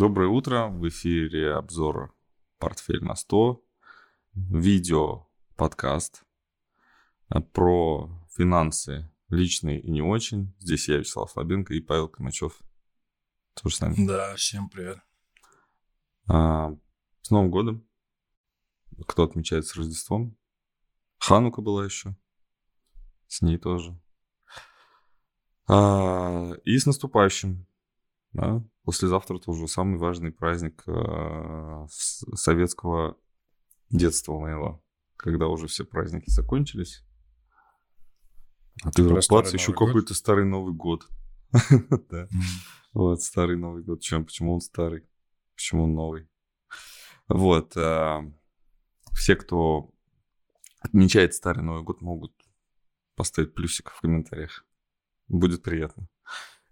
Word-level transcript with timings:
Доброе 0.00 0.30
утро. 0.30 0.68
В 0.68 0.88
эфире 0.88 1.52
обзор 1.52 2.16
«Портфель 2.56 3.04
на 3.04 3.12
100». 3.12 3.62
Видео, 4.32 5.28
подкаст 5.56 6.24
про 7.52 8.08
финансы 8.34 9.12
личные 9.28 9.78
и 9.78 9.90
не 9.90 10.00
очень. 10.00 10.56
Здесь 10.58 10.88
я, 10.88 10.96
Вячеслав 10.96 11.30
Слабенко 11.30 11.74
и 11.74 11.80
Павел 11.80 12.08
Камачев. 12.08 12.62
Тоже 13.60 13.76
с 13.76 13.80
нами. 13.80 14.06
Да, 14.06 14.34
всем 14.36 14.70
привет. 14.70 15.00
А, 16.26 16.70
с 17.20 17.30
Новым 17.30 17.50
годом. 17.50 17.86
Кто 19.06 19.24
отмечает 19.24 19.66
с 19.66 19.76
Рождеством? 19.76 20.34
Ханука 21.18 21.60
была 21.60 21.84
еще. 21.84 22.16
С 23.26 23.42
ней 23.42 23.58
тоже. 23.58 24.00
А, 25.68 26.52
и 26.64 26.78
с 26.78 26.86
наступающим. 26.86 27.66
Да? 28.32 28.64
Послезавтра 28.84 29.38
тоже 29.38 29.68
самый 29.68 29.98
важный 29.98 30.32
праздник 30.32 30.82
э, 30.86 31.86
советского 32.34 33.16
детства 33.90 34.38
моего. 34.38 34.82
Когда 35.16 35.48
уже 35.48 35.66
все 35.66 35.84
праздники 35.84 36.30
закончились. 36.30 37.04
А 38.82 38.90
ты 38.90 39.06
бац, 39.08 39.52
еще 39.52 39.72
какой-то 39.72 40.14
старый 40.14 40.46
Новый 40.46 40.74
год. 40.74 41.08
да. 42.10 42.28
Вот, 42.92 43.22
старый 43.22 43.56
Новый 43.56 43.82
год. 43.82 44.00
Чем, 44.00 44.24
почему 44.24 44.54
он 44.54 44.60
старый? 44.60 45.06
Почему 45.54 45.84
он 45.84 45.94
новый? 45.94 46.28
Вот. 47.28 47.76
Э, 47.76 48.22
все, 49.12 49.36
кто 49.36 49.90
отмечает 50.78 51.34
старый 51.34 51.62
Новый 51.62 51.82
год, 51.82 52.00
могут 52.00 52.32
поставить 53.14 53.54
плюсик 53.54 53.90
в 53.90 54.00
комментариях. 54.00 54.64
Будет 55.28 55.62
приятно. 55.62 56.08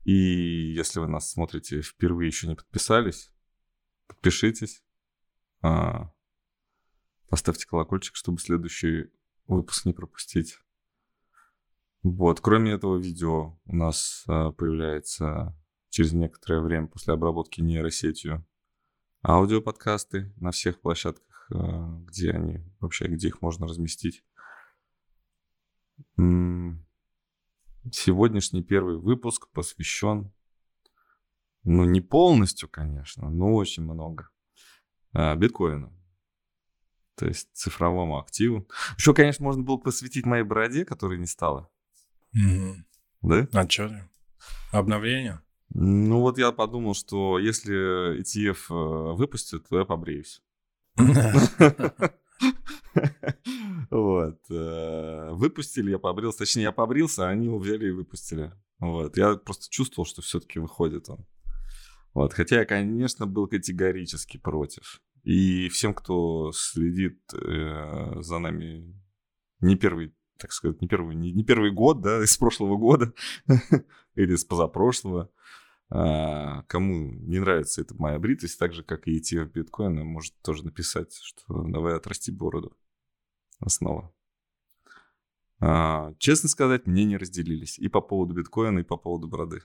И 0.09 0.73
если 0.73 1.01
вы 1.01 1.07
нас 1.07 1.30
смотрите 1.30 1.83
впервые, 1.83 2.29
еще 2.29 2.49
не 2.49 2.55
подписались, 2.55 3.30
подпишитесь. 4.07 4.83
А, 5.61 6.11
поставьте 7.29 7.66
колокольчик, 7.66 8.16
чтобы 8.16 8.38
следующий 8.38 9.10
выпуск 9.49 9.85
не 9.85 9.93
пропустить. 9.93 10.60
Вот, 12.02 12.41
кроме 12.41 12.73
этого 12.73 12.97
видео 12.97 13.60
у 13.66 13.77
нас 13.77 14.24
а, 14.29 14.51
появляется 14.52 15.55
через 15.91 16.15
некоторое 16.15 16.63
время 16.63 16.87
после 16.87 17.13
обработки 17.13 17.60
нейросетью 17.60 18.47
аудиоподкасты 19.23 20.32
на 20.37 20.52
всех 20.52 20.80
площадках, 20.80 21.51
а, 21.52 22.01
где 22.07 22.30
они 22.30 22.65
вообще, 22.80 23.09
где 23.09 23.29
их 23.29 23.43
можно 23.43 23.66
разместить. 23.66 24.25
Сегодняшний 27.93 28.62
первый 28.62 28.98
выпуск 28.98 29.48
посвящен, 29.52 30.32
ну, 31.65 31.85
не 31.85 32.01
полностью, 32.01 32.68
конечно, 32.68 33.30
но 33.30 33.54
очень 33.54 33.82
много 33.82 34.29
а, 35.12 35.35
биткоину. 35.37 35.93
То 37.15 37.26
есть 37.26 37.48
цифровому 37.52 38.18
активу. 38.18 38.68
Еще, 38.96 39.12
конечно, 39.12 39.45
можно 39.45 39.62
было 39.62 39.76
посвятить 39.76 40.24
моей 40.24 40.45
бороде, 40.45 40.85
которой 40.85 41.18
не 41.18 41.26
стало. 41.26 41.68
Угу. 42.35 42.74
Да? 43.23 43.48
А 43.52 43.68
что? 43.68 44.09
Обновление? 44.70 45.40
Ну 45.70 46.20
вот 46.20 46.38
я 46.38 46.52
подумал, 46.52 46.95
что 46.95 47.38
если 47.38 48.20
ETF 48.20 48.59
э, 48.70 49.16
выпустят, 49.16 49.68
то 49.68 49.79
я 49.79 49.85
побреюсь. 49.85 50.42
Вот. 53.90 54.38
Выпустили, 55.39 55.91
я 55.93 55.99
побрился. 55.99 56.39
Точнее, 56.39 56.65
я 56.65 56.73
побрился, 56.73 57.27
а 57.27 57.31
они 57.31 57.47
его 57.47 57.59
взяли 57.59 57.87
и 57.87 57.93
выпустили. 57.93 58.53
Вот. 58.81 59.17
Я 59.17 59.37
просто 59.37 59.67
чувствовал, 59.71 60.05
что 60.05 60.21
все-таки 60.21 60.59
выходит 60.59 61.09
он. 61.09 61.25
Вот. 62.13 62.33
Хотя 62.33 62.61
я, 62.61 62.65
конечно, 62.65 63.25
был 63.27 63.47
категорически 63.47 64.37
против. 64.37 65.00
И 65.22 65.69
всем, 65.69 65.94
кто 65.94 66.50
следит 66.53 67.21
э, 67.34 68.21
за 68.21 68.39
нами 68.39 69.00
не 69.61 69.77
первый, 69.77 70.12
так 70.39 70.50
сказать, 70.53 70.81
не 70.81 70.88
первый, 70.88 71.15
не, 71.15 71.32
не 71.32 71.44
первый 71.44 71.71
год, 71.71 72.00
да, 72.00 72.25
из 72.25 72.37
прошлого 72.37 72.77
года 72.77 73.12
или 74.16 74.34
из 74.34 74.44
позапрошлого, 74.44 75.31
а, 75.91 76.62
кому 76.65 77.12
не 77.12 77.38
нравится 77.38 77.81
эта 77.81 77.94
моя 77.94 78.19
бритость, 78.19 78.59
так 78.59 78.72
же, 78.72 78.82
как 78.82 79.06
и 79.06 79.19
ETF 79.19 79.53
биткоина, 79.53 80.03
может 80.03 80.34
тоже 80.43 80.65
написать, 80.65 81.15
что 81.22 81.62
давай 81.65 81.94
отрасти 81.94 82.32
бороду 82.32 82.77
основа. 83.60 84.12
А, 85.60 86.14
честно 86.19 86.48
сказать, 86.48 86.86
мне 86.86 87.04
не 87.04 87.16
разделились 87.16 87.78
и 87.78 87.88
по 87.88 88.00
поводу 88.00 88.34
биткоина, 88.34 88.80
и 88.80 88.84
по 88.84 88.96
поводу 88.96 89.28
бороды. 89.28 89.62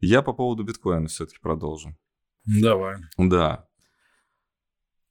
Я 0.00 0.22
по 0.22 0.32
поводу 0.32 0.62
биткоина 0.64 1.08
все-таки 1.08 1.38
продолжу. 1.40 1.96
Давай. 2.44 2.98
Да. 3.16 3.66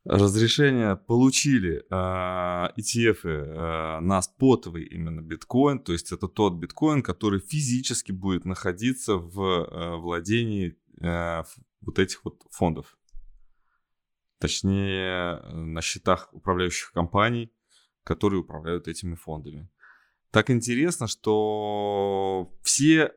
Разрешение 0.06 0.96
получили 0.96 1.84
э, 1.90 2.72
ETF 2.78 3.20
э, 3.24 4.00
на 4.02 4.22
спотовый 4.22 4.84
именно 4.84 5.22
биткоин, 5.22 5.80
то 5.80 5.94
есть 5.94 6.12
это 6.12 6.28
тот 6.28 6.54
биткоин, 6.54 7.02
который 7.02 7.40
физически 7.40 8.12
будет 8.12 8.46
находиться 8.46 9.16
в 9.16 9.42
э, 9.42 9.96
владении 9.96 10.78
э, 11.02 11.44
вот 11.82 11.98
этих 11.98 12.24
вот 12.24 12.44
фондов. 12.52 13.00
Точнее, 14.38 15.42
на 15.54 15.82
счетах 15.82 16.30
управляющих 16.34 16.92
компаний, 16.92 17.52
которые 18.04 18.42
управляют 18.42 18.88
этими 18.88 19.16
фондами. 19.16 19.68
Так 20.36 20.50
интересно, 20.50 21.08
что 21.08 22.52
все 22.62 23.14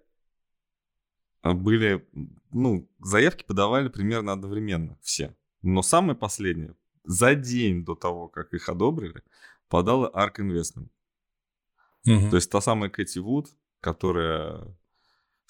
а, 1.42 1.52
были, 1.52 2.08
ну, 2.52 2.88
заявки 3.00 3.42
подавали 3.42 3.88
примерно 3.88 4.34
одновременно, 4.34 4.96
все. 5.02 5.36
Но 5.62 5.82
самое 5.82 6.16
последнее, 6.16 6.76
за 7.02 7.34
день 7.34 7.84
до 7.84 7.96
того, 7.96 8.28
как 8.28 8.54
их 8.54 8.68
одобрили, 8.68 9.20
подала 9.68 10.08
ARK 10.14 10.36
Investment. 10.36 10.90
Угу. 12.06 12.30
То 12.30 12.36
есть 12.36 12.52
та 12.52 12.60
самая 12.60 12.88
Кэти 12.88 13.18
Вуд, 13.18 13.48
которая, 13.80 14.76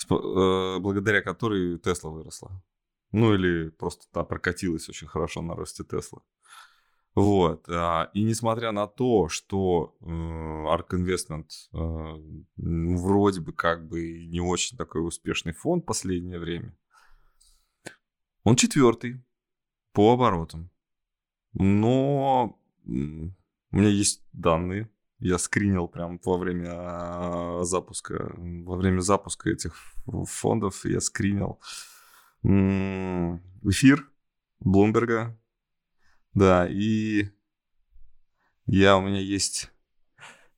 э, 0.09 0.79
благодаря 0.79 1.21
которой 1.21 1.79
Тесла 1.79 2.11
выросла. 2.11 2.65
Ну 3.13 3.35
или 3.35 3.69
просто 3.69 4.07
та 4.11 4.25
прокатилась 4.25 4.89
очень 4.89 5.07
хорошо 5.07 5.43
на 5.43 5.55
росте 5.55 5.85
Тесла. 5.85 6.23
Вот. 7.15 7.69
А, 7.69 8.11
и 8.15 8.23
несмотря 8.23 8.73
на 8.73 8.87
то, 8.87 9.29
что 9.29 9.97
э, 10.01 10.05
Ark 10.05 10.91
Investment 10.93 11.49
э, 11.73 12.43
вроде 12.57 13.41
бы 13.41 13.53
как 13.53 13.89
бы 13.89 14.27
не 14.27 14.41
очень 14.41 14.77
такой 14.77 15.07
успешный 15.07 15.53
фонд 15.53 15.83
в 15.83 15.87
последнее 15.87 16.39
время, 16.39 16.77
он 18.45 18.57
четвертый 18.57 19.25
по 19.93 20.13
оборотам. 20.13 20.71
Но 21.55 22.59
у 22.87 23.77
меня 23.77 23.89
есть 23.89 24.23
данные. 24.33 24.89
Я 25.19 25.39
скринил 25.39 25.89
прям 25.89 26.21
во 26.25 26.39
время 26.39 27.65
запуска, 27.65 28.33
во 28.37 28.77
время 28.77 29.01
запуска 29.01 29.51
этих 29.51 29.75
фондов 30.07 30.85
я 30.85 31.01
скринил 31.01 31.59
эфир 32.45 34.09
Блумберга, 34.61 35.37
да, 36.39 36.67
и 36.69 37.29
я, 38.67 38.97
у 38.97 39.01
меня 39.03 39.21
есть 39.21 39.71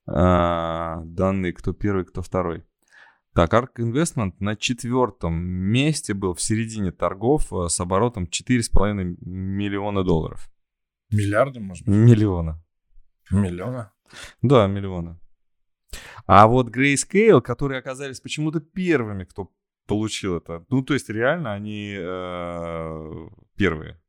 а, 0.07 1.03
данные, 1.05 1.53
кто 1.53 1.73
первый, 1.73 2.05
кто 2.05 2.23
второй. 2.23 2.65
Так, 3.35 3.55
Ark 3.55 3.77
Investment 3.79 4.35
на 4.41 4.57
четвертом 4.57 5.35
месте 5.35 6.15
был 6.15 6.35
в 6.35 6.43
середине 6.43 6.91
торгов 6.91 7.53
а, 7.53 7.69
с 7.69 7.79
оборотом 7.81 8.25
4,5 8.25 9.17
миллиона 9.21 10.03
долларов. 10.03 10.51
Миллиарда, 11.11 11.61
может 11.61 11.87
быть? 11.87 11.95
Миллиона. 11.95 12.63
Миллиона? 13.31 13.93
Да, 14.43 14.67
миллиона. 14.67 15.21
А 16.27 16.47
вот 16.47 16.69
Grayscale, 16.69 17.41
которые 17.41 17.79
оказались 17.79 18.21
почему-то 18.21 18.61
первыми, 18.61 19.25
кто 19.25 19.53
получил 19.87 20.37
это. 20.37 20.65
Ну, 20.69 20.83
то 20.83 20.95
есть 20.95 21.09
реально 21.09 21.53
они 21.53 21.95
э, 21.97 23.29
первые. 23.57 24.01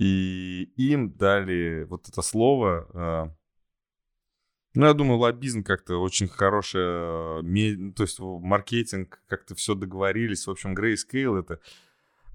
И 0.00 0.72
им 0.76 1.12
дали 1.12 1.84
вот 1.84 2.08
это 2.08 2.22
слово. 2.22 2.88
А, 2.94 3.36
ну, 4.72 4.86
я 4.86 4.94
думаю, 4.94 5.18
лоббизм 5.18 5.62
как-то 5.62 5.98
очень 6.00 6.26
хорошее, 6.26 7.42
ну, 7.42 7.92
то 7.92 8.04
есть 8.04 8.18
маркетинг, 8.18 9.22
как-то 9.26 9.54
все 9.54 9.74
договорились. 9.74 10.46
В 10.46 10.50
общем, 10.50 10.74
Grayscale— 10.74 11.40
это 11.40 11.60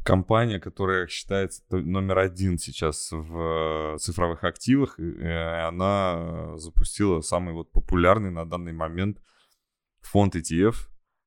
компания, 0.03 0.59
которая 0.59 1.07
считается 1.07 1.63
номер 1.71 2.19
один 2.19 2.59
сейчас 2.59 3.09
в 3.11 3.97
цифровых 3.99 4.43
активах, 4.43 4.99
и 4.99 5.25
она 5.25 6.55
запустила 6.57 7.21
самый 7.21 7.55
вот 7.55 7.71
популярный 7.71 8.29
на 8.29 8.45
данный 8.45 8.73
момент 8.73 9.23
фонд 10.01 10.35
ETF. 10.35 10.75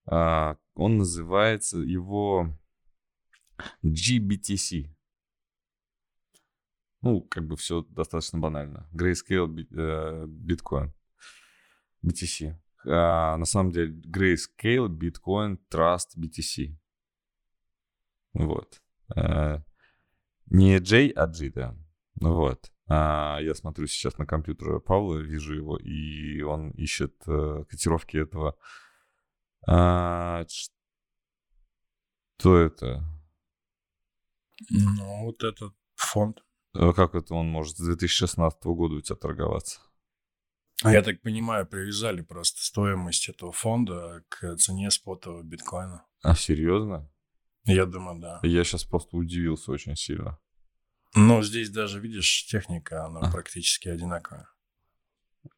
А, 0.06 0.56
он 0.76 0.98
называется 0.98 1.78
его 1.78 2.56
GBTC. 3.82 4.97
Ну, 7.00 7.20
как 7.22 7.46
бы 7.46 7.56
все 7.56 7.82
достаточно 7.82 8.38
банально. 8.38 8.88
Grayscale, 8.92 9.46
Bitcoin, 9.46 10.92
BTC. 12.04 12.56
А, 12.86 13.36
на 13.36 13.44
самом 13.44 13.72
деле 13.72 13.92
Grayscale, 13.92 14.88
Bitcoin, 14.88 15.58
Trust, 15.70 16.16
BTC. 16.16 16.76
Вот. 18.34 18.82
Э, 19.16 19.58
не 20.46 20.78
J, 20.80 21.12
а 21.16 21.26
G, 21.26 21.50
да. 21.50 21.76
Ну 22.20 22.34
вот. 22.34 22.72
А 22.88 23.38
я 23.40 23.54
смотрю 23.54 23.86
сейчас 23.86 24.16
на 24.18 24.26
компьютер 24.26 24.80
Павла, 24.80 25.18
вижу 25.18 25.54
его, 25.54 25.76
и 25.76 26.40
он 26.40 26.70
ищет 26.70 27.14
э, 27.26 27.64
котировки 27.68 28.16
этого. 28.16 28.56
А, 29.66 30.46
что 32.38 32.56
это? 32.56 33.04
Ну, 34.70 35.24
вот 35.24 35.44
этот 35.44 35.74
фонд. 35.96 36.42
А 36.78 36.92
как 36.92 37.16
это 37.16 37.34
он 37.34 37.48
может 37.48 37.76
с 37.76 37.84
2016 37.84 38.62
года 38.66 38.94
у 38.94 39.00
тебя 39.00 39.16
торговаться? 39.16 39.80
А 40.84 40.92
я 40.92 41.02
так 41.02 41.20
понимаю, 41.22 41.66
привязали 41.66 42.22
просто 42.22 42.62
стоимость 42.62 43.28
этого 43.28 43.50
фонда 43.50 44.22
к 44.28 44.56
цене 44.58 44.92
спотового 44.92 45.42
биткоина. 45.42 46.04
А 46.22 46.36
серьезно? 46.36 47.10
Я 47.64 47.84
думаю, 47.84 48.20
да. 48.20 48.38
Я 48.44 48.62
сейчас 48.62 48.84
просто 48.84 49.16
удивился 49.16 49.72
очень 49.72 49.96
сильно. 49.96 50.38
Но 51.16 51.42
здесь 51.42 51.70
даже, 51.70 51.98
видишь, 51.98 52.46
техника, 52.46 53.06
она 53.06 53.20
а. 53.22 53.30
практически 53.32 53.88
одинаковая. 53.88 54.48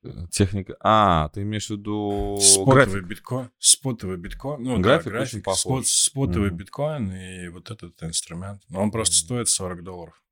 Э, 0.03 0.27
техника. 0.31 0.75
А, 0.81 1.29
ты 1.29 1.43
имеешь 1.43 1.67
в 1.67 1.71
виду 1.71 2.39
спотовый 2.41 2.85
график? 2.87 3.05
биткоин, 3.05 3.51
спотовый 3.59 4.17
биткоин, 4.17 4.63
ну 4.63 4.81
график, 4.81 5.13
да, 5.13 5.19
график 5.19 5.47
спот, 5.55 5.87
спотовый 5.87 6.51
mm. 6.51 6.55
биткоин 6.55 7.13
и 7.13 7.49
вот 7.49 7.71
этот 7.71 8.03
инструмент. 8.03 8.63
Но 8.71 8.81
он 8.81 8.91
просто 8.91 9.17
mm. 9.17 9.19
стоит 9.19 9.49
40 9.51 9.85
долларов. 9.85 10.23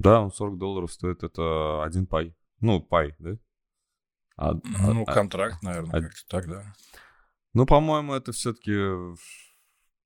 Да, 0.00 0.22
он 0.22 0.32
40 0.32 0.56
долларов 0.56 0.90
стоит, 0.90 1.22
это 1.22 1.84
один 1.84 2.06
пай. 2.06 2.34
Ну, 2.60 2.80
пай, 2.80 3.14
да? 3.18 3.36
А, 4.34 4.54
ну, 4.54 5.04
а, 5.06 5.12
контракт, 5.12 5.62
наверное, 5.62 6.00
а, 6.00 6.02
как-то 6.02 6.26
так, 6.26 6.48
да. 6.48 6.74
Ну, 7.52 7.66
по-моему, 7.66 8.14
это 8.14 8.32
все-таки 8.32 8.78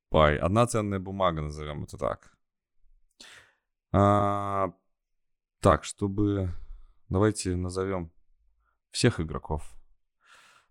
пай. 0.08 0.36
Одна 0.36 0.66
ценная 0.66 0.98
бумага, 0.98 1.42
назовем 1.42 1.84
это 1.84 1.96
так. 1.96 2.36
А, 3.92 4.72
так, 5.60 5.84
чтобы... 5.84 6.52
Давайте 7.08 7.54
назовем 7.54 8.10
всех 8.90 9.20
игроков. 9.20 9.76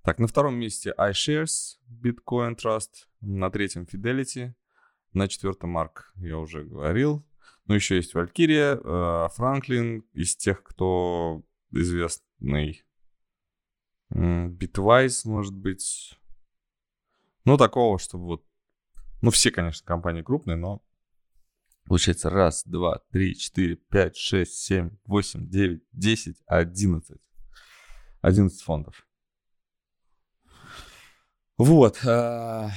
Так, 0.01 0.19
на 0.19 0.27
втором 0.27 0.55
месте 0.55 0.93
iShares, 0.97 1.77
Bitcoin 1.87 2.57
Trust. 2.57 3.07
На 3.21 3.49
третьем 3.49 3.83
Fidelity. 3.83 4.53
На 5.13 5.29
четвертом 5.29 5.77
Mark, 5.77 6.11
я 6.15 6.37
уже 6.37 6.65
говорил. 6.65 7.25
Ну, 7.65 7.75
еще 7.75 7.95
есть 7.95 8.13
Valkyria, 8.13 8.81
Franklin. 9.37 10.03
Из 10.13 10.35
тех, 10.35 10.63
кто 10.63 11.43
известный. 11.71 12.83
Bitwise, 14.11 15.21
может 15.25 15.55
быть. 15.55 16.19
Ну, 17.45 17.57
такого, 17.57 17.99
чтобы 17.99 18.25
вот... 18.25 18.45
Ну, 19.21 19.31
все, 19.31 19.51
конечно, 19.51 19.85
компании 19.85 20.21
крупные, 20.21 20.57
но 20.57 20.81
Получается 21.85 22.29
раз, 22.29 22.63
два, 22.65 22.99
три, 23.11 23.35
четыре, 23.37 23.75
пять, 23.75 24.15
шесть, 24.15 24.55
семь, 24.55 24.91
восемь, 25.05 25.49
девять, 25.49 25.83
десять, 25.91 26.37
одиннадцать. 26.45 27.21
Одиннадцать 28.21 28.61
фондов. 28.61 29.05
Вот. 31.57 31.99
А, 32.05 32.69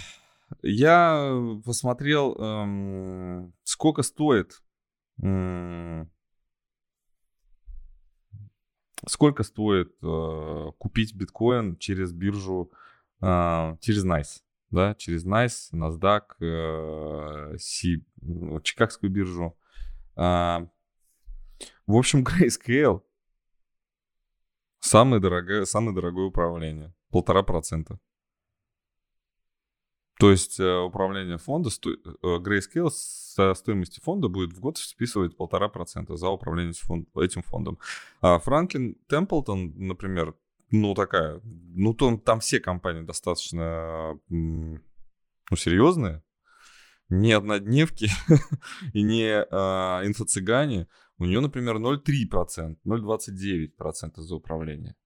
я 0.62 1.60
посмотрел, 1.64 2.34
эм, 2.34 3.54
сколько 3.62 4.02
стоит 4.02 4.60
сколько 9.06 9.42
стоит 9.42 9.94
э, 10.02 10.72
купить 10.78 11.14
биткоин 11.14 11.76
через 11.78 12.12
биржу, 12.12 12.72
э, 13.20 13.76
через 13.80 14.04
Nice 14.04 14.42
да, 14.70 14.94
через 14.94 15.24
NICE, 15.24 15.72
NASDAQ, 15.72 16.22
э, 16.40 17.56
C, 17.58 18.04
ну, 18.20 18.60
Чикагскую 18.60 19.10
биржу. 19.10 19.56
А, 20.16 20.68
в 21.86 21.96
общем, 21.96 22.24
Grayscale 22.24 23.02
самое 24.80 25.20
дорогое, 25.20 25.64
самое 25.64 25.94
дорогое 25.94 26.26
управление. 26.26 26.92
Полтора 27.10 27.42
процента. 27.42 27.98
То 30.18 30.30
есть 30.30 30.58
э, 30.58 30.78
управление 30.78 31.36
фонда, 31.36 31.68
э, 31.68 31.90
Grayscale 32.22 32.90
со 32.90 33.52
стоимости 33.54 34.00
фонда 34.00 34.28
будет 34.28 34.52
в 34.52 34.60
год 34.60 34.78
списывать 34.78 35.36
полтора 35.36 35.68
процента 35.68 36.16
за 36.16 36.28
управление 36.28 36.72
этим 37.16 37.42
фондом. 37.42 37.78
А 38.22 38.38
Франклин 38.38 38.96
Темплтон, 39.08 39.74
например, 39.76 40.34
ну, 40.70 40.94
такая, 40.94 41.40
ну, 41.44 41.92
там, 41.92 42.18
там 42.18 42.40
все 42.40 42.60
компании 42.60 43.02
достаточно, 43.02 44.18
ну, 44.30 44.80
серьезные, 45.54 46.22
не 47.08 47.32
однодневки 47.32 48.08
и 48.94 49.02
не 49.02 49.44
а, 49.50 50.02
инфо-цыгане. 50.04 50.88
У 51.18 51.24
нее, 51.24 51.40
например, 51.40 51.76
0,3%, 51.76 52.76
0,29% 52.84 54.20
за 54.20 54.34
управление. 54.34 54.96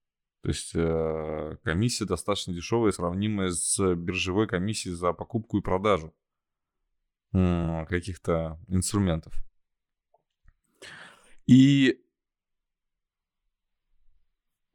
То 0.42 0.48
есть 0.48 0.72
э, 0.74 1.56
комиссия 1.62 2.06
достаточно 2.06 2.54
дешевая, 2.54 2.92
сравнимая 2.92 3.50
с 3.50 3.94
биржевой 3.94 4.46
комиссией 4.46 4.94
за 4.94 5.12
покупку 5.12 5.58
и 5.58 5.62
продажу 5.62 6.14
э, 7.34 7.84
каких-то 7.86 8.58
инструментов. 8.68 9.34
И 11.46 12.00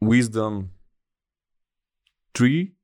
Wisdom 0.03 0.69
Tree 2.31 2.75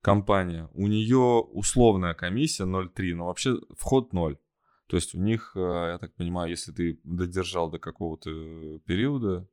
компания, 0.00 0.70
у 0.72 0.86
нее 0.86 1.18
условная 1.18 2.14
комиссия 2.14 2.64
0,3, 2.64 3.14
но 3.14 3.26
вообще 3.26 3.60
вход 3.76 4.14
0. 4.14 4.38
То 4.86 4.96
есть 4.96 5.14
у 5.14 5.18
них, 5.18 5.52
э, 5.54 5.60
я 5.92 5.98
так 5.98 6.14
понимаю, 6.14 6.48
если 6.48 6.72
ты 6.72 6.98
додержал 7.04 7.70
до 7.70 7.78
какого-то 7.78 8.78
периода, 8.86 9.46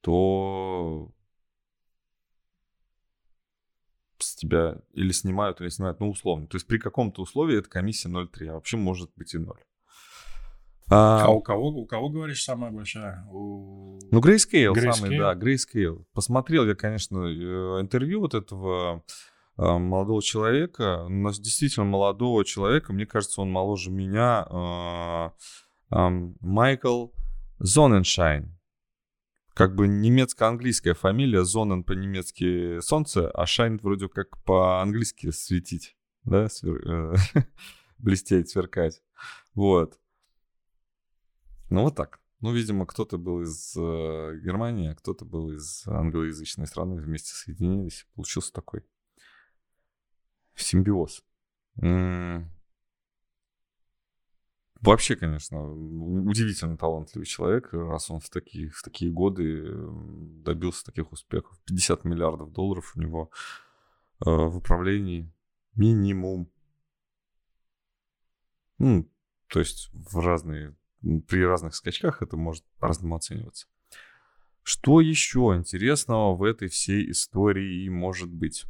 то 0.00 1.12
с 4.22 4.34
тебя 4.34 4.76
или 4.92 5.12
снимают, 5.12 5.60
или 5.60 5.68
снимают, 5.68 6.00
ну, 6.00 6.10
условно. 6.10 6.46
То 6.46 6.56
есть 6.56 6.66
при 6.66 6.78
каком-то 6.78 7.22
условии 7.22 7.58
эта 7.58 7.68
комиссия 7.68 8.08
0,3, 8.08 8.48
а 8.48 8.54
вообще 8.54 8.76
может 8.76 9.10
быть 9.16 9.34
и 9.34 9.38
0. 9.38 9.56
А, 10.90 11.24
а 11.24 11.30
у 11.30 11.40
кого, 11.40 11.68
у 11.68 11.86
кого, 11.86 12.10
говоришь, 12.10 12.42
самая 12.42 12.70
большая? 12.70 13.24
У... 13.30 13.98
Ну, 14.10 14.20
Grayscale, 14.20 14.72
Grayscale 14.74 14.92
самый, 14.92 15.18
да, 15.18 15.34
Grayscale. 15.34 16.04
Посмотрел 16.12 16.66
я, 16.66 16.74
конечно, 16.74 17.18
э, 17.24 17.80
интервью 17.80 18.20
вот 18.20 18.34
этого 18.34 19.02
э, 19.56 19.62
молодого 19.62 20.22
человека. 20.22 21.06
Нас 21.08 21.38
действительно 21.38 21.86
молодого 21.86 22.44
человека, 22.44 22.92
мне 22.92 23.06
кажется, 23.06 23.40
он 23.40 23.50
моложе 23.50 23.90
меня. 23.90 24.46
Э, 24.50 25.30
Майкл 26.40 27.08
Зоненшайн. 27.58 28.58
Как 29.54 29.74
бы 29.74 29.86
немецко-английская 29.86 30.94
фамилия, 30.94 31.44
Зонен 31.44 31.84
по-немецки 31.84 32.80
солнце, 32.80 33.30
а 33.30 33.46
Шайн 33.46 33.78
вроде 33.78 34.08
как 34.08 34.42
по-английски 34.44 35.30
светить, 35.30 35.96
да, 36.24 36.48
Свер... 36.48 37.16
блестеть, 37.98 38.48
сверкать. 38.48 39.02
Вот. 39.54 39.98
Ну, 41.68 41.82
вот 41.82 41.96
так. 41.96 42.20
Ну, 42.40 42.52
видимо, 42.52 42.86
кто-то 42.86 43.18
был 43.18 43.42
из 43.42 43.76
э, 43.76 44.40
Германии, 44.42 44.90
а 44.90 44.94
кто-то 44.96 45.24
был 45.24 45.52
из 45.52 45.86
англоязычной 45.86 46.66
страны, 46.66 47.00
вместе 47.00 47.32
соединились. 47.34 48.06
Получился 48.14 48.52
такой 48.52 48.84
симбиоз. 50.56 51.22
Вообще, 54.82 55.14
конечно, 55.14 55.64
удивительно 55.64 56.76
талантливый 56.76 57.24
человек, 57.24 57.72
раз 57.72 58.10
он 58.10 58.18
в 58.18 58.28
такие, 58.28 58.68
в 58.70 58.82
такие 58.82 59.12
годы 59.12 59.64
добился 60.42 60.84
таких 60.84 61.12
успехов. 61.12 61.56
50 61.66 62.04
миллиардов 62.04 62.52
долларов 62.52 62.92
у 62.96 63.00
него 63.00 63.30
э, 64.26 64.28
в 64.28 64.56
управлении 64.56 65.32
минимум. 65.76 66.50
Ну, 68.78 69.08
то 69.46 69.60
есть 69.60 69.88
в 69.92 70.18
разные 70.18 70.74
при 71.28 71.44
разных 71.44 71.76
скачках 71.76 72.22
это 72.22 72.36
может 72.36 72.64
по-разному 72.78 73.14
оцениваться. 73.14 73.68
Что 74.64 75.00
еще 75.00 75.54
интересного 75.56 76.34
в 76.34 76.42
этой 76.42 76.68
всей 76.68 77.08
истории 77.10 77.88
может 77.88 78.30
быть? 78.30 78.64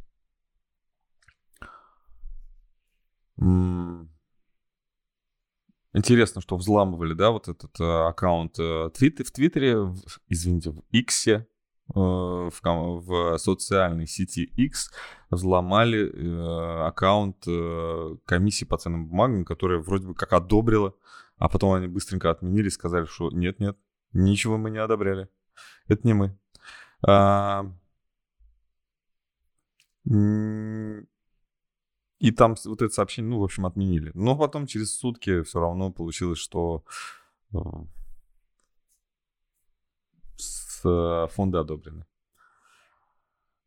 Интересно, 5.93 6.41
что 6.41 6.57
взламывали, 6.57 7.13
да, 7.13 7.31
вот 7.31 7.47
этот 7.47 7.79
э, 7.79 7.83
аккаунт 7.83 8.57
э, 8.59 8.89
твит, 8.93 9.19
в 9.19 9.31
Твиттере, 9.31 9.77
в, 9.77 9.97
извините, 10.27 10.71
в 10.71 10.81
Иксе, 10.91 11.47
э, 11.89 11.99
в, 11.99 12.51
в 12.61 13.37
социальной 13.37 14.07
сети 14.07 14.43
X 14.43 14.91
взломали 15.29 16.09
э, 16.09 16.87
аккаунт 16.87 17.43
э, 17.47 18.15
комиссии 18.25 18.65
по 18.65 18.77
ценным 18.77 19.07
бумагам, 19.07 19.45
которая 19.45 19.79
вроде 19.79 20.07
бы 20.07 20.15
как 20.15 20.33
одобрила 20.33 20.95
а 21.43 21.49
потом 21.49 21.73
они 21.73 21.87
быстренько 21.87 22.31
отменили, 22.31 22.69
сказали, 22.69 23.05
что 23.05 23.29
нет-нет, 23.29 23.77
ничего 24.13 24.57
мы 24.57 24.69
не 24.69 24.77
одобряли. 24.77 25.27
Это 25.87 26.07
не 26.07 26.13
мы. 26.13 26.37
А... 27.05 27.65
И 32.23 32.31
там 32.31 32.55
вот 32.63 32.81
это 32.81 32.93
сообщение, 32.93 33.31
ну, 33.31 33.39
в 33.39 33.43
общем, 33.43 33.65
отменили. 33.65 34.09
Но 34.13 34.37
потом 34.37 34.65
через 34.65 34.95
сутки 34.97 35.43
все 35.43 35.59
равно 35.59 35.91
получилось, 35.91 36.39
что 36.39 36.85
э, 37.53 37.57
с 40.37 40.85
э, 40.85 41.27
фонды 41.33 41.57
одобрены. 41.57 42.05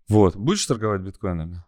Вот. 0.09 0.37
Будешь 0.37 0.65
торговать 0.65 1.03
биткоинами? 1.03 1.63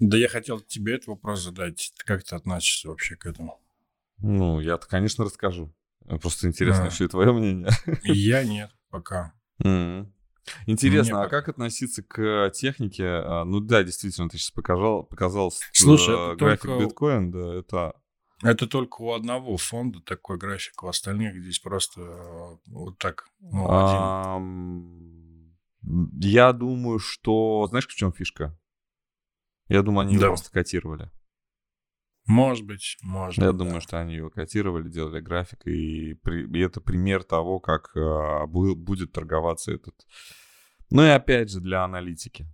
Да 0.00 0.16
я 0.16 0.28
хотел 0.28 0.60
тебе 0.60 0.94
этот 0.94 1.08
вопрос 1.08 1.42
задать. 1.42 1.92
Как 1.98 2.24
ты 2.24 2.36
относишься 2.36 2.88
вообще 2.88 3.16
к 3.16 3.26
этому? 3.26 3.60
Ну, 4.16 4.60
я-то, 4.60 4.86
конечно, 4.86 5.26
расскажу. 5.26 5.74
Просто 6.22 6.48
интересно 6.48 6.84
а. 6.84 6.86
еще 6.86 7.04
и 7.04 7.08
твое 7.08 7.34
мнение. 7.34 7.68
Я 8.04 8.44
нет 8.44 8.70
пока. 8.88 9.34
Mm-hmm. 9.62 10.10
Интересно, 10.66 11.16
Мне 11.16 11.26
а 11.26 11.28
как 11.28 11.48
относиться 11.48 12.02
к 12.02 12.50
технике? 12.50 13.04
А, 13.06 13.44
ну 13.44 13.60
да, 13.60 13.82
действительно, 13.82 14.28
ты 14.28 14.38
сейчас 14.38 14.50
показал, 14.50 15.04
показал 15.04 15.52
Слушай, 15.72 16.14
э, 16.14 16.36
график 16.36 16.62
только... 16.62 16.84
биткоин, 16.84 17.30
да, 17.30 17.54
это... 17.54 17.94
Это 18.42 18.66
только 18.66 19.00
у 19.00 19.12
одного 19.12 19.56
фонда 19.56 20.00
такой 20.00 20.36
график, 20.36 20.82
у 20.82 20.88
остальных 20.88 21.40
здесь 21.40 21.58
просто 21.58 22.00
э, 22.02 22.56
вот 22.66 22.98
так, 22.98 23.28
ну, 23.40 23.66
а, 23.68 24.40
Я 26.20 26.52
думаю, 26.52 26.98
что... 26.98 27.66
Знаешь, 27.68 27.86
в 27.86 27.94
чем 27.94 28.12
фишка? 28.12 28.58
Я 29.68 29.82
думаю, 29.82 30.06
они 30.06 30.18
да. 30.18 30.28
просто 30.28 30.50
котировали. 30.50 31.10
Может 32.26 32.66
быть, 32.66 32.96
может 33.02 33.38
Я 33.38 33.48
быть, 33.48 33.58
думаю, 33.58 33.74
да. 33.76 33.80
что 33.80 34.00
они 34.00 34.16
его 34.16 34.30
котировали, 34.30 34.88
делали 34.88 35.20
график, 35.20 35.66
и, 35.66 36.14
при, 36.14 36.46
и 36.46 36.60
это 36.60 36.80
пример 36.80 37.22
того, 37.22 37.60
как 37.60 37.92
э, 37.96 38.46
будет 38.46 39.12
торговаться 39.12 39.72
этот. 39.72 39.94
Ну 40.90 41.04
и 41.04 41.08
опять 41.08 41.50
же 41.50 41.60
для 41.60 41.84
аналитики. 41.84 42.46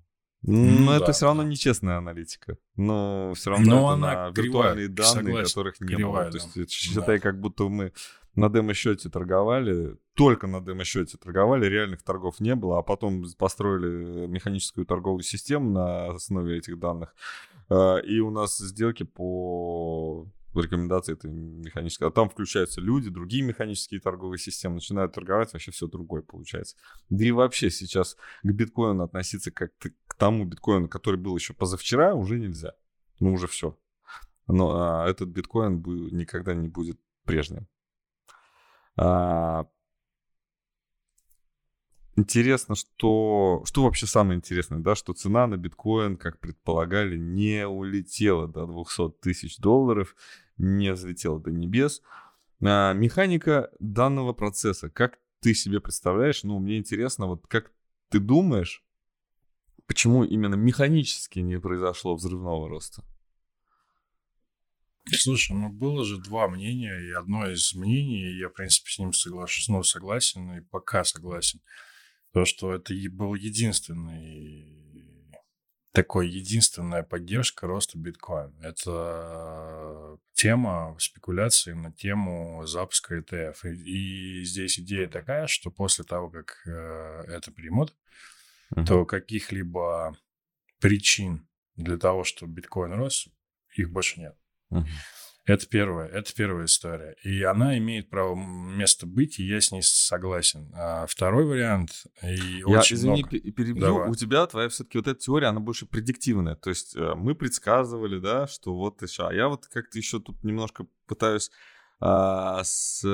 Но 0.43 0.91
да, 0.91 0.97
это 0.97 1.13
все 1.13 1.27
равно 1.27 1.45
нечестная 1.45 1.99
аналитика. 1.99 2.59
Но 2.77 3.33
все 3.35 3.51
равно 3.51 3.81
Но 3.81 3.93
это 3.93 4.01
на 4.01 4.33
кривая, 4.33 4.75
виртуальные 4.75 4.89
данные, 4.89 5.25
согласен, 5.25 5.49
которых 5.49 5.81
не 5.81 5.95
кривая, 5.95 6.23
было. 6.25 6.33
То 6.33 6.39
есть 6.39 6.55
да. 6.57 6.67
считай, 6.69 7.21
как 7.21 7.41
будто 7.41 7.69
мы 7.69 7.93
на 8.35 8.49
демо-счете 8.49 9.09
торговали, 9.09 9.97
только 10.15 10.47
на 10.47 10.61
демо-счете 10.61 11.17
торговали, 11.17 11.67
реальных 11.67 12.03
торгов 12.03 12.41
не 12.41 12.55
было, 12.57 12.79
а 12.79 12.83
потом 12.83 13.25
построили 13.39 14.27
механическую 14.27 14.85
торговую 14.85 15.23
систему 15.23 15.71
на 15.71 16.07
основе 16.09 16.59
этих 16.59 16.79
данных. 16.79 17.15
А, 17.73 17.99
и 17.99 18.19
у 18.21 18.31
нас 18.31 18.59
сделки 18.59 19.03
по 19.03 20.27
рекомендации 20.55 21.15
этой 21.15 21.31
механической. 21.31 22.09
А 22.09 22.11
там 22.11 22.29
включаются 22.29 22.81
люди, 22.81 23.09
другие 23.09 23.43
механические 23.43 24.01
торговые 24.01 24.39
системы, 24.39 24.77
начинают 24.77 25.15
торговать, 25.15 25.53
вообще 25.53 25.71
все 25.71 25.87
другое 25.87 26.23
получается. 26.23 26.77
Да 27.09 27.25
и 27.25 27.31
вообще 27.31 27.71
сейчас 27.71 28.17
к 28.43 28.53
биткоину 28.53 29.05
относиться 29.05 29.51
как 29.51 29.73
к 29.79 30.15
тому 30.15 30.45
биткоину, 30.45 30.89
который 30.89 31.17
был 31.17 31.35
еще 31.35 31.55
позавчера, 31.55 32.15
уже 32.15 32.39
нельзя. 32.39 32.75
Ну, 33.21 33.33
уже 33.33 33.47
все. 33.47 33.79
Но 34.47 34.73
а, 34.75 35.09
этот 35.09 35.31
биткоин 35.31 35.83
никогда 36.15 36.53
не 36.53 36.69
будет 36.69 37.01
прежним. 37.25 37.67
А, 38.97 39.67
интересно, 42.17 42.75
что... 42.75 43.63
Что 43.65 43.85
вообще 43.85 44.07
самое 44.07 44.37
интересное, 44.37 44.79
да, 44.79 44.95
что 44.95 45.13
цена 45.13 45.47
на 45.47 45.57
биткоин, 45.57 46.17
как 46.17 46.39
предполагали, 46.41 47.17
не 47.17 47.67
улетела 47.67 48.49
до 48.49 48.67
200 48.67 49.21
тысяч 49.21 49.59
долларов, 49.59 50.17
не 50.57 50.93
взлетела 50.93 51.41
до 51.41 51.51
небес. 51.51 52.03
А, 52.63 52.93
механика 52.93 53.71
данного 53.81 54.33
процесса, 54.33 54.89
как 54.89 55.19
ты 55.41 55.55
себе 55.55 55.81
представляешь, 55.81 56.45
ну, 56.45 56.59
мне 56.59 56.79
интересно, 56.79 57.27
вот 57.27 57.47
как 57.49 57.73
ты 58.09 58.21
думаешь, 58.21 58.85
почему 59.87 60.25
именно 60.25 60.55
механически 60.55 61.41
не 61.41 61.59
произошло 61.59 62.15
взрывного 62.15 62.69
роста? 62.69 63.05
Слушай, 65.11 65.57
ну 65.57 65.69
было 65.69 66.05
же 66.05 66.19
два 66.19 66.47
мнения, 66.47 66.97
и 67.01 67.11
одно 67.11 67.51
из 67.51 67.75
мнений, 67.75 68.39
я, 68.39 68.49
в 68.49 68.53
принципе, 68.53 68.91
с 68.91 68.99
ним 68.99 69.13
соглашусь, 69.13 69.69
ну, 69.69 69.83
согласен, 69.83 70.53
и 70.53 70.61
пока 70.61 71.03
согласен, 71.03 71.61
то, 72.33 72.45
что 72.45 72.75
это 72.75 72.95
был 73.11 73.35
единственный 73.35 74.83
такой 75.93 76.29
единственная 76.29 77.03
поддержка 77.03 77.67
роста 77.67 77.99
биткоина. 77.99 78.55
Это 78.63 80.19
тема 80.33 80.97
спекуляции 80.99 81.73
на 81.73 81.93
тему 81.93 82.65
запуска 82.67 83.19
ETF. 83.19 83.57
И, 83.65 84.41
и 84.41 84.45
здесь 84.45 84.79
идея 84.79 85.07
такая, 85.07 85.47
что 85.47 85.71
после 85.71 86.05
того, 86.05 86.31
как 86.31 86.63
э, 86.67 87.25
это 87.29 87.53
примут, 87.53 87.95
uh-huh. 88.75 88.87
то 88.87 89.05
каких-либо 89.05 90.17
причин 90.81 91.47
для 91.77 91.99
того, 91.99 92.25
чтобы 92.25 92.55
биткоин 92.55 92.95
рос, 92.95 93.29
их 93.77 93.91
больше 93.91 94.21
нет. 94.21 94.37
Uh-huh. 94.73 94.87
Это 95.45 95.67
первое, 95.67 96.07
это 96.07 96.33
первая 96.35 96.67
история. 96.67 97.17
И 97.25 97.43
она 97.43 97.77
имеет 97.79 98.11
право 98.11 98.37
место 98.37 99.07
быть, 99.07 99.41
и 99.41 99.45
я 99.47 99.61
с 99.61 99.73
ней 99.73 99.83
согласен. 99.83 100.71
А 100.75 101.07
второй 101.07 101.45
вариант, 101.45 102.05
и 102.23 102.59
я, 102.61 102.67
очень 102.67 102.97
извини, 102.97 103.23
много. 103.25 103.51
перебью, 103.51 103.81
Давай. 103.81 104.09
у 104.11 104.15
тебя 104.15 104.47
твоя 104.47 104.69
все-таки 104.69 104.99
вот 104.99 105.09
эта 105.09 105.19
теория, 105.19 105.49
она 105.49 105.59
больше 105.59 105.87
предиктивная. 105.87 106.55
То 106.55 106.71
есть 106.71 106.95
э, 106.95 107.15
мы 107.17 107.35
предсказывали, 107.35 108.21
да, 108.21 108.47
что 108.47 108.75
вот 108.77 109.03
еще, 109.03 109.27
а 109.27 109.33
я 109.33 109.49
вот 109.49 109.67
как-то 109.67 109.99
еще 109.99 110.21
тут 110.21 110.45
немножко 110.45 110.87
пытаюсь 111.09 111.51
а, 111.99 112.63
с 112.63 113.05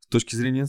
с 0.00 0.06
точки 0.12 0.34
зрения 0.34 0.62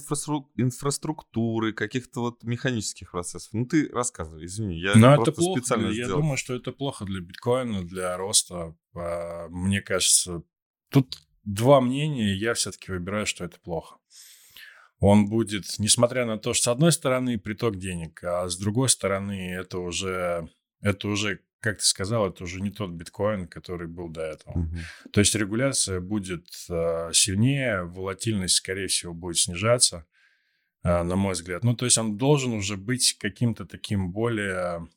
инфраструктуры, 0.56 1.74
каких-то 1.74 2.20
вот 2.20 2.44
механических 2.44 3.10
процессов. 3.10 3.50
Ну, 3.54 3.66
ты 3.66 3.90
рассказывай, 3.90 4.46
извини, 4.46 4.80
я 4.80 4.94
Но 4.96 5.16
просто 5.16 5.32
это 5.32 5.42
плохо, 5.42 5.60
специально 5.60 5.88
Я 5.88 6.06
сделал. 6.06 6.22
думаю, 6.22 6.38
что 6.38 6.54
это 6.54 6.72
плохо 6.72 7.06
для 7.06 7.22
биткоина, 7.22 7.84
для 7.84 8.16
роста. 8.18 8.76
А, 8.94 9.48
мне 9.50 9.82
кажется, 9.82 10.44
тут 10.92 11.18
два 11.44 11.82
мнения, 11.82 12.34
я 12.34 12.54
все-таки 12.54 12.92
выбираю, 12.92 13.26
что 13.26 13.44
это 13.46 13.60
плохо. 13.60 13.98
Он 15.00 15.28
будет, 15.28 15.80
несмотря 15.80 16.26
на 16.26 16.38
то, 16.38 16.54
что 16.54 16.66
с 16.66 16.68
одной 16.68 16.92
стороны 16.92 17.40
приток 17.40 17.78
денег, 17.78 18.24
а 18.24 18.48
с 18.48 18.56
другой 18.58 18.88
стороны 18.88 19.52
это 19.52 19.80
уже, 19.80 20.48
это 20.82 21.08
уже 21.08 21.40
как 21.62 21.78
ты 21.78 21.86
сказал, 21.86 22.28
это 22.28 22.44
уже 22.44 22.60
не 22.60 22.72
тот 22.72 22.92
биткоин, 22.92 23.48
который 23.48 23.88
был 23.88 24.10
до 24.10 24.22
этого. 24.22 24.60
Угу. 24.60 24.78
То 25.14 25.20
есть 25.20 25.36
регуляция 25.36 26.02
будет 26.02 26.48
э, 26.70 27.12
сильнее, 27.14 27.84
волатильность, 27.84 28.56
скорее 28.56 28.88
всего, 28.88 29.14
будет 29.14 29.38
снижаться, 29.38 30.06
э, 30.84 31.04
на 31.04 31.16
мой 31.16 31.34
взгляд. 31.34 31.64
Ну, 31.64 31.76
то 31.76 31.86
есть 31.86 32.00
он 32.00 32.18
должен 32.18 32.54
уже 32.54 32.78
быть 32.78 33.16
каким-то 33.20 33.66
таким 33.66 34.12
более, 34.12 34.88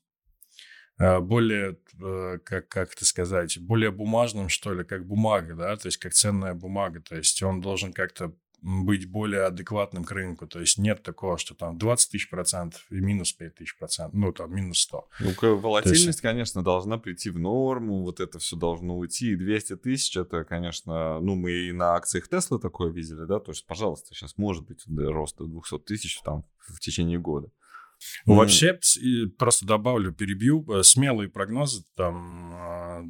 более, 0.98 1.78
э, 2.00 2.38
как, 2.44 2.68
как 2.68 2.92
это 2.92 3.04
сказать, 3.04 3.58
более 3.58 3.90
бумажным, 3.90 4.48
что 4.48 4.72
ли, 4.72 4.84
как 4.84 5.06
бумага, 5.06 5.54
да, 5.54 5.76
то 5.76 5.86
есть 5.86 5.98
как 5.98 6.12
ценная 6.12 6.54
бумага. 6.54 7.00
То 7.00 7.16
есть 7.16 7.42
он 7.42 7.60
должен 7.60 7.92
как-то 7.92 8.32
быть 8.64 9.10
более 9.10 9.42
адекватным 9.42 10.04
к 10.04 10.10
рынку. 10.10 10.46
То 10.46 10.58
есть 10.58 10.78
нет 10.78 11.02
такого, 11.02 11.36
что 11.36 11.54
там 11.54 11.76
20 11.76 12.10
тысяч 12.10 12.30
процентов 12.30 12.86
и 12.90 12.94
минус 12.94 13.32
5 13.32 13.56
тысяч 13.56 13.76
процентов, 13.76 14.14
ну 14.14 14.32
там 14.32 14.54
минус 14.54 14.80
100. 14.80 15.08
Ну, 15.20 15.56
волатильность, 15.58 16.06
есть... 16.06 16.20
конечно, 16.22 16.64
должна 16.64 16.96
прийти 16.96 17.28
в 17.28 17.38
норму, 17.38 18.02
вот 18.02 18.20
это 18.20 18.38
все 18.38 18.56
должно 18.56 18.96
уйти. 18.96 19.32
И 19.32 19.36
200 19.36 19.76
тысяч, 19.76 20.16
это, 20.16 20.44
конечно, 20.44 21.20
ну 21.20 21.34
мы 21.34 21.52
и 21.52 21.72
на 21.72 21.94
акциях 21.94 22.26
Тесла 22.28 22.58
такое 22.58 22.90
видели, 22.90 23.26
да, 23.26 23.38
то 23.38 23.52
есть, 23.52 23.66
пожалуйста, 23.66 24.14
сейчас 24.14 24.38
может 24.38 24.64
быть 24.64 24.82
рост 24.86 25.36
до 25.36 25.44
200 25.44 25.80
тысяч 25.80 26.20
там 26.22 26.46
в 26.58 26.80
течение 26.80 27.18
года. 27.18 27.50
Ну, 28.26 28.34
вообще, 28.34 28.78
просто 29.38 29.66
добавлю, 29.66 30.12
перебью, 30.12 30.64
э, 30.70 30.82
смелые 30.82 31.28
прогнозы, 31.28 31.84
там, 31.96 32.52
а, 32.54 33.04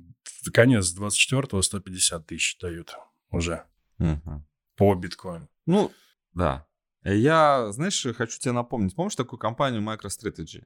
конец 0.52 0.94
24-го 0.96 1.62
150 1.62 2.26
тысяч 2.26 2.58
дают 2.58 2.96
уже. 3.30 3.64
Угу 3.98 4.44
по 4.76 4.94
биткоину. 4.94 5.48
Ну, 5.66 5.92
да. 6.32 6.66
Я, 7.04 7.70
знаешь, 7.72 8.06
хочу 8.16 8.38
тебе 8.38 8.52
напомнить, 8.52 8.94
помнишь 8.94 9.16
такую 9.16 9.38
компанию 9.38 9.82
MicroStrategy? 9.82 10.64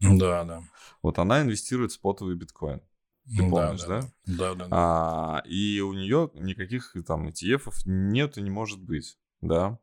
Да, 0.00 0.44
да. 0.44 0.62
Вот 1.02 1.18
она 1.18 1.42
инвестирует 1.42 1.92
в 1.92 1.94
спотовый 1.94 2.34
биткоин. 2.34 2.82
Ты 3.24 3.48
помнишь, 3.48 3.84
да? 3.84 4.00
Да, 4.26 4.54
да. 4.54 4.66
да. 4.66 4.68
А, 4.70 5.42
и 5.46 5.80
у 5.80 5.92
нее 5.92 6.30
никаких 6.34 6.94
там 7.06 7.28
ETF 7.28 7.72
нет 7.84 8.36
и 8.36 8.42
не 8.42 8.50
может 8.50 8.82
быть, 8.82 9.16
да. 9.40 9.78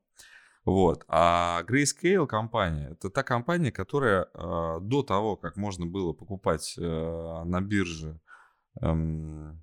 Вот. 0.70 1.04
А 1.08 1.64
Grayscale 1.64 2.28
компания, 2.28 2.90
это 2.92 3.10
та 3.10 3.24
компания, 3.24 3.72
которая 3.72 4.28
э, 4.32 4.78
до 4.82 5.02
того, 5.02 5.36
как 5.36 5.58
можно 5.58 5.88
было 5.88 6.14
покупать 6.14 6.76
э, 6.78 7.44
на 7.44 7.60
бирже 7.60 8.20
э, 8.80 9.54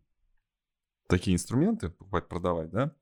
такие 1.06 1.36
инструменты, 1.36 1.90
покупать, 1.90 2.26
продавать, 2.26 2.70
да, 2.70 2.92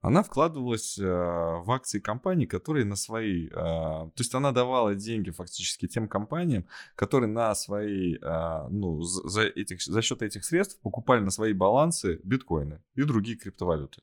она 0.00 0.24
вкладывалась 0.24 0.98
э, 0.98 1.04
в 1.04 1.70
акции 1.70 2.00
компаний, 2.00 2.46
которые 2.46 2.84
на 2.84 2.96
свои... 2.96 3.46
Э, 3.46 3.52
то 3.52 4.12
есть 4.18 4.34
она 4.34 4.50
давала 4.50 4.96
деньги 4.96 5.30
фактически 5.30 5.86
тем 5.86 6.08
компаниям, 6.08 6.66
которые 6.96 7.30
на 7.30 7.54
свои... 7.54 8.16
Э, 8.16 8.66
ну, 8.70 9.02
за, 9.02 9.42
этих, 9.42 9.80
за 9.82 10.02
счет 10.02 10.22
этих 10.22 10.44
средств 10.44 10.80
покупали 10.82 11.20
на 11.20 11.30
свои 11.30 11.52
балансы 11.52 12.18
биткоины 12.24 12.82
и 12.96 13.04
другие 13.04 13.38
криптовалюты. 13.38 14.02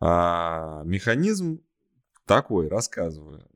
А, 0.00 0.82
механизм 0.84 1.60
такой, 2.26 2.68
рассказываю. 2.68 3.48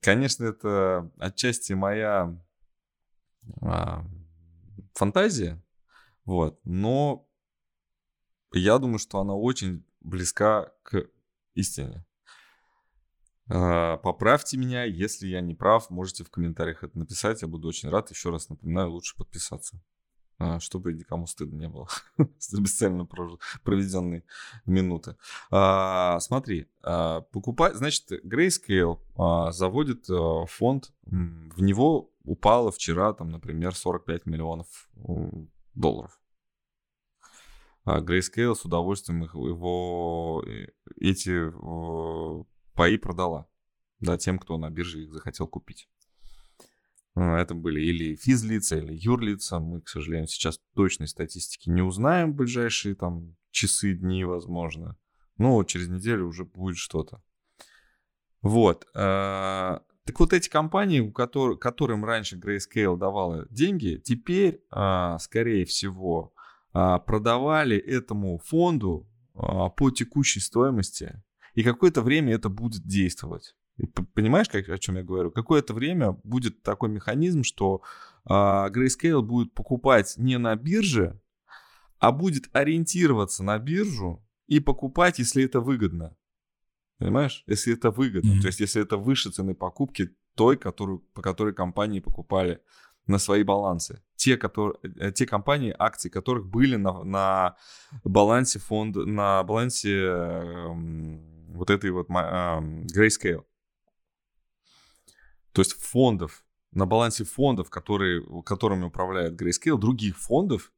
Конечно, 0.00 0.44
это 0.44 1.10
отчасти 1.18 1.72
моя... 1.72 2.38
А, 3.62 4.04
фантазия, 4.92 5.62
вот, 6.24 6.58
но 6.64 7.28
я 8.52 8.78
думаю, 8.78 8.98
что 8.98 9.20
она 9.20 9.34
очень 9.34 9.86
близка 10.00 10.72
к 10.82 11.08
истине. 11.54 12.04
А, 13.48 13.98
поправьте 13.98 14.56
меня, 14.56 14.84
если 14.84 15.28
я 15.28 15.40
не 15.40 15.54
прав, 15.54 15.90
можете 15.90 16.24
в 16.24 16.30
комментариях 16.30 16.82
это 16.82 16.98
написать, 16.98 17.42
я 17.42 17.48
буду 17.48 17.68
очень 17.68 17.88
рад. 17.88 18.10
Еще 18.10 18.30
раз 18.30 18.48
напоминаю, 18.48 18.90
лучше 18.90 19.16
подписаться, 19.16 19.80
чтобы 20.60 20.92
никому 20.92 21.26
стыдно 21.26 21.58
не 21.58 21.68
было 21.68 21.88
за 22.38 22.60
бесцельно 22.60 23.06
проведенные 23.62 24.24
минуты. 24.66 25.16
А, 25.50 26.20
смотри, 26.20 26.68
покупать, 26.82 27.76
значит, 27.76 28.10
Grayscale 28.24 28.98
заводит 29.52 30.06
фонд, 30.50 30.92
в 31.04 31.62
него 31.62 32.10
упало 32.24 32.70
вчера, 32.70 33.12
там, 33.12 33.30
например, 33.30 33.74
45 33.74 34.26
миллионов 34.26 34.88
долларов. 35.74 36.20
А 37.86 38.00
Grayscale 38.00 38.56
с 38.56 38.64
удовольствием 38.64 39.22
его, 39.22 40.42
э, 40.44 40.66
эти 41.00 41.52
паи 42.74 42.96
продала, 42.96 43.46
да, 44.00 44.18
тем, 44.18 44.40
кто 44.40 44.58
на 44.58 44.70
бирже 44.70 45.04
их 45.04 45.12
захотел 45.12 45.46
купить. 45.46 45.88
А, 47.16 47.38
это 47.38 47.54
были 47.54 47.80
или 47.80 48.14
физлица, 48.14 48.76
или 48.76 48.92
юрлица. 48.94 49.58
Мы, 49.58 49.80
к 49.80 49.88
сожалению, 49.88 50.28
сейчас 50.28 50.60
точной 50.74 51.08
статистики 51.08 51.70
не 51.70 51.82
узнаем 51.82 52.32
в 52.32 52.36
ближайшие 52.36 52.94
там 52.94 53.34
часы, 53.50 53.94
дни, 53.94 54.24
возможно. 54.24 54.96
Но 55.38 55.64
через 55.64 55.88
неделю 55.88 56.26
уже 56.26 56.44
будет 56.44 56.76
что-то. 56.76 57.22
Вот. 58.42 58.86
А, 58.94 59.82
так 60.04 60.20
вот 60.20 60.34
эти 60.34 60.48
компании, 60.50 61.00
у 61.00 61.10
которых, 61.10 61.58
которым 61.58 62.04
раньше 62.04 62.36
Grayscale 62.36 62.98
давала 62.98 63.46
деньги, 63.50 64.00
теперь, 64.04 64.62
а, 64.70 65.18
скорее 65.18 65.64
всего, 65.64 66.32
продавали 66.72 67.78
этому 67.78 68.36
фонду 68.36 69.08
по 69.32 69.90
текущей 69.90 70.40
стоимости 70.40 71.22
и 71.54 71.62
какое-то 71.62 72.02
время 72.02 72.34
это 72.34 72.50
будет 72.50 72.86
действовать. 72.86 73.56
Понимаешь, 74.14 74.48
как, 74.48 74.68
о 74.68 74.78
чем 74.78 74.96
я 74.96 75.02
говорю? 75.02 75.30
Какое-то 75.30 75.74
время 75.74 76.12
будет 76.24 76.62
такой 76.62 76.88
механизм, 76.88 77.42
что 77.42 77.82
э, 78.24 78.30
Grayscale 78.30 79.20
будет 79.20 79.52
покупать 79.52 80.14
не 80.16 80.38
на 80.38 80.56
бирже, 80.56 81.20
а 81.98 82.12
будет 82.12 82.44
ориентироваться 82.54 83.44
на 83.44 83.58
биржу 83.58 84.24
и 84.46 84.60
покупать, 84.60 85.18
если 85.18 85.44
это 85.44 85.60
выгодно. 85.60 86.16
Понимаешь? 86.98 87.44
Если 87.46 87.74
это 87.74 87.90
выгодно. 87.90 88.32
Mm-hmm. 88.32 88.40
То 88.40 88.46
есть, 88.46 88.60
если 88.60 88.82
это 88.82 88.96
выше 88.96 89.30
цены 89.30 89.54
покупки 89.54 90.14
той, 90.34 90.56
которую, 90.56 91.00
по 91.12 91.20
которой 91.20 91.52
компании 91.54 92.00
покупали 92.00 92.60
на 93.06 93.18
свои 93.18 93.42
балансы. 93.42 94.02
Те, 94.16 94.36
которые, 94.36 94.78
э, 94.82 95.12
те 95.12 95.26
компании, 95.26 95.74
акции 95.78 96.08
которых 96.08 96.46
были 96.46 96.76
на, 96.76 97.04
на 97.04 97.56
балансе 98.04 98.58
фонда, 98.58 99.04
на 99.04 99.42
балансе 99.44 99.92
э, 99.92 100.72
вот 101.48 101.70
этой 101.70 101.90
вот 101.90 102.08
Grayscale. 102.08 103.44
То 105.56 105.62
есть 105.62 105.72
фондов, 105.72 106.44
на 106.72 106.84
балансе 106.84 107.24
фондов, 107.24 107.70
которые, 107.70 108.22
которыми 108.44 108.84
управляет 108.84 109.40
Grayscale, 109.40 109.78
других 109.78 110.18
фондов. 110.18 110.70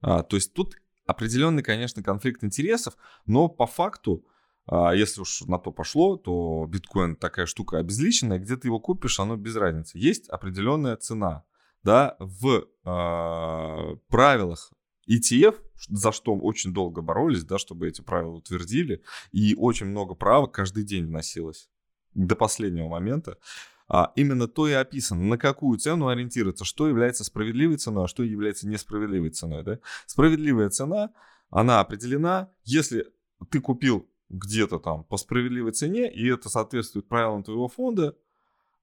А, 0.00 0.22
то 0.22 0.36
есть 0.36 0.54
тут 0.54 0.76
определенный, 1.04 1.64
конечно, 1.64 2.00
конфликт 2.00 2.44
интересов, 2.44 2.96
но 3.26 3.48
по 3.48 3.66
факту, 3.66 4.24
а, 4.66 4.94
если 4.94 5.20
уж 5.20 5.40
на 5.48 5.58
то 5.58 5.72
пошло, 5.72 6.16
то 6.16 6.64
биткоин 6.68 7.16
такая 7.16 7.46
штука 7.46 7.78
обезличенная, 7.78 8.38
где 8.38 8.56
ты 8.56 8.68
его 8.68 8.78
купишь, 8.78 9.18
оно 9.18 9.34
без 9.34 9.56
разницы. 9.56 9.98
Есть 9.98 10.28
определенная 10.28 10.94
цена. 10.94 11.42
Да, 11.82 12.14
в 12.20 12.68
э, 12.84 13.96
правилах 14.06 14.72
ETF, 15.10 15.56
за 15.88 16.12
что 16.12 16.36
очень 16.36 16.72
долго 16.72 17.02
боролись, 17.02 17.42
да, 17.42 17.58
чтобы 17.58 17.88
эти 17.88 18.00
правила 18.00 18.34
утвердили, 18.34 19.02
и 19.32 19.56
очень 19.56 19.86
много 19.86 20.14
правок 20.14 20.54
каждый 20.54 20.84
день 20.84 21.06
вносилось 21.06 21.68
до 22.14 22.36
последнего 22.36 22.86
момента. 22.86 23.38
А 23.86 24.12
именно 24.16 24.48
то 24.48 24.66
и 24.66 24.72
описано, 24.72 25.22
на 25.22 25.38
какую 25.38 25.78
цену 25.78 26.08
ориентироваться, 26.08 26.64
что 26.64 26.88
является 26.88 27.22
справедливой 27.22 27.76
ценой, 27.76 28.04
а 28.04 28.08
что 28.08 28.22
является 28.22 28.66
несправедливой 28.66 29.30
ценой. 29.30 29.62
Да? 29.62 29.78
Справедливая 30.06 30.70
цена, 30.70 31.10
она 31.50 31.80
определена, 31.80 32.50
если 32.64 33.06
ты 33.50 33.60
купил 33.60 34.08
где-то 34.30 34.78
там 34.78 35.04
по 35.04 35.16
справедливой 35.18 35.72
цене, 35.72 36.10
и 36.12 36.26
это 36.28 36.48
соответствует 36.48 37.08
правилам 37.08 37.42
твоего 37.42 37.68
фонда, 37.68 38.16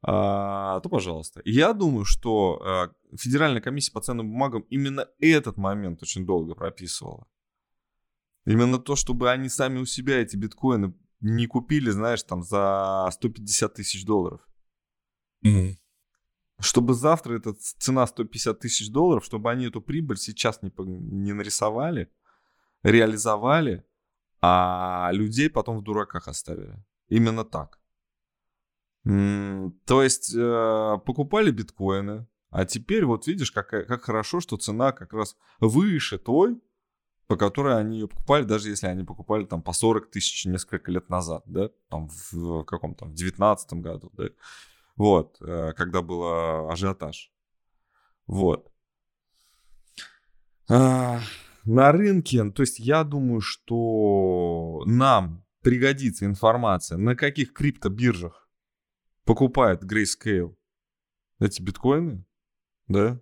а, 0.03 0.79
то 0.79 0.89
пожалуйста. 0.89 1.41
Я 1.45 1.73
думаю, 1.73 2.05
что 2.05 2.61
а, 2.63 2.91
Федеральная 3.15 3.61
комиссия 3.61 3.91
по 3.91 4.01
ценным 4.01 4.29
бумагам 4.31 4.61
именно 4.69 5.07
этот 5.19 5.57
момент 5.57 6.01
очень 6.01 6.25
долго 6.25 6.55
прописывала. 6.55 7.27
Именно 8.45 8.79
то, 8.79 8.95
чтобы 8.95 9.29
они 9.29 9.49
сами 9.49 9.79
у 9.79 9.85
себя 9.85 10.19
эти 10.21 10.35
биткоины 10.35 10.95
не 11.19 11.45
купили, 11.45 11.91
знаешь, 11.91 12.23
там 12.23 12.41
за 12.41 13.07
150 13.11 13.75
тысяч 13.75 14.05
долларов. 14.05 14.41
Чтобы 16.59 16.93
завтра 16.93 17.37
эта 17.37 17.53
цена 17.53 18.05
150 18.05 18.59
тысяч 18.59 18.91
долларов, 18.91 19.25
чтобы 19.25 19.49
они 19.49 19.65
эту 19.65 19.81
прибыль 19.81 20.17
сейчас 20.17 20.61
не, 20.61 20.71
не 20.77 21.33
нарисовали, 21.33 22.11
реализовали, 22.83 23.83
а 24.41 25.09
людей 25.11 25.49
потом 25.49 25.79
в 25.79 25.83
дураках 25.83 26.27
оставили. 26.27 26.75
Именно 27.09 27.43
так. 27.45 27.79
То 29.03 30.03
есть 30.03 30.33
э, 30.35 30.97
покупали 31.05 31.49
биткоины, 31.49 32.27
а 32.51 32.65
теперь 32.65 33.05
вот 33.05 33.25
видишь, 33.25 33.51
как, 33.51 33.69
как 33.69 34.03
хорошо, 34.03 34.39
что 34.41 34.57
цена 34.57 34.91
как 34.91 35.13
раз 35.13 35.35
выше 35.59 36.19
той, 36.19 36.61
по 37.27 37.37
которой 37.37 37.79
они 37.79 37.99
ее 37.99 38.07
покупали, 38.07 38.43
даже 38.43 38.69
если 38.69 38.87
они 38.87 39.03
покупали 39.03 39.45
там 39.45 39.63
по 39.63 39.73
40 39.73 40.11
тысяч 40.11 40.45
несколько 40.45 40.91
лет 40.91 41.09
назад, 41.09 41.43
да, 41.45 41.69
там 41.89 42.09
в 42.31 42.63
каком 42.65 42.93
то 42.93 43.05
в 43.05 43.13
19 43.13 43.73
году, 43.73 44.11
да, 44.13 44.29
вот, 44.95 45.37
э, 45.41 45.73
когда 45.73 46.01
был 46.01 46.69
ажиотаж. 46.69 47.31
Вот. 48.27 48.71
А, 50.69 51.19
на 51.65 51.91
рынке, 51.91 52.49
то 52.51 52.63
есть 52.63 52.79
я 52.79 53.03
думаю, 53.03 53.41
что 53.41 54.83
нам 54.85 55.45
пригодится 55.61 56.25
информация, 56.25 56.97
на 56.97 57.15
каких 57.15 57.53
криптобиржах 57.53 58.49
покупает 59.25 59.83
Grayscale 59.83 60.55
эти 61.39 61.61
биткоины, 61.61 62.25
да, 62.87 63.21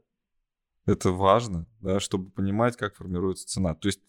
это 0.86 1.12
важно, 1.12 1.68
да, 1.82 2.00
чтобы 2.00 2.32
понимать, 2.32 2.78
как 2.78 2.96
формируется 2.96 3.48
цена. 3.48 3.76
То 3.76 3.88
есть 3.88 4.02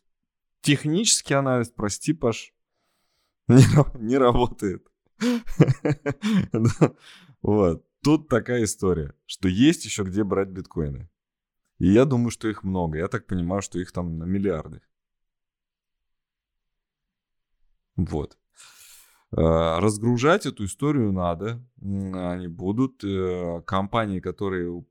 технический 0.60 1.34
анализ, 1.34 1.70
прости, 1.70 2.12
Паш, 2.12 2.54
не, 3.48 3.64
не 3.98 4.16
работает. 4.16 4.86
Вот. 7.42 7.84
Тут 8.02 8.28
такая 8.28 8.64
история, 8.64 9.14
что 9.26 9.48
есть 9.48 9.84
еще 9.84 10.04
где 10.04 10.24
брать 10.24 10.48
биткоины. 10.48 11.10
И 11.78 11.92
я 11.92 12.04
думаю, 12.04 12.30
что 12.30 12.48
их 12.48 12.62
много. 12.62 12.98
Я 12.98 13.08
так 13.08 13.26
понимаю, 13.26 13.62
что 13.62 13.78
их 13.78 13.92
там 13.92 14.18
на 14.18 14.24
миллиарды. 14.24 14.80
Вот. 17.96 18.38
Э, 19.32 19.78
разгружать 19.78 20.46
эту 20.46 20.64
историю 20.64 21.12
надо, 21.12 21.62
они 21.80 22.48
будут. 22.48 23.04
Э, 23.04 23.62
компании, 23.66 24.20
которые 24.20 24.84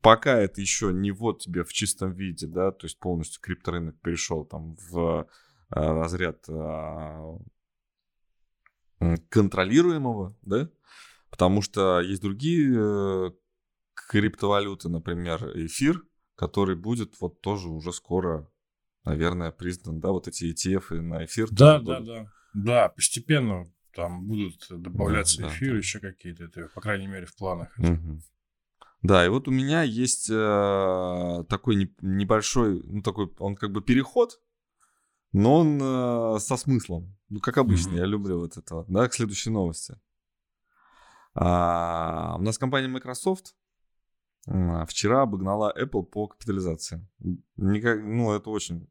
пока 0.00 0.38
это 0.38 0.60
еще 0.60 0.92
не 0.92 1.12
вот 1.12 1.40
тебе 1.40 1.64
в 1.64 1.72
чистом 1.72 2.12
виде, 2.12 2.46
да, 2.46 2.72
то 2.72 2.86
есть 2.86 2.98
полностью 2.98 3.40
крипторынок 3.40 3.98
перешел 4.00 4.44
там 4.44 4.76
в 4.90 5.20
э, 5.20 5.26
разряд 5.70 6.44
контролируемого, 9.28 10.36
да, 10.42 10.70
потому 11.34 11.62
что 11.62 12.00
есть 12.00 12.22
другие 12.22 13.34
криптовалюты, 14.08 14.88
например, 14.88 15.50
эфир, 15.56 16.00
который 16.36 16.76
будет 16.76 17.20
вот 17.20 17.40
тоже 17.40 17.68
уже 17.68 17.92
скоро, 17.92 18.48
наверное, 19.02 19.50
признан, 19.50 19.98
да, 19.98 20.10
вот 20.10 20.28
эти 20.28 20.44
ETF 20.44 21.00
на 21.00 21.24
эфир. 21.24 21.48
Да, 21.50 21.80
да, 21.80 21.98
будут. 21.98 22.06
да 22.06 22.32
да, 22.54 22.88
постепенно 22.88 23.66
там 23.94 24.26
будут 24.26 24.66
добавляться 24.70 25.42
да, 25.42 25.48
эфиры, 25.48 25.72
да, 25.72 25.78
еще 25.78 25.98
какие-то, 25.98 26.44
это, 26.44 26.68
по 26.72 26.80
крайней 26.80 27.08
мере, 27.08 27.26
в 27.26 27.36
планах. 27.36 27.76
Угу. 27.78 28.20
Да, 29.02 29.26
и 29.26 29.28
вот 29.28 29.48
у 29.48 29.50
меня 29.50 29.82
есть 29.82 30.30
э, 30.30 31.44
такой 31.48 31.74
не, 31.74 31.94
небольшой, 32.00 32.80
ну 32.84 33.02
такой, 33.02 33.30
он 33.38 33.56
как 33.56 33.72
бы 33.72 33.82
переход, 33.82 34.40
но 35.32 35.60
он 35.60 35.80
э, 35.82 36.38
со 36.38 36.56
смыслом. 36.56 37.16
Ну, 37.28 37.40
как 37.40 37.58
обычно, 37.58 37.90
mm 37.90 37.98
я 37.98 38.06
люблю 38.06 38.38
вот 38.38 38.56
это. 38.56 38.84
Да, 38.86 39.08
к 39.08 39.14
следующей 39.14 39.50
новости. 39.50 39.96
А, 41.34 42.36
у 42.38 42.42
нас 42.42 42.58
компания 42.58 42.88
Microsoft 42.88 43.54
а, 44.46 44.84
вчера 44.86 45.22
обогнала 45.22 45.74
Apple 45.76 46.04
по 46.04 46.28
капитализации. 46.28 47.06
Никак, 47.56 48.00
ну, 48.02 48.32
это 48.32 48.50
очень 48.50 48.88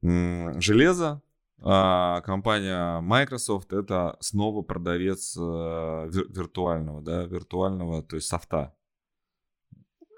железа, 0.01 1.21
а 1.61 2.19
компания 2.21 2.99
Microsoft 2.99 3.71
это 3.71 4.17
снова 4.19 4.63
продавец 4.63 5.37
э, 5.37 5.39
виртуального, 5.39 7.01
да, 7.01 7.23
виртуального, 7.23 8.03
то 8.03 8.17
есть 8.17 8.27
софта. 8.27 8.75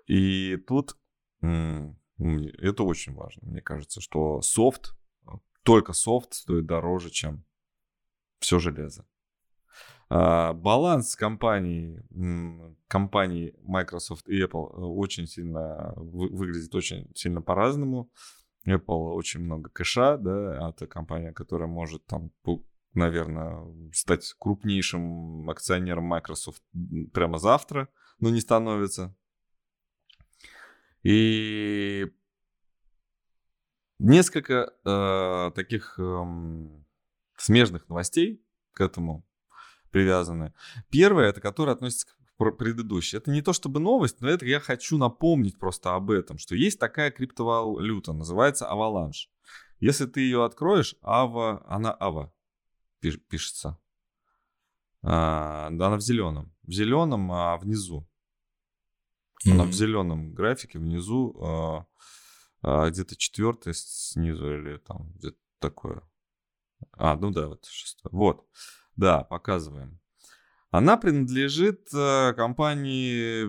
И 0.07 0.57
тут 0.67 0.97
это 1.41 2.83
очень 2.83 3.13
важно, 3.13 3.47
мне 3.47 3.61
кажется, 3.61 4.01
что 4.01 4.41
софт, 4.41 4.95
только 5.61 5.93
софт 5.93 6.33
стоит 6.33 6.65
дороже, 6.65 7.11
чем 7.11 7.43
все 8.39 8.57
железо. 8.57 9.05
А, 10.07 10.53
баланс 10.53 11.15
компаний, 11.15 11.99
компаний 12.87 13.53
Microsoft 13.63 14.29
и 14.29 14.41
Apple 14.41 14.71
э, 14.71 14.81
очень 14.81 15.25
сильно 15.25 15.93
выглядит 15.95 16.73
очень 16.75 17.09
сильно 17.15 17.41
по-разному. 17.41 18.11
Apple 18.67 19.13
очень 19.13 19.41
много 19.41 19.69
кэша, 19.69 20.17
да, 20.17 20.69
это 20.69 20.87
компания, 20.87 21.31
которая 21.33 21.67
может 21.67 22.05
там, 22.05 22.31
наверное, 22.93 23.91
стать 23.93 24.33
крупнейшим 24.39 25.49
акционером 25.49 26.05
Microsoft 26.05 26.63
прямо 27.13 27.37
завтра, 27.37 27.89
но 28.19 28.29
не 28.29 28.41
становится. 28.41 29.15
И 31.03 32.11
несколько 33.99 34.73
э, 34.83 35.51
таких 35.55 35.99
э, 35.99 36.23
смежных 37.37 37.87
новостей 37.89 38.43
к 38.73 38.81
этому 38.81 39.23
привязаны. 39.95 40.53
Первое, 40.89 41.29
это 41.29 41.39
которое 41.39 41.71
относится 41.71 42.07
к 42.07 42.51
предыдущий. 42.57 43.17
Это 43.17 43.31
не 43.31 43.41
то 43.41 43.53
чтобы 43.53 43.79
новость, 43.79 44.19
но 44.19 44.27
это 44.27 44.45
я 44.45 44.59
хочу 44.59 44.97
напомнить 44.97 45.57
просто 45.57 45.95
об 45.95 46.11
этом, 46.11 46.37
что 46.37 46.53
есть 46.53 46.77
такая 46.77 47.11
криптовалюта, 47.11 48.11
называется 48.11 48.69
Avalanche. 48.69 49.29
Если 49.79 50.05
ты 50.05 50.19
ее 50.19 50.43
откроешь, 50.43 50.95
Ава, 51.01 51.63
она 51.65 51.95
Ава 51.97 52.33
пишется. 52.99 53.77
А, 55.01 55.67
она 55.67 55.95
в 55.95 56.01
зеленом. 56.01 56.53
В 56.63 56.73
зеленом, 56.73 57.31
а 57.31 57.55
внизу. 57.55 58.05
Она 59.45 59.63
mm-hmm. 59.63 59.67
в 59.67 59.73
зеленом 59.73 60.33
графике 60.33 60.77
внизу, 60.77 61.37
а, 61.41 61.85
а, 62.61 62.89
где-то 62.89 63.15
четвертое 63.15 63.73
снизу 63.73 64.57
или 64.57 64.75
там 64.75 65.13
где-то 65.13 65.37
такое. 65.59 66.01
А, 66.91 67.15
ну 67.15 67.31
да, 67.31 67.47
вот 67.47 67.63
шестое. 67.63 68.11
Вот. 68.11 68.45
Да, 68.95 69.23
показываем. 69.23 69.99
Она 70.71 70.97
принадлежит 70.97 71.87
э, 71.93 72.33
компании 72.33 73.47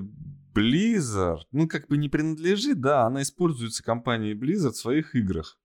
Blizzard. 0.54 1.42
Ну, 1.52 1.68
как 1.68 1.88
бы 1.88 1.96
не 1.96 2.08
принадлежит, 2.08 2.80
да, 2.80 3.04
она 3.04 3.22
используется 3.22 3.82
компанией 3.82 4.34
Blizzard 4.34 4.72
в 4.72 4.76
своих 4.76 5.14
играх. 5.14 5.58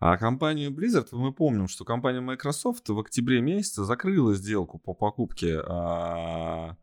А 0.00 0.18
компанию 0.18 0.70
Blizzard, 0.70 1.08
мы 1.12 1.32
помним, 1.32 1.68
что 1.68 1.84
компания 1.84 2.20
Microsoft 2.20 2.88
в 2.88 2.98
октябре 2.98 3.40
месяце 3.40 3.84
закрыла 3.84 4.34
сделку 4.34 4.78
по 4.78 4.92
покупке, 4.92 5.60
а, 5.66 6.76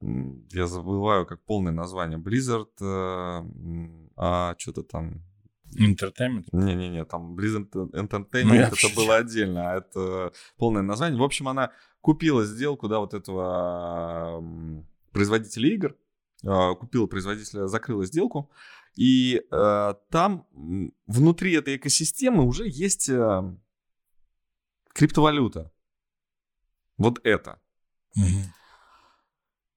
я 0.00 0.66
забываю, 0.66 1.26
как 1.26 1.42
полное 1.44 1.72
название, 1.72 2.18
Blizzard, 2.18 2.70
а, 2.82 3.44
а 4.16 4.54
что-то 4.58 4.82
там, 4.82 5.24
Entertainment? 5.76 6.46
Не-не-не, 6.52 7.04
там 7.04 7.36
Blizzard 7.36 7.70
Entertainment 7.70 8.44
ну, 8.44 8.54
это 8.54 8.94
было 8.96 9.16
отдельно, 9.16 9.72
а 9.72 9.76
это 9.76 10.32
полное 10.56 10.82
название. 10.82 11.18
В 11.18 11.24
общем, 11.24 11.48
она 11.48 11.72
купила 12.00 12.44
сделку, 12.44 12.88
да, 12.88 12.98
вот 12.98 13.14
этого 13.14 14.42
производителя 15.12 15.68
игр, 15.74 15.96
а, 16.44 16.74
купила 16.74 17.06
производителя, 17.06 17.66
закрыла 17.66 18.04
сделку, 18.04 18.50
и 18.96 19.40
э, 19.50 19.94
там 20.10 20.46
внутри 21.06 21.52
этой 21.54 21.76
экосистемы 21.76 22.44
уже 22.44 22.64
есть 22.66 23.08
э, 23.08 23.42
криптовалюта. 24.92 25.72
Вот 26.98 27.20
это. 27.24 27.60
Угу. 28.16 28.52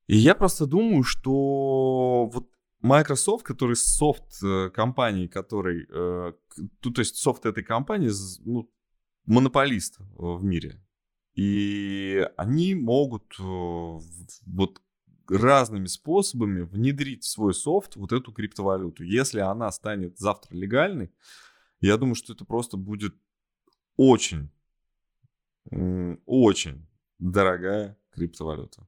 И 0.07 0.17
я 0.17 0.35
просто 0.35 0.65
думаю, 0.65 1.03
что 1.03 2.25
вот 2.25 2.49
Microsoft, 2.83 3.45
который 3.45 3.77
софт 3.77 4.43
э, 4.43 4.69
компании, 4.69 5.27
который, 5.27 5.87
э, 5.89 6.33
то 6.81 6.91
есть 6.97 7.15
софт 7.15 7.45
этой 7.45 7.63
компании, 7.63 8.11
ну, 8.45 8.69
монополист 9.25 9.99
в 9.99 10.43
мире. 10.43 10.83
И 11.33 12.27
они 12.35 12.75
могут 12.75 13.39
э, 13.39 13.43
вот 13.43 14.81
разными 15.29 15.85
способами 15.85 16.61
внедрить 16.63 17.23
в 17.23 17.29
свой 17.29 17.53
софт 17.53 17.95
вот 17.95 18.11
эту 18.11 18.33
криптовалюту. 18.33 19.03
Если 19.03 19.39
она 19.39 19.71
станет 19.71 20.19
завтра 20.19 20.53
легальной, 20.53 21.09
я 21.79 21.95
думаю, 21.95 22.15
что 22.15 22.33
это 22.33 22.43
просто 22.43 22.75
будет 22.75 23.15
очень, 23.95 24.49
очень 26.25 26.85
дорогая 27.17 27.97
криптовалюта. 28.11 28.85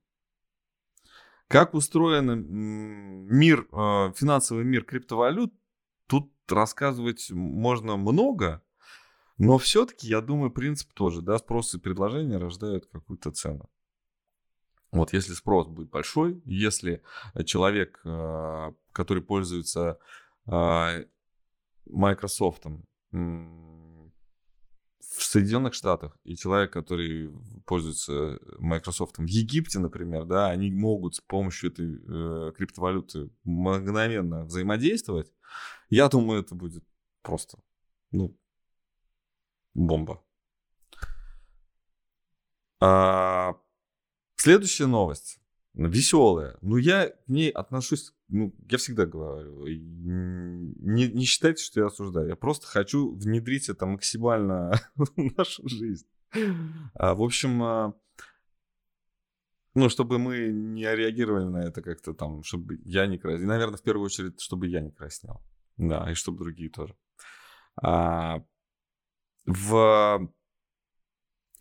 Как 1.47 1.73
устроен 1.73 3.27
мир, 3.27 3.67
э, 3.71 4.13
финансовый 4.15 4.63
мир 4.63 4.83
криптовалют, 4.83 5.53
тут 6.07 6.31
рассказывать 6.47 7.29
можно 7.31 7.97
много, 7.97 8.63
но 9.37 9.57
все-таки, 9.57 10.07
я 10.07 10.21
думаю, 10.21 10.51
принцип 10.51 10.93
тоже, 10.93 11.21
да, 11.21 11.37
спрос 11.37 11.75
и 11.75 11.79
предложение 11.79 12.37
рождают 12.37 12.87
какую-то 12.87 13.31
цену. 13.31 13.69
Вот 14.91 15.13
если 15.13 15.33
спрос 15.33 15.67
будет 15.67 15.89
большой, 15.89 16.41
если 16.45 17.03
человек, 17.45 17.99
э, 18.05 18.73
который 18.91 19.21
пользуется 19.21 19.99
э, 20.47 21.05
Microsoft 21.85 22.65
в 25.15 25.23
Соединенных 25.23 25.73
Штатах 25.73 26.17
и 26.23 26.35
человек, 26.35 26.73
который 26.73 27.31
пользуется 27.65 28.39
Microsoft 28.59 29.17
в 29.17 29.25
Египте, 29.25 29.79
например, 29.79 30.25
да, 30.25 30.49
они 30.49 30.71
могут 30.71 31.15
с 31.15 31.21
помощью 31.21 31.71
этой 31.71 32.01
э, 32.05 32.51
криптовалюты 32.53 33.29
мгновенно 33.43 34.45
взаимодействовать, 34.45 35.31
я 35.89 36.09
думаю, 36.09 36.41
это 36.41 36.55
будет 36.55 36.83
просто, 37.21 37.59
ну, 38.11 38.37
бомба. 39.73 40.21
А, 42.81 43.55
следующая 44.35 44.87
новость. 44.87 45.39
Веселая. 45.75 46.57
Ну, 46.61 46.77
я 46.77 47.09
к 47.09 47.27
ней 47.27 47.49
отношусь, 47.49 48.13
ну, 48.29 48.53
я 48.69 48.77
всегда 48.77 49.05
говорю, 49.05 49.65
не, 49.67 51.07
не 51.09 51.25
считайте, 51.25 51.63
что 51.63 51.81
я 51.81 51.87
осуждаю. 51.87 52.29
Я 52.29 52.35
просто 52.35 52.65
хочу 52.67 53.13
внедрить 53.13 53.69
это 53.69 53.85
максимально 53.85 54.79
в 54.95 55.37
нашу 55.37 55.67
жизнь. 55.67 56.07
А, 56.93 57.13
в 57.13 57.21
общем, 57.21 57.61
а, 57.63 57.93
ну, 59.73 59.89
чтобы 59.89 60.17
мы 60.17 60.47
не 60.47 60.83
реагировали 60.95 61.45
на 61.45 61.63
это 61.63 61.81
как-то 61.81 62.13
там, 62.13 62.43
чтобы 62.43 62.79
я 62.85 63.05
не 63.07 63.17
краснел. 63.17 63.47
Наверное, 63.47 63.77
в 63.77 63.83
первую 63.83 64.05
очередь, 64.05 64.39
чтобы 64.39 64.67
я 64.67 64.79
не 64.79 64.91
краснел. 64.91 65.41
Да, 65.77 66.09
и 66.09 66.13
чтобы 66.13 66.39
другие 66.39 66.69
тоже. 66.69 66.95
А, 67.81 68.41
в 69.45 70.31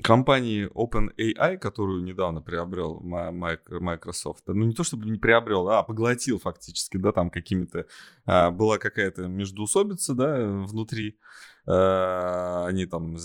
компании 0.02 0.68
OpenAI, 0.74 1.56
которую 1.58 2.02
недавно 2.02 2.40
приобрел 2.40 3.00
Microsoft, 3.00 4.44
ну 4.46 4.64
не 4.64 4.74
то 4.74 4.82
чтобы 4.82 5.06
не 5.06 5.18
приобрел, 5.18 5.68
а 5.68 5.82
поглотил 5.82 6.38
фактически, 6.38 6.96
да, 6.96 7.12
там 7.12 7.30
какими-то, 7.30 7.86
а, 8.26 8.50
была 8.50 8.78
какая-то 8.78 9.28
междуусобица, 9.28 10.14
да, 10.14 10.46
внутри, 10.46 11.18
а, 11.66 12.66
они 12.66 12.86
там 12.86 13.16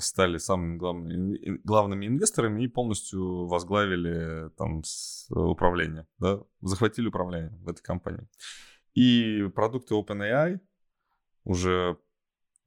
стали 0.00 0.38
самыми 0.38 0.76
главными, 0.76 1.60
главными 1.64 2.06
инвесторами 2.06 2.64
и 2.64 2.68
полностью 2.68 3.46
возглавили 3.46 4.50
там 4.56 4.82
управление, 5.30 6.06
да, 6.18 6.40
захватили 6.60 7.08
управление 7.08 7.56
в 7.62 7.68
этой 7.68 7.82
компании. 7.82 8.28
И 8.94 9.48
продукты 9.54 9.94
OpenAI 9.94 10.58
уже 11.44 11.96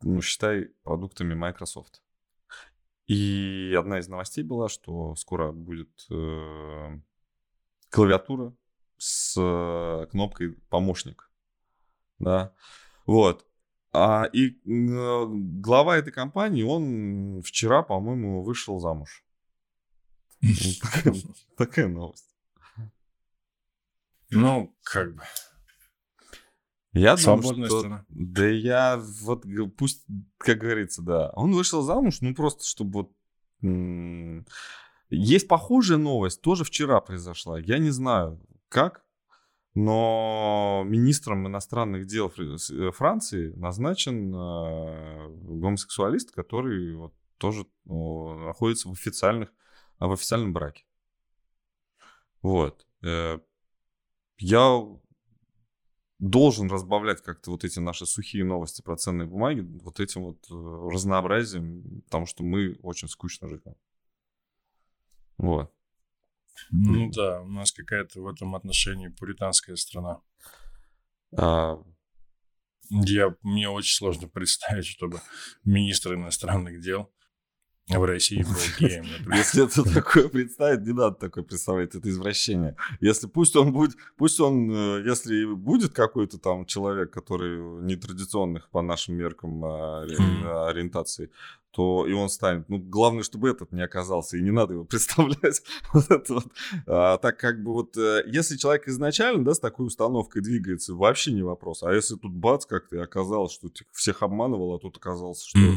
ну, 0.04 0.22
считай, 0.22 0.70
продуктами 0.84 1.34
Microsoft. 1.34 2.02
И 3.08 3.76
одна 3.78 4.00
из 4.00 4.08
новостей 4.08 4.44
была, 4.44 4.70
что 4.70 5.16
скоро 5.16 5.52
будет 5.52 6.06
э, 6.10 7.00
клавиатура 7.90 8.56
с 8.98 9.36
э, 9.38 10.08
кнопкой 10.12 10.54
помощник. 10.70 11.30
Да. 12.20 12.54
Вот. 13.06 13.46
А, 13.94 14.26
и 14.32 14.52
э, 14.52 15.26
глава 15.28 15.98
этой 15.98 16.14
компании, 16.14 16.64
он 16.64 17.42
вчера, 17.42 17.84
по-моему, 17.84 18.44
вышел 18.44 18.80
замуж. 18.80 19.26
Такая 21.58 21.88
новость. 21.88 22.36
Ну, 24.30 24.74
как 24.84 25.16
бы. 25.16 25.24
Я 26.94 27.16
Свободная 27.16 27.54
думаю, 27.54 27.70
что... 27.70 27.80
страна. 27.80 28.06
Да 28.10 28.48
я 28.48 29.02
вот, 29.22 29.46
пусть, 29.78 30.06
как 30.38 30.58
говорится, 30.58 31.02
да. 31.02 31.30
Он 31.36 31.54
вышел 31.54 31.82
замуж, 31.82 32.20
ну 32.22 32.36
просто, 32.36 32.66
чтобы 32.66 32.92
вот... 33.62 34.46
Есть 35.10 35.48
похожая 35.48 35.98
новость, 35.98 36.42
тоже 36.42 36.64
вчера 36.64 37.00
произошла. 37.02 37.60
Я 37.60 37.78
не 37.80 37.90
знаю, 37.90 38.42
как, 38.70 39.04
но 39.74 40.84
министром 40.86 41.48
иностранных 41.48 42.06
дел 42.06 42.32
э, 42.38 42.92
Франции 42.92 43.54
назначен 43.56 44.34
э, 44.34 45.30
гомосексуалист, 45.30 46.32
который 46.32 46.96
вот 46.96 47.14
тоже 47.38 47.66
ну, 47.86 48.36
находится 48.48 48.90
в 48.90 48.92
официальных, 48.92 49.50
в 50.00 50.12
официальном 50.12 50.54
браке. 50.54 50.84
Вот. 52.42 52.86
Э, 53.02 53.40
я 54.38 54.82
должен 56.22 56.70
разбавлять 56.70 57.22
как-то 57.22 57.50
вот 57.50 57.64
эти 57.64 57.80
наши 57.80 58.06
сухие 58.06 58.46
новости 58.46 58.84
про 58.84 58.96
ценные 58.96 59.28
бумаги 59.28 59.62
вот 59.82 60.00
этим 60.00 60.22
вот 60.24 60.46
разнообразием, 60.94 62.04
потому 62.06 62.28
что 62.28 62.44
мы 62.44 62.78
очень 62.84 63.08
скучно 63.08 63.50
живем. 63.50 63.76
Вот. 65.38 65.74
Ну 66.70 67.10
да, 67.10 67.42
у 67.42 67.48
нас 67.48 67.72
какая-то 67.72 68.22
в 68.22 68.28
этом 68.28 68.56
отношении 68.56 69.08
пуританская 69.08 69.76
страна. 69.76 70.22
А... 71.36 71.82
Я, 72.92 73.36
мне 73.42 73.70
очень 73.70 73.96
сложно 73.96 74.28
представить, 74.28 74.86
чтобы 74.86 75.22
министр 75.64 76.14
иностранных 76.14 76.82
дел 76.82 77.12
в 78.00 78.06
России 78.06 78.44
был 78.44 78.54
геем. 78.80 79.06
Если 79.34 79.66
это 79.66 79.84
такое 79.94 80.30
представить, 80.30 80.82
не 80.82 80.94
надо 80.94 81.16
такое 81.16 81.44
представлять, 81.44 81.96
это 81.96 82.10
извращение. 82.10 82.76
Если 83.00 83.28
пусть 83.28 83.56
он 83.56 83.74
будет, 83.74 83.96
пусть 84.18 84.40
он, 84.40 84.72
э, 84.72 85.04
если 85.06 85.46
будет 85.46 85.94
какой-то 85.94 86.38
там 86.38 86.66
человек, 86.66 87.12
который 87.12 87.60
нетрадиционных 87.84 88.70
по 88.70 88.82
нашим 88.82 89.16
меркам 89.16 89.64
а, 89.66 90.04
ориентации, 90.70 91.32
то 91.72 92.06
и 92.06 92.12
он 92.12 92.30
станет. 92.30 92.68
Ну, 92.70 92.80
главное, 92.80 93.24
чтобы 93.24 93.50
этот 93.50 93.72
не 93.72 93.82
оказался, 93.82 94.38
и 94.38 94.42
не 94.42 94.52
надо 94.52 94.74
его 94.74 94.84
представлять. 94.86 95.62
вот 95.94 96.12
это 96.12 96.34
вот. 96.34 96.48
А, 96.86 97.18
так 97.18 97.38
как 97.38 97.64
бы 97.64 97.74
вот, 97.74 97.98
э, 97.98 98.24
если 98.28 98.58
человек 98.58 98.88
изначально, 98.88 99.44
да, 99.44 99.54
с 99.54 99.60
такой 99.60 99.88
установкой 99.88 100.42
двигается, 100.42 100.94
вообще 100.94 101.32
не 101.32 101.44
вопрос. 101.44 101.84
А 101.84 101.94
если 101.94 102.16
тут 102.16 102.34
бац, 102.34 102.66
как-то 102.66 102.98
и 102.98 103.00
оказалось, 103.00 103.54
что 103.54 103.70
всех 103.92 104.22
обманывал, 104.22 104.76
а 104.76 104.80
тут 104.80 104.98
оказалось, 104.98 105.44
что... 105.44 105.60
Uh, 105.60 105.74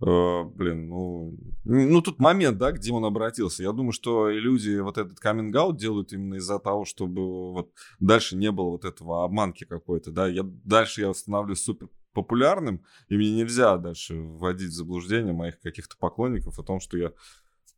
блин, 0.00 0.88
ну, 0.88 1.36
ну 1.64 2.02
тут 2.02 2.20
момент, 2.20 2.58
да, 2.58 2.70
где 2.70 2.92
он 2.92 3.04
обратился. 3.04 3.62
Я 3.62 3.72
думаю, 3.72 3.92
что 3.92 4.28
люди 4.28 4.78
вот 4.78 4.96
этот 4.96 5.18
каминг 5.18 5.76
делают 5.76 6.12
именно 6.12 6.34
из-за 6.34 6.58
того, 6.58 6.84
чтобы 6.84 7.52
вот 7.52 7.72
дальше 7.98 8.36
не 8.36 8.52
было 8.52 8.70
вот 8.70 8.84
этого 8.84 9.24
обманки 9.24 9.64
какой-то, 9.64 10.12
да. 10.12 10.28
Я 10.28 10.42
дальше 10.44 11.00
я 11.00 11.12
становлюсь 11.14 11.62
супер 11.62 11.88
популярным, 12.12 12.84
и 13.08 13.16
мне 13.16 13.32
нельзя 13.32 13.76
дальше 13.76 14.14
вводить 14.14 14.70
в 14.70 14.74
заблуждение 14.74 15.32
моих 15.32 15.60
каких-то 15.60 15.96
поклонников 15.96 16.58
о 16.58 16.62
том, 16.62 16.80
что 16.80 16.96
я, 16.96 17.12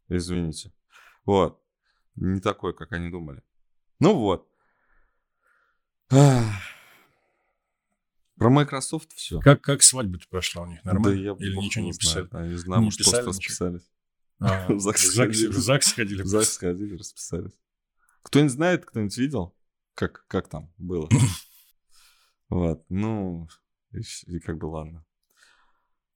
извините, 0.09 0.73
вот, 1.25 1.61
не 2.17 2.41
такой, 2.41 2.75
как 2.75 2.93
они 2.93 3.11
думали. 3.11 3.43
Ну 3.99 4.15
вот. 4.15 4.47
Про 8.41 8.49
Microsoft 8.49 9.13
все. 9.13 9.39
Как, 9.41 9.61
как 9.61 9.83
свадьба-то 9.83 10.27
прошла 10.31 10.63
у 10.63 10.67
них? 10.67 10.83
Нормально? 10.83 11.15
Да 11.15 11.15
я 11.15 11.37
Или 11.39 11.57
ничего 11.57 11.85
не 11.85 11.93
писали? 11.93 12.27
Знаю. 12.27 12.51
Не 12.51 12.57
знаю, 12.57 12.81
не 12.81 12.85
может, 12.87 12.99
писали 12.99 13.23
просто 13.23 13.43
расписались. 13.43 13.91
А, 14.39 14.67
в 14.73 14.81
ЗАГС 14.81 15.13
сходили. 15.13 15.47
В 15.49 15.57
ЗАГС 15.57 15.87
сходили. 15.89 16.23
В 16.23 16.27
ЗАГС 16.27 16.63
расписались. 16.99 17.53
Кто-нибудь 18.23 18.53
знает, 18.53 18.87
кто-нибудь 18.87 19.15
видел? 19.19 19.55
Как, 19.95 20.25
как 20.27 20.49
там 20.49 20.73
было? 20.79 21.09
Вот, 22.49 22.85
ну, 22.89 23.47
и, 23.93 24.01
и 24.27 24.41
как 24.41 24.59
бы 24.59 24.67
ладно. 24.67 25.07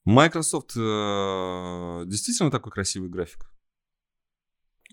Microsoft 0.05 0.73
э, 0.77 2.05
действительно 2.07 2.51
такой 2.51 2.73
красивый 2.73 3.11
график? 3.11 3.53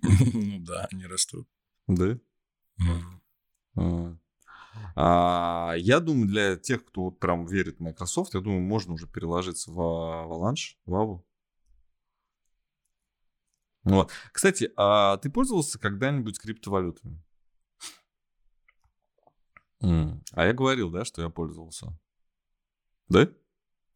Ну 0.34 0.60
да, 0.60 0.88
они 0.91 1.06
растут. 1.06 1.48
Да? 1.88 2.20
А. 3.78 4.17
а, 4.95 5.73
я 5.77 5.99
думаю, 5.99 6.27
для 6.27 6.55
тех, 6.57 6.86
кто 6.86 7.05
вот 7.05 7.19
прям 7.19 7.45
верит 7.45 7.77
в 7.77 7.81
Microsoft, 7.81 8.34
я 8.34 8.41
думаю, 8.41 8.62
можно 8.62 8.93
уже 8.93 9.07
переложиться 9.07 9.71
в 9.71 9.79
Avalanche, 9.79 10.75
в 10.86 10.95
Avу. 10.95 11.25
Вот. 13.84 14.12
Кстати, 14.31 14.71
а 14.75 15.17
ты 15.17 15.29
пользовался 15.29 15.79
когда-нибудь 15.79 16.39
криптовалютами? 16.39 17.21
А 19.81 20.45
я 20.45 20.53
говорил, 20.53 20.91
да, 20.91 21.05
что 21.05 21.21
я 21.21 21.29
пользовался. 21.29 21.97
Да? 23.10 23.27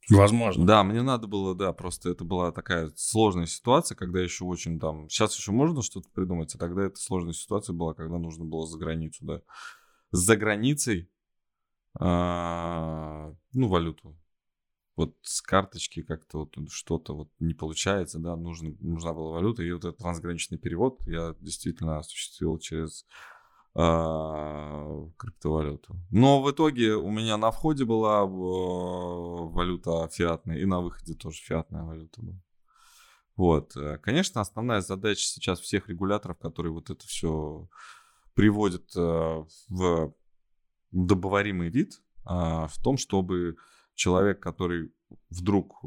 Возможно. 0.10 0.66
Да, 0.66 0.84
мне 0.84 1.02
надо 1.02 1.28
было, 1.28 1.56
да, 1.56 1.74
просто 1.74 2.10
это 2.10 2.24
была 2.24 2.52
такая 2.52 2.92
сложная 2.96 3.48
ситуация, 3.48 3.96
когда 3.96 4.20
еще 4.20 4.46
очень 4.46 4.80
там... 4.80 5.10
Сейчас 5.10 5.36
еще 5.36 5.52
можно 5.52 5.82
что-то 5.82 6.10
придумать, 6.10 6.54
а 6.54 6.58
тогда 6.58 6.84
это 6.86 6.98
сложная 6.98 7.34
ситуация 7.34 7.74
была, 7.74 7.94
когда 7.94 8.18
нужно 8.18 8.46
было 8.46 8.68
за 8.68 8.78
границу, 8.78 9.26
да. 9.26 9.42
За 10.16 10.38
границей, 10.38 11.10
а, 12.00 13.34
ну, 13.52 13.68
валюту. 13.68 14.18
Вот 14.96 15.18
с 15.24 15.42
карточки 15.42 16.04
как-то 16.04 16.40
вот 16.40 16.56
что-то 16.72 17.14
вот 17.14 17.30
не 17.40 17.54
получается, 17.54 18.18
да, 18.18 18.38
нужно, 18.38 18.74
нужна 18.80 19.14
была 19.14 19.34
валюта, 19.34 19.62
и 19.62 19.72
вот 19.74 19.84
этот 19.84 19.98
трансграничный 19.98 20.58
перевод 20.58 21.06
я 21.06 21.36
действительно 21.42 21.98
осуществил 21.98 22.58
через 22.60 23.06
а, 23.74 25.06
криптовалюту. 25.18 25.98
Но 26.12 26.42
в 26.42 26.50
итоге 26.50 26.96
у 26.96 27.12
меня 27.12 27.36
на 27.36 27.52
входе 27.52 27.84
была 27.84 28.22
э, 28.22 28.26
валюта 28.26 30.08
фиатная, 30.14 30.60
и 30.60 30.66
на 30.66 30.80
выходе 30.80 31.14
тоже 31.14 31.42
фиатная 31.42 31.84
валюта 31.84 32.22
была. 32.22 32.42
Вот. 33.36 33.76
Э, 33.76 33.98
конечно, 33.98 34.40
основная 34.40 34.80
задача 34.80 35.24
сейчас 35.24 35.60
всех 35.60 35.90
регуляторов, 35.90 36.38
которые 36.38 36.72
вот 36.72 36.90
это 36.90 37.06
все 37.06 37.68
приводят 38.36 38.96
э, 38.96 39.44
в 39.70 40.14
добываримый 40.92 41.70
вид, 41.70 42.02
а, 42.24 42.68
в 42.68 42.78
том, 42.82 42.98
чтобы 42.98 43.58
человек, 43.96 44.42
который 44.42 44.94
вдруг 45.30 45.84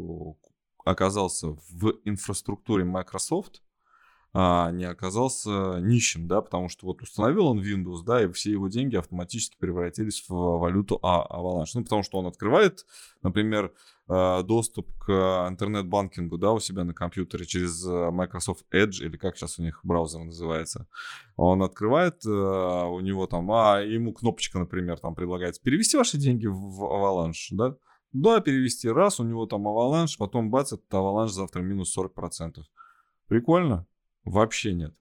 оказался 0.84 1.48
в 1.70 1.94
инфраструктуре 2.04 2.84
Microsoft, 2.84 3.62
а, 4.34 4.70
не 4.70 4.84
оказался 4.84 5.78
нищим, 5.80 6.28
да, 6.28 6.42
потому 6.42 6.68
что 6.68 6.86
вот 6.86 7.00
установил 7.02 7.46
он 7.46 7.60
Windows, 7.60 8.02
да, 8.04 8.22
и 8.22 8.30
все 8.32 8.52
его 8.52 8.68
деньги 8.68 8.96
автоматически 8.96 9.56
превратились 9.58 10.24
в 10.28 10.58
валюту 10.58 10.98
а 11.02 11.26
Avalanche. 11.30 11.70
Ну, 11.74 11.82
потому 11.82 12.02
что 12.02 12.18
он 12.18 12.26
открывает, 12.26 12.84
например, 13.22 13.72
а, 14.06 14.42
доступ 14.42 14.92
к 14.98 15.10
интернет-банкингу, 15.48 16.36
да, 16.36 16.52
у 16.52 16.60
себя 16.60 16.84
на 16.84 16.92
компьютере 16.92 17.46
через 17.46 17.84
а, 17.86 18.10
Microsoft 18.10 18.66
Edge, 18.72 19.04
или 19.04 19.16
как 19.16 19.36
сейчас 19.36 19.58
у 19.58 19.62
них 19.62 19.80
браузер 19.82 20.22
называется. 20.22 20.86
Он 21.36 21.62
открывает, 21.62 22.20
а, 22.26 22.86
у 22.86 23.00
него 23.00 23.26
там, 23.26 23.50
а 23.50 23.80
ему 23.80 24.12
кнопочка, 24.12 24.58
например, 24.58 24.98
там 24.98 25.14
предлагается 25.14 25.62
перевести 25.62 25.96
ваши 25.96 26.18
деньги 26.18 26.46
в 26.46 26.84
Avalanche, 26.84 27.48
да, 27.52 27.76
да, 28.12 28.40
перевести 28.40 28.88
раз, 28.88 29.20
у 29.20 29.24
него 29.24 29.46
там 29.46 29.66
Avalanche, 29.66 30.16
потом 30.18 30.50
бац, 30.50 30.72
этот 30.72 30.90
Avalanche 30.92 31.28
завтра 31.28 31.62
минус 31.62 31.96
40%. 31.96 32.62
Прикольно? 33.26 33.86
Вообще 34.28 34.74
нет. 34.74 34.94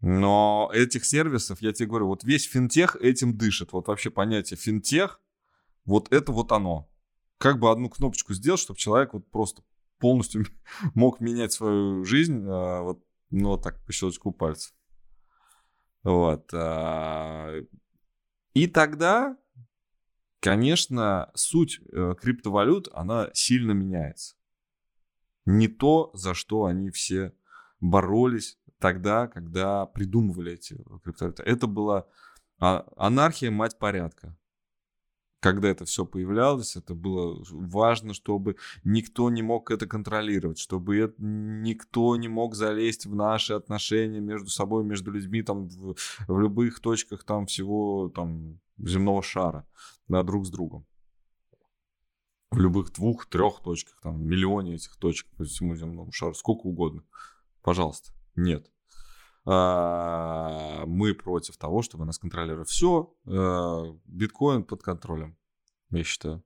Но 0.00 0.70
этих 0.72 1.04
сервисов, 1.04 1.60
я 1.62 1.72
тебе 1.72 1.88
говорю, 1.88 2.06
вот 2.06 2.24
весь 2.24 2.44
финтех 2.44 2.96
этим 2.96 3.36
дышит. 3.36 3.72
Вот 3.72 3.88
вообще 3.88 4.10
понятие 4.10 4.56
финтех, 4.56 5.20
вот 5.84 6.12
это 6.12 6.30
вот 6.30 6.52
оно. 6.52 6.88
Как 7.38 7.58
бы 7.58 7.70
одну 7.70 7.88
кнопочку 7.88 8.34
сделать, 8.34 8.60
чтобы 8.60 8.78
человек 8.78 9.14
вот 9.14 9.28
просто 9.30 9.62
полностью 9.98 10.46
мог 10.94 11.20
менять 11.20 11.52
свою 11.52 12.04
жизнь, 12.04 12.44
а, 12.46 12.82
вот, 12.82 13.04
ну, 13.30 13.50
вот 13.50 13.62
так, 13.62 13.84
по 13.84 13.92
щелчку 13.92 14.30
пальцев. 14.30 14.74
Вот. 16.02 16.50
А, 16.52 17.52
и 18.52 18.66
тогда, 18.68 19.36
конечно, 20.40 21.32
суть 21.34 21.80
э, 21.92 22.14
криптовалют, 22.20 22.88
она 22.92 23.30
сильно 23.32 23.72
меняется. 23.72 24.36
Не 25.46 25.66
то, 25.66 26.10
за 26.14 26.34
что 26.34 26.66
они 26.66 26.90
все 26.90 27.32
боролись 27.84 28.58
тогда, 28.78 29.28
когда 29.28 29.86
придумывали 29.86 30.52
эти 30.52 30.76
криптовалюты. 31.02 31.42
Это 31.42 31.66
была 31.66 32.06
а, 32.58 32.86
анархия, 32.96 33.50
мать 33.50 33.78
порядка. 33.78 34.36
Когда 35.40 35.68
это 35.68 35.84
все 35.84 36.06
появлялось, 36.06 36.74
это 36.76 36.94
было 36.94 37.44
важно, 37.50 38.14
чтобы 38.14 38.56
никто 38.82 39.28
не 39.28 39.42
мог 39.42 39.70
это 39.70 39.86
контролировать, 39.86 40.58
чтобы 40.58 40.96
это, 40.96 41.14
никто 41.18 42.16
не 42.16 42.28
мог 42.28 42.54
залезть 42.54 43.04
в 43.04 43.14
наши 43.14 43.52
отношения 43.52 44.20
между 44.20 44.48
собой, 44.48 44.84
между 44.84 45.10
людьми 45.10 45.42
там 45.42 45.68
в, 45.68 45.96
в 46.26 46.40
любых 46.40 46.80
точках 46.80 47.24
там 47.24 47.44
всего 47.44 48.08
там 48.08 48.58
земного 48.78 49.22
шара, 49.22 49.66
да, 50.08 50.22
друг 50.22 50.46
с 50.46 50.50
другом. 50.50 50.86
В 52.50 52.58
любых 52.58 52.92
двух, 52.94 53.26
трех 53.26 53.60
точках, 53.62 54.00
там, 54.00 54.26
миллионе 54.26 54.76
этих 54.76 54.96
точек 54.96 55.28
по 55.36 55.44
всему 55.44 55.76
земному 55.76 56.10
шару, 56.12 56.32
сколько 56.32 56.62
угодно. 56.66 57.02
Пожалуйста. 57.64 58.12
Нет. 58.36 58.70
а, 59.46 60.84
мы 60.86 61.14
против 61.14 61.56
того, 61.56 61.82
чтобы 61.82 62.04
нас 62.04 62.18
контролировали. 62.18 62.66
Все, 62.66 63.14
э, 63.26 63.98
биткоин 64.04 64.64
под 64.64 64.82
контролем, 64.82 65.36
я 65.90 66.04
считаю. 66.04 66.44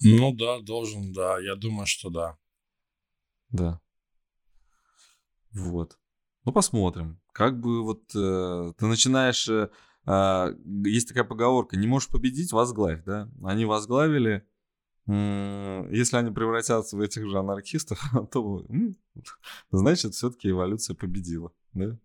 Ну 0.00 0.34
да, 0.34 0.60
должен, 0.60 1.12
да. 1.12 1.38
Я 1.38 1.54
думаю, 1.54 1.86
что 1.86 2.10
да. 2.10 2.38
Да. 3.50 3.80
Вот. 5.52 5.98
Ну, 6.44 6.52
посмотрим. 6.52 7.20
Как 7.32 7.58
бы 7.58 7.82
вот 7.82 8.14
э, 8.14 8.72
ты 8.76 8.86
начинаешь... 8.86 9.48
Э, 9.48 9.70
э, 10.06 10.54
есть 10.84 11.08
такая 11.08 11.24
поговорка, 11.24 11.76
не 11.76 11.86
можешь 11.86 12.10
победить, 12.10 12.52
возглавь, 12.52 13.02
да? 13.04 13.30
Они 13.44 13.64
возглавили, 13.64 14.46
если 15.06 16.16
они 16.16 16.30
превратятся 16.30 16.96
в 16.96 17.00
этих 17.00 17.28
же 17.28 17.38
анархистов, 17.38 18.00
то 18.32 18.64
значит, 19.70 20.14
все-таки 20.14 20.50
эволюция 20.50 20.94
победила, 20.94 21.52
да? 21.72 21.98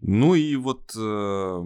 Ну 0.00 0.34
и 0.34 0.56
вот, 0.56 0.92
э, 0.96 1.64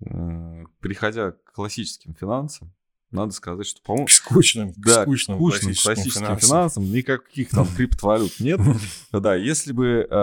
э, 0.00 0.64
переходя 0.80 1.32
к 1.32 1.52
классическим 1.52 2.14
финансам, 2.14 2.72
надо 3.10 3.32
сказать, 3.32 3.66
что, 3.66 3.80
по-моему... 3.82 4.08
Скучным, 4.08 4.72
да, 4.76 5.02
скучным, 5.02 5.36
скучным 5.36 5.38
классическим, 5.38 5.84
классическим 5.84 6.20
финансам. 6.20 6.48
финансам. 6.48 6.84
Никаких 6.84 7.50
там 7.50 7.66
криптовалют 7.66 8.40
нет. 8.40 8.60
Да, 9.12 9.34
если 9.34 9.72
бы 9.72 10.06
э, 10.08 10.14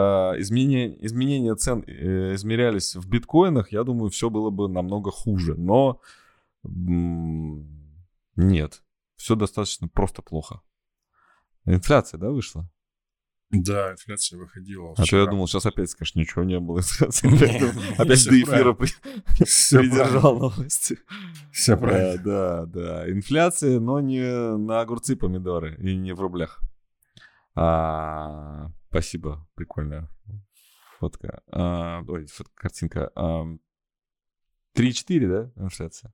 изменения, 0.42 0.96
изменения 1.06 1.56
цен 1.56 1.84
э, 1.88 2.36
измерялись 2.36 2.96
в 2.96 3.08
биткоинах, 3.10 3.72
я 3.72 3.84
думаю, 3.84 4.12
все 4.12 4.30
было 4.30 4.50
бы 4.50 4.70
намного 4.70 5.12
хуже. 5.12 5.56
Но 5.56 6.02
нет, 6.64 8.84
все 9.16 9.36
достаточно 9.36 9.88
просто 9.88 10.22
плохо. 10.22 10.62
Инфляция, 11.66 12.18
да, 12.18 12.30
вышла? 12.30 12.70
Да, 13.54 13.92
инфляция 13.92 14.40
выходила. 14.40 14.96
А 14.98 15.06
то 15.06 15.16
я 15.16 15.28
думал, 15.28 15.48
сейчас 15.48 15.68
опять 15.68 15.92
скажешь, 15.92 16.16
ничего 16.16 16.44
не 16.44 16.60
было. 16.60 16.80
Опять 16.80 18.26
до 18.26 18.42
эфира 18.42 18.74
придержал 18.74 20.40
новости. 20.40 20.98
Все 21.52 21.78
правильно. 21.78 22.24
Да, 22.24 22.66
да. 22.66 23.12
Инфляция, 23.12 23.80
но 23.80 24.00
не 24.00 24.58
на 24.58 24.82
огурцы, 24.82 25.16
помидоры 25.16 25.76
и 25.78 25.96
не 25.96 26.14
в 26.14 26.20
рублях. 26.20 26.62
А, 27.54 28.72
спасибо, 28.90 29.48
прикольная 29.54 30.10
фотка. 30.98 31.44
А, 31.52 32.02
ой, 32.08 32.26
картинка. 32.56 33.12
3,4, 33.16 35.28
да, 35.28 35.52
инфляция? 35.64 36.12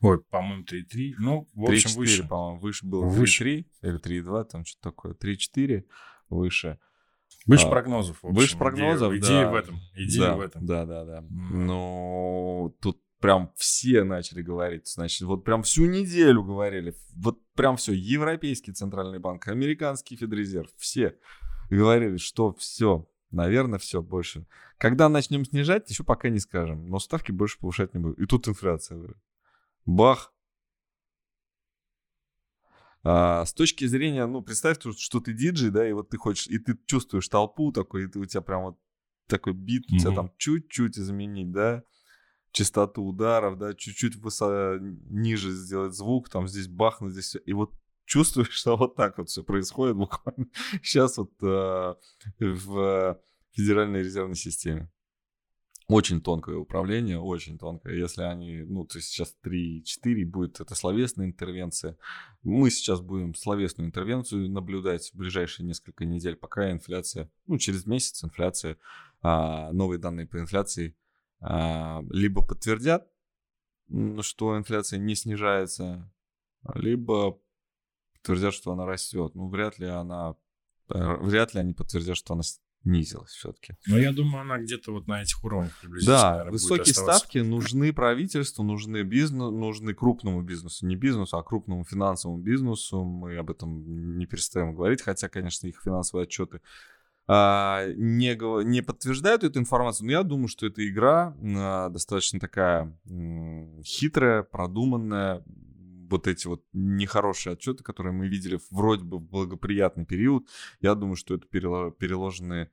Ой, 0.00 0.22
по-моему, 0.30 0.62
3,3. 0.64 1.14
Ну, 1.18 1.48
в 1.54 1.64
общем, 1.64 1.90
выше. 1.96 2.26
по-моему, 2.26 2.60
выше 2.60 2.86
было 2.86 3.04
3,3 3.06 3.66
или 3.82 4.00
3,2, 4.00 4.44
там 4.44 4.64
что-то 4.64 4.90
такое. 4.90 5.14
3,4 5.14 5.84
выше. 6.28 6.78
Выше 7.46 7.66
а, 7.66 7.70
прогнозов. 7.70 8.18
Общем, 8.22 8.34
выше 8.34 8.58
прогнозов, 8.58 9.12
идея, 9.14 9.20
да. 9.20 9.26
Идея 9.26 9.46
в 9.48 9.54
этом. 9.54 9.80
Идея 9.94 10.26
да, 10.26 10.36
в 10.36 10.40
этом. 10.40 10.66
Да, 10.66 10.86
да, 10.86 11.04
да. 11.04 11.18
Mm. 11.20 11.56
Но 11.56 12.74
тут 12.80 13.00
прям 13.20 13.52
все 13.56 14.04
начали 14.04 14.42
говорить. 14.42 14.86
Значит, 14.88 15.22
вот 15.22 15.44
прям 15.44 15.62
всю 15.62 15.86
неделю 15.86 16.44
говорили. 16.44 16.94
Вот 17.16 17.38
прям 17.54 17.76
все. 17.76 17.92
Европейский 17.92 18.72
центральный 18.72 19.18
банк, 19.18 19.48
американский 19.48 20.16
Федрезерв, 20.16 20.70
все 20.76 21.16
говорили, 21.70 22.16
что 22.18 22.52
все, 22.54 23.08
наверное, 23.30 23.78
все 23.78 24.02
больше. 24.02 24.46
Когда 24.78 25.08
начнем 25.08 25.44
снижать, 25.44 25.90
еще 25.90 26.04
пока 26.04 26.28
не 26.28 26.38
скажем. 26.38 26.88
Но 26.88 26.98
ставки 26.98 27.32
больше 27.32 27.58
повышать 27.58 27.94
не 27.94 28.00
будем. 28.00 28.22
И 28.22 28.26
тут 28.26 28.46
инфляция. 28.48 29.14
Бах, 29.88 30.34
а, 33.02 33.46
с 33.46 33.54
точки 33.54 33.86
зрения, 33.86 34.26
ну, 34.26 34.42
представь, 34.42 34.76
что 34.98 35.20
ты 35.20 35.32
диджей, 35.32 35.70
да, 35.70 35.88
и 35.88 35.92
вот 35.94 36.10
ты 36.10 36.18
хочешь, 36.18 36.46
и 36.48 36.58
ты 36.58 36.78
чувствуешь 36.84 37.26
толпу 37.28 37.72
такой, 37.72 38.04
и 38.04 38.06
ты, 38.06 38.18
у 38.18 38.26
тебя 38.26 38.42
прям 38.42 38.64
вот 38.64 38.78
такой 39.28 39.54
бит, 39.54 39.84
mm-hmm. 39.84 39.96
у 39.96 39.98
тебя 39.98 40.14
там 40.14 40.32
чуть-чуть 40.36 40.98
изменить, 40.98 41.52
да, 41.52 41.84
частоту 42.52 43.02
ударов, 43.02 43.56
да, 43.56 43.72
чуть-чуть 43.72 44.16
высо... 44.16 44.78
ниже 44.78 45.52
сделать 45.52 45.94
звук, 45.94 46.28
там 46.28 46.48
здесь 46.48 46.68
бахнуть, 46.68 47.12
здесь 47.12 47.36
и 47.46 47.54
вот 47.54 47.72
чувствуешь, 48.04 48.50
что 48.50 48.76
вот 48.76 48.94
так 48.94 49.16
вот 49.16 49.30
все 49.30 49.42
происходит 49.42 49.96
буквально 49.96 50.48
сейчас 50.82 51.16
вот 51.16 51.32
э, 51.40 51.94
в 52.40 53.18
Федеральной 53.52 54.02
резервной 54.02 54.36
системе. 54.36 54.90
Очень 55.88 56.20
тонкое 56.20 56.56
управление, 56.56 57.18
очень 57.18 57.58
тонкое. 57.58 57.94
Если 57.94 58.20
они, 58.20 58.58
ну, 58.58 58.84
то 58.84 58.98
есть 58.98 59.08
сейчас 59.08 59.34
3-4 59.42 60.26
будет 60.26 60.60
это 60.60 60.74
словесная 60.74 61.24
интервенция. 61.24 61.96
Мы 62.42 62.70
сейчас 62.70 63.00
будем 63.00 63.34
словесную 63.34 63.88
интервенцию 63.88 64.50
наблюдать 64.50 65.10
в 65.10 65.16
ближайшие 65.16 65.64
несколько 65.64 66.04
недель, 66.04 66.36
пока 66.36 66.70
инфляция, 66.70 67.30
ну, 67.46 67.56
через 67.56 67.86
месяц 67.86 68.22
инфляция, 68.22 68.76
а, 69.22 69.72
новые 69.72 69.98
данные 69.98 70.26
по 70.26 70.38
инфляции 70.38 70.94
а, 71.40 72.04
либо 72.10 72.46
подтвердят, 72.46 73.08
что 74.20 74.58
инфляция 74.58 74.98
не 74.98 75.14
снижается, 75.14 76.12
либо 76.74 77.40
подтвердят, 78.12 78.52
что 78.52 78.72
она 78.72 78.84
растет. 78.84 79.34
Ну, 79.34 79.48
вряд 79.48 79.78
ли 79.78 79.86
она, 79.86 80.36
э, 80.90 81.16
вряд 81.16 81.54
ли 81.54 81.60
они 81.60 81.72
подтвердят, 81.72 82.18
что 82.18 82.34
она 82.34 82.42
снизилась 82.82 83.30
все-таки. 83.30 83.74
Но 83.86 83.98
я 83.98 84.12
думаю, 84.12 84.42
она 84.42 84.58
где-то 84.58 84.92
вот 84.92 85.06
на 85.06 85.22
этих 85.22 85.42
уровнях 85.44 85.78
приблизительно. 85.80 86.16
Да, 86.16 86.30
наверное, 86.30 86.52
высокие 86.52 86.94
ставки 86.94 87.38
нужны 87.38 87.92
правительству, 87.92 88.62
нужны 88.64 89.02
бизнесу, 89.02 89.50
нужны 89.50 89.94
крупному 89.94 90.42
бизнесу, 90.42 90.86
не 90.86 90.96
бизнесу, 90.96 91.36
а 91.36 91.42
крупному 91.42 91.84
финансовому 91.84 92.40
бизнесу. 92.40 93.04
Мы 93.04 93.36
об 93.36 93.50
этом 93.50 94.16
не 94.18 94.26
перестаем 94.26 94.74
говорить, 94.74 95.02
хотя, 95.02 95.28
конечно, 95.28 95.66
их 95.66 95.80
финансовые 95.82 96.24
отчеты 96.24 96.60
а, 97.30 97.84
не, 97.94 98.64
не 98.64 98.80
подтверждают 98.80 99.44
эту 99.44 99.58
информацию, 99.58 100.06
но 100.06 100.12
я 100.12 100.22
думаю, 100.22 100.48
что 100.48 100.66
эта 100.66 100.88
игра 100.88 101.36
а, 101.56 101.90
достаточно 101.90 102.40
такая 102.40 102.96
хитрая, 103.84 104.42
продуманная, 104.42 105.44
вот 106.08 106.26
эти 106.26 106.46
вот 106.46 106.64
нехорошие 106.72 107.54
отчеты, 107.54 107.82
которые 107.82 108.12
мы 108.12 108.28
видели 108.28 108.58
вроде 108.70 109.04
бы 109.04 109.18
в 109.18 109.22
благоприятный 109.22 110.04
период, 110.04 110.48
я 110.80 110.94
думаю, 110.94 111.16
что 111.16 111.34
это 111.34 111.46
переложенные 111.46 112.70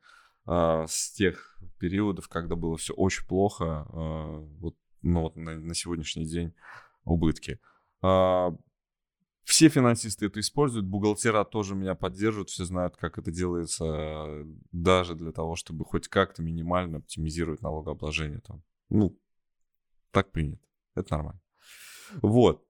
э, 0.48 0.86
с 0.88 1.12
тех 1.12 1.58
периодов, 1.80 2.28
когда 2.28 2.56
было 2.56 2.78
все 2.78 2.94
очень 2.94 3.26
плохо, 3.26 3.88
э, 3.90 4.46
вот, 4.60 4.76
ну, 5.02 5.22
вот 5.22 5.36
на, 5.36 5.60
на 5.60 5.74
сегодняшний 5.74 6.26
день 6.26 6.54
убытки. 7.04 7.60
Э, 8.02 8.52
все 9.44 9.70
финансисты 9.70 10.26
это 10.26 10.40
используют, 10.40 10.88
бухгалтера 10.88 11.44
тоже 11.44 11.76
меня 11.76 11.94
поддерживают, 11.94 12.50
все 12.50 12.66
знают, 12.66 12.98
как 12.98 13.20
это 13.20 13.32
делается, 13.32 14.44
даже 14.72 15.14
для 15.14 15.32
того, 15.32 15.56
чтобы 15.56 15.86
хоть 15.86 16.08
как-то 16.08 16.42
минимально 16.42 16.98
оптимизировать 16.98 17.62
налогообложение. 17.62 18.40
Там. 18.40 18.64
Ну, 18.90 19.16
так 20.10 20.32
принято. 20.32 20.66
Это 20.96 21.16
нормально. 21.16 21.42
Вот. 22.22 22.65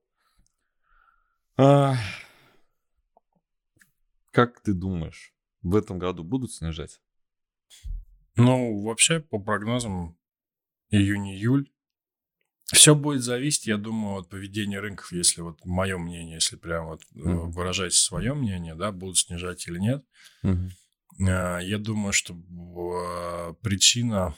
А... 1.58 1.96
Как 4.32 4.60
ты 4.62 4.74
думаешь, 4.74 5.34
в 5.62 5.76
этом 5.76 5.98
году 5.98 6.24
будут 6.24 6.52
снижать? 6.52 7.00
Ну, 8.36 8.82
вообще, 8.84 9.22
по 9.22 9.40
прогнозам, 9.40 10.18
июнь-июль. 10.90 11.72
Все 12.66 12.96
будет 12.96 13.22
зависеть, 13.22 13.68
я 13.68 13.78
думаю, 13.78 14.18
от 14.18 14.30
поведения 14.30 14.80
рынков, 14.80 15.14
если 15.14 15.42
вот 15.42 15.64
мое 15.64 15.98
мнение, 15.98 16.36
если 16.36 16.58
прям 16.58 16.88
вот 16.88 17.04
mm-hmm. 17.14 17.52
выражать 17.52 17.94
свое 17.94 18.34
мнение, 18.34 18.76
да, 18.76 18.92
будут 18.92 19.18
снижать 19.18 19.66
или 19.68 19.80
нет. 19.80 20.04
Mm-hmm. 20.44 21.64
Я 21.64 21.78
думаю, 21.78 22.12
что 22.12 22.34
а, 22.34 23.54
причина 23.62 24.36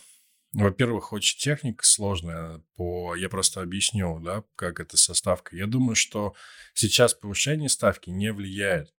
во-первых, 0.58 1.14
очень 1.14 1.38
техника 1.38 1.86
сложная. 1.86 2.64
По... 2.76 3.16
Я 3.16 3.30
просто 3.30 3.62
объясню, 3.62 4.20
да, 4.20 4.44
как 4.56 4.80
это 4.80 4.98
со 4.98 5.14
ставкой. 5.14 5.60
Я 5.60 5.68
думаю, 5.68 5.96
что 5.96 6.34
сейчас 6.74 7.14
повышение 7.14 7.70
ставки 7.70 8.10
не 8.10 8.34
влияет 8.34 8.92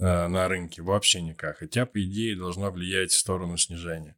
э, 0.00 0.26
на 0.28 0.48
рынке 0.48 0.80
вообще 0.80 1.20
никак. 1.20 1.58
Хотя, 1.58 1.84
по 1.84 2.02
идее, 2.02 2.36
должно 2.36 2.70
влиять 2.70 3.12
в 3.12 3.18
сторону 3.18 3.58
снижения. 3.58 4.16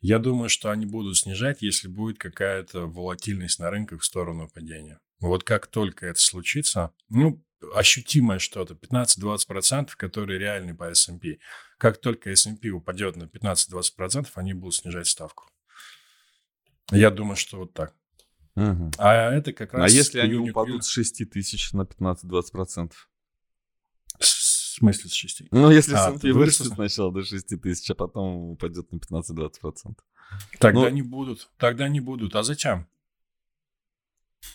Я 0.00 0.18
думаю, 0.18 0.50
что 0.50 0.70
они 0.70 0.84
будут 0.84 1.16
снижать, 1.16 1.62
если 1.62 1.88
будет 1.88 2.18
какая-то 2.18 2.86
волатильность 2.86 3.58
на 3.58 3.70
рынках 3.70 4.02
в 4.02 4.04
сторону 4.04 4.46
падения. 4.48 5.00
Вот 5.20 5.42
как 5.42 5.68
только 5.68 6.06
это 6.06 6.20
случится, 6.20 6.92
ну, 7.08 7.42
ощутимое 7.74 8.38
что-то, 8.40 8.74
15-20%, 8.74 9.92
которые 9.96 10.38
реальны 10.38 10.76
по 10.76 10.90
S&P. 10.90 11.38
Как 11.78 11.98
только 11.98 12.30
S&P 12.30 12.68
упадет 12.68 13.16
на 13.16 13.24
15-20%, 13.24 14.28
они 14.34 14.52
будут 14.52 14.74
снижать 14.74 15.06
ставку. 15.06 15.48
Я 16.90 17.10
думаю, 17.10 17.36
что 17.36 17.58
вот 17.58 17.74
так. 17.74 17.94
Угу. 18.56 18.92
А 18.98 19.30
это 19.32 19.52
как 19.52 19.74
раз... 19.74 19.92
А 19.92 19.94
если 19.94 20.18
они 20.18 20.34
упадут 20.36 20.84
с 20.84 20.88
6 20.88 21.30
тысяч 21.30 21.72
на 21.72 21.82
15-20%? 21.82 22.92
В 24.18 24.24
смысле 24.24 25.10
с 25.10 25.12
6? 25.12 25.42
Ну, 25.52 25.70
если 25.70 25.94
а, 25.94 26.10
S&P 26.10 26.32
вырастет 26.32 26.66
сначала 26.66 27.12
до 27.12 27.22
6 27.22 27.60
тысяч, 27.60 27.90
а 27.90 27.94
потом 27.94 28.50
упадет 28.50 28.90
на 28.90 28.96
15-20%. 28.96 29.96
Тогда 30.58 30.80
ну, 30.80 30.88
не 30.88 31.02
будут. 31.02 31.50
Тогда 31.56 31.88
не 31.88 32.00
будут. 32.00 32.34
А 32.34 32.42
зачем? 32.42 32.88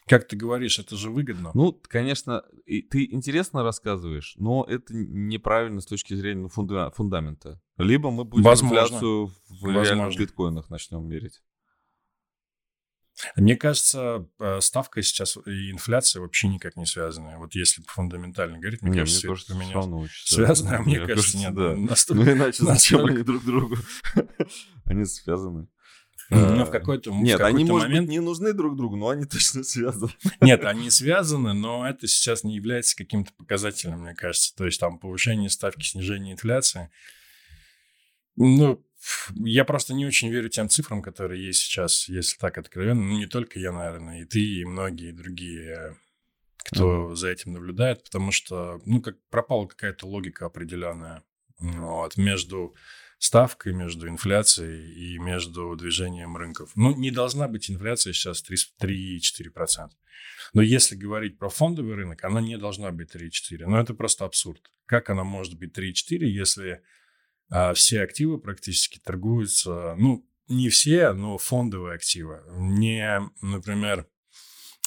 Как 0.07 0.27
ты 0.27 0.35
говоришь, 0.35 0.79
это 0.79 0.95
же 0.95 1.09
выгодно. 1.09 1.51
Ну, 1.53 1.73
конечно, 1.87 2.43
и 2.65 2.81
ты 2.81 3.05
интересно 3.05 3.63
рассказываешь, 3.63 4.35
но 4.37 4.65
это 4.67 4.93
неправильно 4.93 5.81
с 5.81 5.85
точки 5.85 6.13
зрения 6.13 6.47
фунда- 6.47 6.91
фундамента. 6.91 7.61
Либо 7.77 8.11
мы 8.11 8.23
будем 8.23 8.43
Возможно. 8.43 8.75
инфляцию 8.75 9.27
в 9.27 9.61
Возможно. 9.61 9.93
реальных 9.93 10.17
биткоинах 10.17 10.69
начнем 10.69 11.05
мерить. 11.05 11.41
Мне 13.35 13.55
кажется, 13.55 14.27
э, 14.39 14.59
ставка 14.61 15.01
сейчас 15.01 15.37
и 15.45 15.71
инфляция 15.71 16.21
вообще 16.21 16.47
никак 16.47 16.75
не 16.75 16.85
связаны. 16.85 17.37
Вот 17.37 17.53
если 17.55 17.83
фундаментально 17.87 18.59
говорить, 18.59 18.81
мне 18.81 18.91
не, 18.91 18.97
кажется, 18.99 19.27
мне 19.27 19.35
кажется, 19.35 19.55
меня 19.55 20.09
связано, 20.25 20.77
а 20.77 20.81
мне, 20.81 20.97
мне 20.97 21.07
кажется, 21.07 21.37
нет. 21.37 21.53
Да. 21.53 21.75
Настолько, 21.75 22.23
ну 22.23 22.31
иначе 22.31 22.63
зачем 22.63 23.05
они 23.05 23.23
друг 23.23 23.45
другу? 23.45 23.77
они 24.85 25.05
связаны. 25.05 25.67
Но 26.29 26.65
в 26.65 26.71
какой-то 26.71 27.11
Нет, 27.11 27.39
в 27.39 27.45
они, 27.45 27.65
может 27.65 27.87
момент... 27.87 28.07
быть, 28.07 28.11
не 28.11 28.19
нужны 28.19 28.53
друг 28.53 28.75
другу, 28.75 28.95
но 28.95 29.09
они 29.09 29.25
точно 29.29 29.63
связаны. 29.63 30.11
Нет, 30.41 30.65
они 30.65 30.89
связаны, 30.89 31.53
но 31.53 31.87
это 31.87 32.07
сейчас 32.07 32.43
не 32.43 32.55
является 32.55 32.95
каким-то 32.95 33.31
показателем, 33.33 34.01
мне 34.01 34.15
кажется. 34.15 34.55
То 34.55 34.65
есть 34.65 34.79
там 34.79 34.99
повышение 34.99 35.49
ставки, 35.49 35.85
снижение 35.85 36.33
инфляции. 36.33 36.89
Ну, 38.35 38.83
я 39.35 39.65
просто 39.65 39.93
не 39.93 40.05
очень 40.05 40.29
верю 40.29 40.49
тем 40.49 40.69
цифрам, 40.69 41.01
которые 41.01 41.45
есть 41.45 41.59
сейчас, 41.61 42.07
если 42.07 42.37
так 42.37 42.57
откровенно. 42.57 43.01
Ну, 43.01 43.17
не 43.17 43.27
только 43.27 43.59
я, 43.59 43.71
наверное, 43.71 44.21
и 44.21 44.25
ты, 44.25 44.39
и 44.39 44.65
многие 44.65 45.11
другие, 45.11 45.97
кто 46.63 47.11
mm-hmm. 47.11 47.15
за 47.15 47.29
этим 47.29 47.53
наблюдает, 47.53 48.03
потому 48.03 48.31
что, 48.31 48.81
ну, 48.85 49.01
как 49.01 49.17
пропала 49.29 49.67
какая-то 49.67 50.07
логика 50.07 50.45
определенная 50.45 51.23
вот, 51.59 52.17
между 52.17 52.75
ставкой, 53.17 53.73
между 53.73 54.09
инфляцией 54.09 54.91
и 54.91 55.17
между 55.17 55.75
движением 55.75 56.35
рынков. 56.35 56.71
Ну, 56.75 56.93
не 56.95 57.09
должна 57.09 57.47
быть 57.47 57.71
инфляция 57.71 58.11
сейчас 58.13 58.43
3-4%. 58.81 59.89
Но 60.53 60.61
если 60.61 60.95
говорить 60.95 61.39
про 61.39 61.49
фондовый 61.49 61.95
рынок, 61.95 62.23
она 62.23 62.41
не 62.41 62.57
должна 62.57 62.91
быть 62.91 63.15
3-4. 63.15 63.65
Но 63.65 63.79
это 63.79 63.93
просто 63.93 64.25
абсурд. 64.25 64.71
Как 64.85 65.09
она 65.09 65.23
может 65.23 65.57
быть 65.57 65.77
3-4, 65.77 66.25
если 66.25 66.83
все 67.75 68.01
активы 68.01 68.39
практически 68.39 68.99
торгуются, 68.99 69.95
ну, 69.97 70.25
не 70.47 70.69
все, 70.69 71.13
но 71.13 71.37
фондовые 71.37 71.95
активы, 71.95 72.41
не, 72.57 73.21
например, 73.41 74.07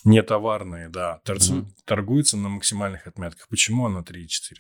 не 0.04 0.22
товарные, 0.22 0.88
да, 0.88 1.18
торцу, 1.24 1.56
mm-hmm. 1.56 1.70
торгуются 1.84 2.36
на 2.36 2.48
максимальных 2.48 3.06
отметках. 3.06 3.48
Почему 3.48 3.86
она 3.86 4.00
3,4? 4.00 4.56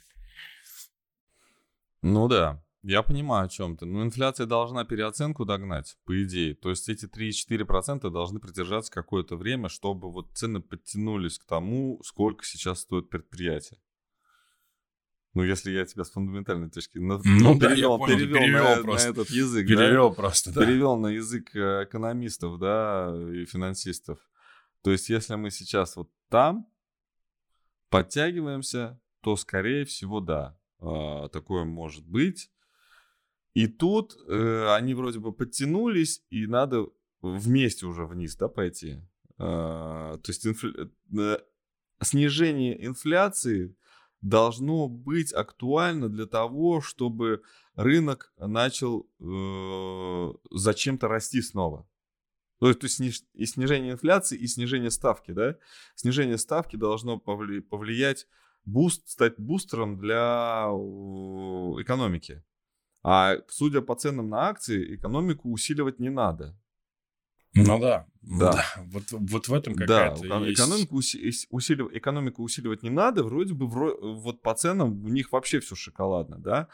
Ну 2.02 2.28
да, 2.28 2.62
я 2.82 3.02
понимаю 3.02 3.46
о 3.46 3.48
чем 3.48 3.76
ты. 3.76 3.84
Но 3.84 4.02
инфляция 4.02 4.46
должна 4.46 4.84
переоценку 4.84 5.44
догнать, 5.44 5.96
по 6.04 6.22
идее. 6.22 6.54
То 6.54 6.70
есть 6.70 6.88
эти 6.88 7.06
3-4% 7.06 8.10
должны 8.10 8.40
продержаться 8.40 8.92
какое-то 8.92 9.36
время, 9.36 9.68
чтобы 9.68 10.10
вот 10.10 10.30
цены 10.34 10.60
подтянулись 10.60 11.38
к 11.38 11.44
тому, 11.44 12.00
сколько 12.04 12.44
сейчас 12.44 12.80
стоит 12.80 13.08
предприятие. 13.08 13.80
Ну, 15.36 15.42
если 15.42 15.70
я 15.70 15.84
тебя 15.84 16.02
с 16.02 16.10
фундаментальной 16.12 16.70
точки 16.70 16.96
ну, 16.96 17.20
ну, 17.22 17.58
перевел, 17.60 17.98
да, 17.98 18.06
перевел, 18.06 18.38
перевел 18.38 18.76
на, 18.76 18.82
просто. 18.82 19.08
на 19.08 19.12
этот 19.12 19.28
язык, 19.28 19.68
перевел 19.68 20.08
да? 20.08 20.14
просто, 20.14 20.50
да. 20.50 20.64
перевел 20.64 20.96
на 20.96 21.08
язык 21.08 21.54
э, 21.54 21.84
экономистов, 21.84 22.58
да, 22.58 23.14
и 23.34 23.44
финансистов. 23.44 24.18
То 24.82 24.92
есть, 24.92 25.10
если 25.10 25.34
мы 25.34 25.50
сейчас 25.50 25.94
вот 25.96 26.10
там 26.30 26.66
подтягиваемся, 27.90 28.98
то, 29.20 29.36
скорее 29.36 29.84
всего, 29.84 30.20
да, 30.20 30.58
а, 30.80 31.28
такое 31.28 31.64
может 31.64 32.06
быть. 32.06 32.50
И 33.52 33.66
тут 33.66 34.16
э, 34.26 34.74
они 34.74 34.94
вроде 34.94 35.18
бы 35.18 35.34
подтянулись, 35.34 36.24
и 36.30 36.46
надо 36.46 36.86
вместе 37.20 37.84
уже 37.84 38.06
вниз, 38.06 38.36
да, 38.36 38.48
пойти. 38.48 39.02
А, 39.36 40.16
то 40.16 40.30
есть 40.30 40.46
инфля... 40.46 40.88
Э, 41.18 41.38
снижение 42.00 42.86
инфляции 42.86 43.76
должно 44.20 44.88
быть 44.88 45.32
актуально 45.32 46.08
для 46.08 46.26
того, 46.26 46.80
чтобы 46.80 47.42
рынок 47.74 48.32
начал 48.38 49.08
э, 49.20 50.32
зачем-то 50.50 51.08
расти 51.08 51.42
снова. 51.42 51.88
То 52.58 52.68
есть, 52.68 53.00
и 53.34 53.46
снижение 53.46 53.92
инфляции, 53.92 54.38
и 54.38 54.46
снижение 54.46 54.90
ставки, 54.90 55.32
да? 55.32 55.56
Снижение 55.94 56.38
ставки 56.38 56.76
должно 56.76 57.16
повли- 57.18 57.60
повлиять, 57.60 58.26
boost, 58.64 59.08
стать 59.08 59.38
бустером 59.38 59.98
для 59.98 60.68
экономики. 61.80 62.42
А 63.02 63.36
судя 63.48 63.82
по 63.82 63.94
ценам 63.94 64.30
на 64.30 64.48
акции, 64.48 64.96
экономику 64.96 65.50
усиливать 65.52 66.00
не 66.00 66.08
надо. 66.08 66.58
Ну 67.56 67.78
да, 67.78 68.06
да. 68.22 68.52
да. 68.52 68.64
Вот, 68.92 69.04
вот 69.10 69.48
в 69.48 69.54
этом 69.54 69.74
какая-то 69.74 70.22
да, 70.28 70.38
есть... 70.38 70.60
экономику, 70.60 70.96
усилив... 70.96 71.88
экономику 71.92 72.42
усиливать 72.42 72.82
не 72.82 72.90
надо, 72.90 73.24
вроде 73.24 73.54
бы 73.54 73.66
вро... 73.66 73.96
вот 74.00 74.42
по 74.42 74.54
ценам 74.54 75.04
у 75.04 75.08
них 75.08 75.32
вообще 75.32 75.60
все 75.60 75.74
шоколадно, 75.74 76.38
да. 76.38 76.68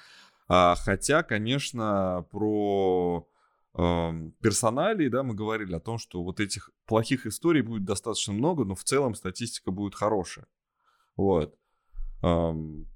А, 0.48 0.74
хотя, 0.76 1.22
конечно, 1.22 2.26
про 2.30 3.28
э, 3.74 4.30
персоналии, 4.40 5.08
да, 5.08 5.22
мы 5.22 5.34
говорили 5.34 5.74
о 5.74 5.80
том, 5.80 5.98
что 5.98 6.22
вот 6.22 6.40
этих 6.40 6.70
плохих 6.86 7.26
историй 7.26 7.62
будет 7.62 7.84
достаточно 7.84 8.32
много, 8.32 8.64
но 8.64 8.74
в 8.74 8.84
целом 8.84 9.14
статистика 9.14 9.70
будет 9.70 9.94
хорошая. 9.94 10.46
Вот. 11.16 11.54
Эм, 12.22 12.86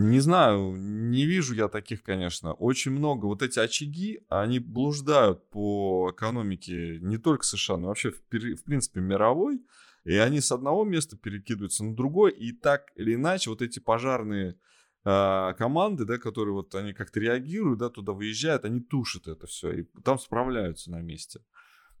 не 0.00 0.20
знаю, 0.20 0.76
не 0.76 1.26
вижу 1.26 1.54
я 1.54 1.68
таких, 1.68 2.02
конечно. 2.02 2.54
Очень 2.54 2.92
много. 2.92 3.26
Вот 3.26 3.42
эти 3.42 3.58
очаги, 3.58 4.24
они 4.28 4.58
блуждают 4.58 5.50
по 5.50 6.10
экономике 6.14 6.98
не 7.00 7.18
только 7.18 7.44
США, 7.44 7.76
но 7.76 7.88
вообще, 7.88 8.10
в, 8.10 8.20
в 8.20 8.64
принципе, 8.64 9.00
мировой. 9.00 9.60
И 10.04 10.16
они 10.16 10.40
с 10.40 10.50
одного 10.52 10.84
места 10.84 11.18
перекидываются 11.18 11.84
на 11.84 11.94
другое. 11.94 12.32
И 12.32 12.52
так 12.52 12.90
или 12.94 13.14
иначе, 13.14 13.50
вот 13.50 13.60
эти 13.60 13.78
пожарные 13.78 14.56
э, 15.04 15.54
команды, 15.58 16.06
да, 16.06 16.16
которые 16.16 16.54
вот 16.54 16.74
они 16.74 16.94
как-то 16.94 17.20
реагируют, 17.20 17.80
да, 17.80 17.90
туда 17.90 18.12
выезжают, 18.12 18.64
они 18.64 18.80
тушат 18.80 19.28
это 19.28 19.46
все. 19.46 19.70
И 19.72 19.82
там 20.02 20.18
справляются 20.18 20.90
на 20.90 21.02
месте. 21.02 21.40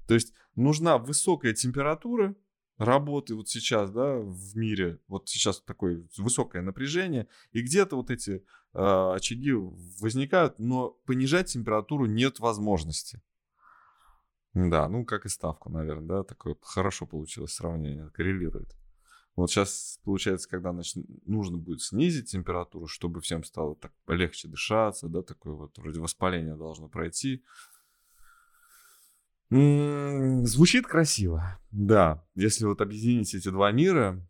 То 0.08 0.14
есть 0.14 0.32
нужна 0.56 0.96
высокая 0.96 1.52
температура, 1.52 2.34
работы 2.80 3.34
вот 3.34 3.48
сейчас, 3.48 3.90
да, 3.90 4.18
в 4.18 4.56
мире, 4.56 4.98
вот 5.06 5.28
сейчас 5.28 5.60
такое 5.60 6.02
высокое 6.16 6.62
напряжение, 6.62 7.28
и 7.52 7.60
где-то 7.60 7.96
вот 7.96 8.10
эти 8.10 8.42
э, 8.72 9.12
очаги 9.14 9.52
возникают, 10.00 10.58
но 10.58 10.90
понижать 11.04 11.52
температуру 11.52 12.06
нет 12.06 12.40
возможности. 12.40 13.20
Да, 14.54 14.88
ну 14.88 15.04
как 15.04 15.26
и 15.26 15.28
ставку, 15.28 15.70
наверное, 15.70 16.08
да, 16.08 16.24
такое 16.24 16.56
хорошо 16.62 17.06
получилось 17.06 17.52
сравнение, 17.52 18.10
коррелирует. 18.10 18.74
Вот 19.36 19.50
сейчас, 19.50 20.00
получается, 20.02 20.48
когда 20.48 20.72
значит, 20.72 21.04
нужно 21.24 21.56
будет 21.56 21.82
снизить 21.82 22.30
температуру, 22.30 22.86
чтобы 22.86 23.20
всем 23.20 23.44
стало 23.44 23.76
так 23.76 23.92
полегче 24.04 24.48
дышаться, 24.48 25.08
да, 25.08 25.22
такое 25.22 25.52
вот 25.52 25.76
вроде 25.78 26.00
воспаление 26.00 26.56
должно 26.56 26.88
пройти, 26.88 27.44
Звучит 29.50 30.86
красиво. 30.86 31.60
Да, 31.72 32.24
если 32.34 32.64
вот 32.66 32.80
объединить 32.80 33.34
эти 33.34 33.48
два 33.48 33.72
мира, 33.72 34.24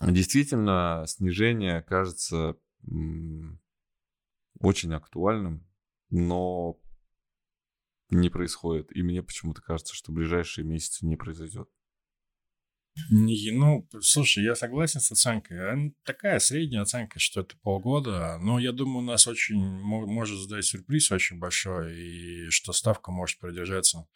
действительно 0.00 1.04
снижение 1.06 1.82
кажется 1.82 2.56
очень 4.58 4.92
актуальным, 4.92 5.64
но 6.10 6.80
не 8.10 8.28
происходит. 8.28 8.94
И 8.96 9.02
мне 9.02 9.22
почему-то 9.22 9.62
кажется, 9.62 9.94
что 9.94 10.10
в 10.10 10.14
ближайшие 10.16 10.64
месяцы 10.64 11.06
не 11.06 11.16
произойдет. 11.16 11.68
Ну, 13.10 13.88
слушай, 14.00 14.44
я 14.44 14.54
согласен 14.54 15.00
с 15.00 15.10
оценкой. 15.10 15.94
Такая 16.04 16.38
средняя 16.38 16.82
оценка, 16.82 17.18
что 17.18 17.40
это 17.40 17.56
полгода. 17.62 18.38
Но 18.40 18.58
я 18.58 18.72
думаю, 18.72 18.98
у 18.98 19.06
нас 19.06 19.26
очень 19.26 19.58
может 19.58 20.38
сдать 20.38 20.64
сюрприз 20.64 21.10
очень 21.10 21.38
большой, 21.38 21.96
и 21.96 22.50
что 22.50 22.72
ставка 22.72 23.10
может 23.10 23.38
продержаться 23.40 24.06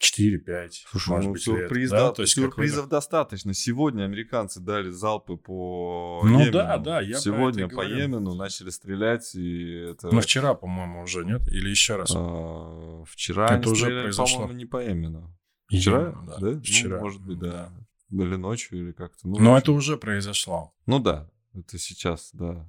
4-5. 0.00 0.70
Слушай, 0.90 1.08
может 1.10 1.26
ну, 1.26 1.32
быть, 1.32 1.42
сюрприз, 1.42 1.90
да? 1.90 2.08
да? 2.08 2.12
То 2.12 2.22
есть 2.22 2.34
сюрпризов 2.34 2.88
достаточно. 2.88 3.52
Сегодня 3.52 4.04
американцы 4.04 4.60
дали 4.60 4.90
залпы 4.90 5.36
по 5.36 6.22
Ну 6.24 6.40
Йемену. 6.40 6.52
да, 6.52 6.78
да. 6.78 7.00
Я 7.00 7.18
Сегодня 7.18 7.68
по 7.68 7.74
говорю. 7.74 7.96
Йемену 7.96 8.34
начали 8.34 8.70
стрелять. 8.70 9.34
И 9.34 9.90
это... 9.90 10.08
Ну 10.10 10.20
вчера, 10.20 10.54
по-моему, 10.54 11.02
уже 11.02 11.24
нет? 11.24 11.46
Или 11.48 11.68
еще 11.68 11.96
раз? 11.96 12.12
А, 12.14 13.04
вчера 13.06 13.58
это 13.58 13.68
уже 13.68 13.82
стреляли, 13.82 14.02
произошло. 14.04 14.38
по-моему, 14.38 14.58
не 14.58 14.64
по 14.64 14.82
Йемену. 14.82 15.36
Вчера, 15.68 16.12
да? 16.26 16.38
да? 16.38 16.60
Вчера. 16.60 16.96
Ну, 16.96 17.02
может 17.02 17.20
быть, 17.20 17.38
да. 17.38 17.70
Или 18.10 18.36
ночью, 18.36 18.78
или 18.78 18.92
как-то. 18.92 19.28
Ну, 19.28 19.38
Но 19.38 19.58
это 19.58 19.72
уже 19.72 19.96
произошло. 19.96 20.74
Ну 20.86 20.98
да, 20.98 21.30
это 21.54 21.78
сейчас, 21.78 22.30
да. 22.32 22.68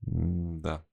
Да. 0.00 0.84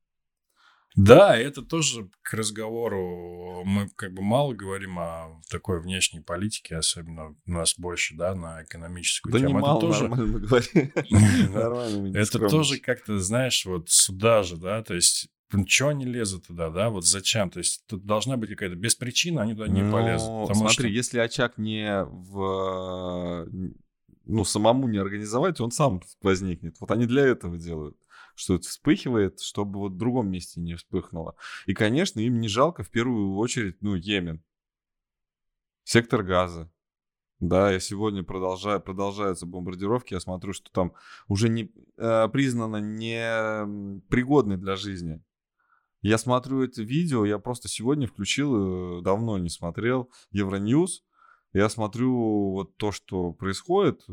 Да, 0.95 1.37
это 1.37 1.61
тоже 1.61 2.09
к 2.21 2.33
разговору. 2.33 3.63
Мы 3.63 3.89
как 3.95 4.13
бы 4.13 4.21
мало 4.21 4.53
говорим 4.53 4.99
о 4.99 5.41
такой 5.49 5.81
внешней 5.81 6.19
политике, 6.19 6.75
особенно 6.75 7.35
у 7.45 7.51
нас 7.51 7.75
больше, 7.77 8.15
да, 8.15 8.35
на 8.35 8.63
экономическую 8.63 9.31
да 9.31 9.39
тему. 9.39 9.55
Не 9.55 9.61
мало, 9.61 9.81
тоже... 9.81 10.07
нормально 10.07 10.25
мы 10.25 10.39
говорим. 10.39 12.15
Это 12.15 12.49
тоже 12.49 12.79
как-то, 12.79 13.19
знаешь, 13.19 13.65
вот 13.65 13.89
сюда 13.89 14.43
же, 14.43 14.57
да, 14.57 14.83
то 14.83 14.93
есть 14.95 15.29
Чего 15.65 15.89
они 15.89 16.05
лезут 16.05 16.47
туда, 16.47 16.69
да? 16.69 16.89
Вот 16.89 17.05
зачем? 17.05 17.49
То 17.49 17.59
есть 17.59 17.83
тут 17.87 18.05
должна 18.05 18.37
быть 18.37 18.49
какая-то 18.51 18.75
без 18.75 18.95
причины, 18.95 19.39
они 19.39 19.53
туда 19.53 19.67
не 19.67 19.81
Но, 19.81 19.91
полезут. 19.91 20.55
Смотри, 20.55 20.73
что... 20.73 20.87
если 20.87 21.19
очаг 21.19 21.57
не 21.57 22.03
в 22.05 23.47
ну, 24.25 24.45
самому 24.45 24.87
не 24.87 24.99
организовать, 24.99 25.59
он 25.59 25.71
сам 25.71 26.01
возникнет. 26.21 26.75
Вот 26.79 26.91
они 26.91 27.05
для 27.05 27.25
этого 27.25 27.57
делают 27.57 27.97
что 28.39 28.55
это 28.55 28.69
вспыхивает, 28.69 29.41
чтобы 29.41 29.79
вот 29.79 29.91
в 29.91 29.97
другом 29.97 30.31
месте 30.31 30.61
не 30.61 30.75
вспыхнуло. 30.75 31.35
И, 31.65 31.73
конечно, 31.73 32.21
им 32.21 32.39
не 32.39 32.47
жалко 32.47 32.83
в 32.83 32.89
первую 32.89 33.35
очередь, 33.35 33.81
ну, 33.81 33.95
Йемен. 33.95 34.41
Сектор 35.83 36.23
газа. 36.23 36.71
Да, 37.39 37.71
я 37.71 37.79
сегодня 37.79 38.23
продолжаю, 38.23 38.81
продолжаются 38.81 39.45
бомбардировки, 39.45 40.13
я 40.13 40.19
смотрю, 40.19 40.53
что 40.53 40.71
там 40.71 40.93
уже 41.27 41.49
не 41.49 41.71
э, 41.97 42.27
признано 42.29 42.77
не 42.77 44.01
пригодной 44.09 44.57
для 44.57 44.75
жизни. 44.75 45.21
Я 46.01 46.17
смотрю 46.17 46.63
это 46.63 46.81
видео, 46.81 47.25
я 47.25 47.39
просто 47.39 47.67
сегодня 47.67 48.07
включил, 48.07 48.99
э, 48.99 49.01
давно 49.01 49.37
не 49.37 49.49
смотрел, 49.49 50.09
Евроньюз. 50.31 51.03
Я 51.51 51.67
смотрю 51.69 52.51
вот 52.51 52.77
то, 52.77 52.91
что 52.91 53.33
происходит, 53.33 54.05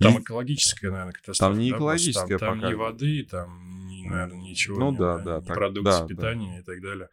там 0.00 0.18
и... 0.18 0.22
экологическая, 0.22 0.90
наверное, 0.90 1.12
катастрофа. 1.12 1.52
Там 1.52 1.58
не 1.58 1.70
экологическая 1.70 2.38
да? 2.38 2.46
Там, 2.46 2.60
там 2.60 2.70
ни 2.70 2.74
воды, 2.74 3.26
там, 3.28 3.86
ни, 3.86 4.06
наверное, 4.06 4.38
ничего. 4.38 4.78
Ну 4.78 4.90
нет, 4.90 5.00
да, 5.00 5.18
да. 5.18 5.40
Ни 5.40 5.46
так, 5.46 5.56
продукции 5.56 6.00
да, 6.00 6.06
питания 6.06 6.52
да. 6.52 6.58
и 6.58 6.62
так 6.62 6.82
далее. 6.82 7.08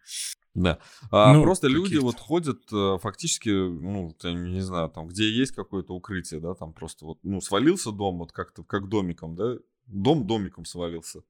Да. 0.53 0.79
А 1.11 1.33
ну, 1.33 1.43
просто 1.43 1.67
люди 1.67 1.97
вот 1.97 2.17
ходят 2.17 2.61
э, 2.71 2.97
фактически, 3.01 3.49
ну, 3.49 4.15
я 4.23 4.33
не 4.33 4.61
знаю, 4.61 4.89
там, 4.89 5.07
где 5.07 5.29
есть 5.29 5.53
какое-то 5.53 5.93
укрытие, 5.93 6.39
да, 6.39 6.53
там 6.53 6.71
просто 6.71 7.05
вот, 7.05 7.19
ну, 7.23 7.41
свалился 7.41 7.91
дом, 7.91 8.19
вот 8.19 8.31
как-то, 8.31 8.63
как 8.63 8.87
домиком, 8.87 9.35
да, 9.35 9.55
дом 9.85 10.25
домиком 10.25 10.63
свалился. 10.63 11.23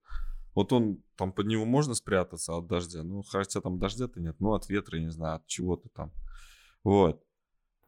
Вот 0.55 0.71
он, 0.73 1.03
там 1.17 1.33
под 1.33 1.47
него 1.47 1.65
можно 1.65 1.93
спрятаться 1.93 2.53
от 2.55 2.67
дождя, 2.67 3.03
ну, 3.03 3.21
хотя 3.21 3.61
там 3.61 3.77
дождя-то 3.77 4.19
нет, 4.21 4.37
ну, 4.39 4.53
от 4.53 4.69
ветра, 4.69 4.97
я 4.97 5.03
не 5.03 5.11
знаю, 5.11 5.35
от 5.35 5.47
чего-то 5.47 5.89
там. 5.89 6.11
Вот. 6.83 7.21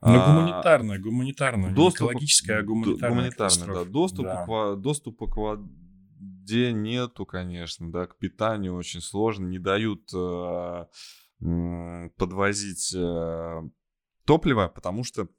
Ну, 0.01 0.13
гуманитарная, 0.13 0.99
гуманитарная, 0.99 1.73
доступ, 1.73 2.01
не 2.01 2.07
экологическая, 2.07 2.59
а 2.59 2.63
гуманитарная. 2.63 3.09
Гуманитарная, 3.09 3.73
да. 3.73 3.85
Доступ 3.85 4.25
да. 4.25 4.45
К, 4.45 4.75
доступа 4.75 5.27
к 5.27 5.37
воде 5.37 6.71
нету, 6.71 7.25
конечно, 7.25 7.91
да, 7.91 8.05
к 8.05 8.17
питанию 8.17 8.75
очень 8.75 9.01
сложно, 9.01 9.47
не 9.47 9.57
дают 9.57 10.11
э, 10.13 10.85
подвозить 12.17 12.93
э, 12.95 13.61
топливо, 14.25 14.67
потому 14.67 15.03
что 15.03 15.29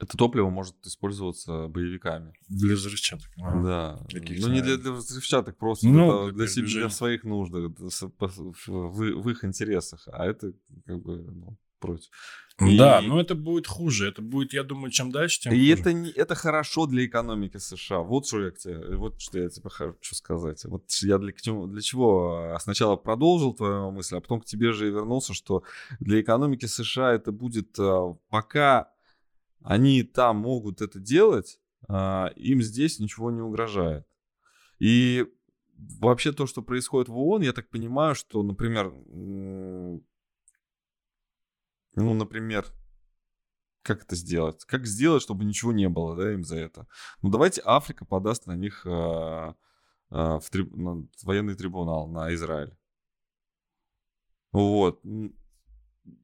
это 0.00 0.16
топливо 0.16 0.48
может 0.48 0.74
использоваться 0.86 1.66
боевиками. 1.68 2.32
Для 2.48 2.74
взрывчаток. 2.74 3.30
А, 3.42 3.62
да. 3.62 4.06
Ну, 4.12 4.48
не 4.48 4.60
для, 4.60 4.76
для 4.76 4.92
взрывчаток, 4.92 5.56
просто 5.56 5.88
ну, 5.88 6.26
для, 6.26 6.32
для, 6.32 6.46
себя, 6.46 6.66
для 6.68 6.90
своих 6.90 7.24
нужд, 7.24 7.52
в, 7.52 8.60
в 8.66 9.30
их 9.30 9.44
интересах. 9.44 10.06
А 10.12 10.26
это 10.26 10.52
как 10.86 11.02
бы 11.02 11.16
ну, 11.18 11.56
против. 11.80 12.10
И... 12.60 12.76
Да, 12.76 13.00
но 13.00 13.20
это 13.20 13.34
будет 13.34 13.66
хуже. 13.66 14.08
Это 14.08 14.20
будет, 14.22 14.52
я 14.52 14.64
думаю, 14.64 14.90
чем 14.90 15.10
дальше, 15.10 15.40
тем 15.40 15.52
И 15.52 15.56
хуже. 15.56 15.72
это, 15.72 15.92
не, 15.92 16.10
это 16.10 16.34
хорошо 16.34 16.86
для 16.86 17.04
экономики 17.04 17.56
США. 17.56 18.00
Вот 18.00 18.26
что 18.26 18.44
я 18.44 18.50
тебе, 18.50 18.96
вот 18.96 19.20
что 19.20 19.38
я 19.38 19.48
тебе 19.48 19.70
хочу 19.70 20.14
сказать. 20.14 20.64
Вот 20.64 20.90
я 21.02 21.18
для, 21.18 21.32
для 21.32 21.82
чего 21.82 22.56
сначала 22.60 22.96
продолжил 22.96 23.54
твою 23.54 23.90
мысль, 23.90 24.16
а 24.16 24.20
потом 24.20 24.40
к 24.40 24.44
тебе 24.44 24.72
же 24.72 24.88
и 24.88 24.90
вернулся, 24.90 25.34
что 25.34 25.62
для 26.00 26.20
экономики 26.20 26.66
США 26.66 27.12
это 27.12 27.30
будет, 27.30 27.78
а, 27.78 28.16
пока 28.28 28.92
они 29.68 30.02
там 30.02 30.38
могут 30.38 30.80
это 30.80 30.98
делать, 30.98 31.60
а, 31.88 32.28
им 32.36 32.62
здесь 32.62 32.98
ничего 32.98 33.30
не 33.30 33.42
угрожает. 33.42 34.06
И 34.78 35.26
вообще 36.00 36.32
то, 36.32 36.46
что 36.46 36.62
происходит 36.62 37.10
в 37.10 37.18
ООН, 37.18 37.42
я 37.42 37.52
так 37.52 37.68
понимаю, 37.68 38.14
что, 38.14 38.42
например, 38.42 38.90
ну, 39.04 40.02
например, 41.94 42.64
как 43.82 44.04
это 44.04 44.16
сделать? 44.16 44.64
Как 44.64 44.86
сделать, 44.86 45.22
чтобы 45.22 45.44
ничего 45.44 45.72
не 45.72 45.90
было, 45.90 46.16
да, 46.16 46.32
им 46.32 46.44
за 46.44 46.56
это? 46.56 46.86
Ну, 47.20 47.28
давайте 47.28 47.60
Африка 47.62 48.06
подаст 48.06 48.46
на 48.46 48.56
них 48.56 48.86
э, 48.86 48.90
э, 48.90 49.54
в, 50.10 50.44
триб... 50.50 50.74
на 50.74 51.06
военный 51.22 51.56
трибунал, 51.56 52.08
на 52.08 52.32
Израиль. 52.32 52.74
Вот. 54.52 55.02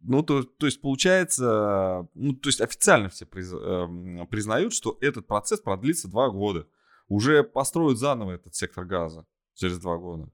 Ну, 0.03 0.22
то, 0.22 0.43
то 0.43 0.66
есть, 0.66 0.80
получается, 0.80 2.09
ну, 2.14 2.35
то 2.35 2.49
есть, 2.49 2.61
официально 2.61 3.09
все 3.09 3.26
приз, 3.26 3.53
э, 3.53 4.26
признают, 4.30 4.72
что 4.72 4.99
этот 5.01 5.26
процесс 5.26 5.61
продлится 5.61 6.09
два 6.09 6.30
года. 6.30 6.66
Уже 7.09 7.43
построят 7.43 7.99
заново 7.99 8.32
этот 8.32 8.55
сектор 8.55 8.85
газа 8.85 9.26
через 9.55 9.78
два 9.78 9.97
года. 9.97 10.30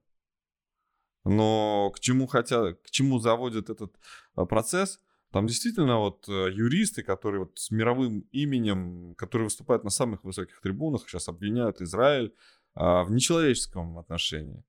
Но 1.23 1.91
к 1.95 1.99
чему 1.99 2.27
хотят, 2.27 2.79
к 2.81 2.89
чему 2.89 3.19
заводят 3.19 3.69
этот 3.69 3.95
э, 4.35 4.45
процесс– 4.45 4.99
там 5.31 5.47
действительно 5.47 5.97
вот 5.97 6.27
э, 6.27 6.51
юристы, 6.51 7.03
которые 7.03 7.41
вот 7.41 7.57
с 7.57 7.71
мировым 7.71 8.27
именем, 8.31 9.15
которые 9.15 9.45
выступают 9.45 9.83
на 9.83 9.89
самых 9.89 10.23
высоких 10.25 10.59
трибунах, 10.59 11.03
сейчас 11.07 11.29
обвиняют 11.29 11.81
Израиль 11.81 12.35
а, 12.73 13.03
в 13.05 13.11
нечеловеческом 13.11 13.97
отношении. 13.97 14.63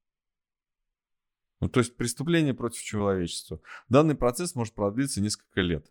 Ну, 1.62 1.68
то 1.68 1.78
есть 1.78 1.96
преступление 1.96 2.54
против 2.54 2.82
человечества. 2.82 3.60
Данный 3.88 4.16
процесс 4.16 4.56
может 4.56 4.74
продлиться 4.74 5.20
несколько 5.20 5.60
лет. 5.60 5.86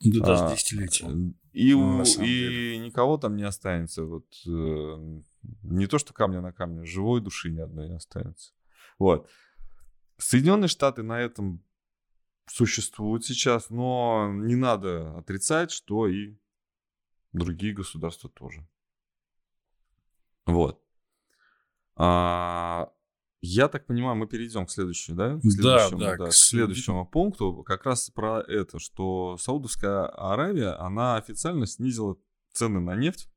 Да 0.00 0.26
даже 0.26 0.44
а, 0.46 0.52
десятилетия. 0.52 1.06
И, 1.52 1.74
ну, 1.74 2.02
и 2.02 2.78
никого 2.78 3.18
там 3.18 3.36
не 3.36 3.44
останется. 3.44 4.02
Вот, 4.02 4.26
э, 4.48 5.20
не 5.62 5.86
то, 5.86 5.98
что 5.98 6.12
камня 6.12 6.40
на 6.40 6.52
камне, 6.52 6.84
живой 6.84 7.20
души 7.20 7.50
ни 7.50 7.60
одной 7.60 7.88
не 7.88 7.94
останется. 7.94 8.52
Вот. 8.98 9.30
Соединенные 10.16 10.66
Штаты 10.66 11.04
на 11.04 11.20
этом 11.20 11.62
существует 12.48 13.24
сейчас, 13.24 13.70
но 13.70 14.28
не 14.32 14.56
надо 14.56 15.16
отрицать, 15.18 15.70
что 15.70 16.08
и 16.08 16.36
другие 17.32 17.74
государства 17.74 18.28
тоже. 18.28 18.66
Вот. 20.46 20.82
А, 21.94 22.92
я 23.40 23.68
так 23.68 23.86
понимаю, 23.86 24.16
мы 24.16 24.26
перейдем 24.26 24.66
к 24.66 24.70
следующему, 24.70 25.16
да? 25.16 25.36
К 25.36 25.42
следующему, 25.42 25.98
да, 25.98 26.10
да, 26.10 26.24
да, 26.24 26.30
к 26.30 26.34
следующему 26.34 27.06
пункту. 27.06 27.62
Как 27.62 27.84
раз 27.84 28.10
про 28.10 28.40
это, 28.40 28.78
что 28.78 29.36
Саудовская 29.38 30.06
Аравия, 30.06 30.78
она 30.80 31.16
официально 31.16 31.66
снизила 31.66 32.16
цены 32.52 32.80
на 32.80 32.96
нефть. 32.96 33.28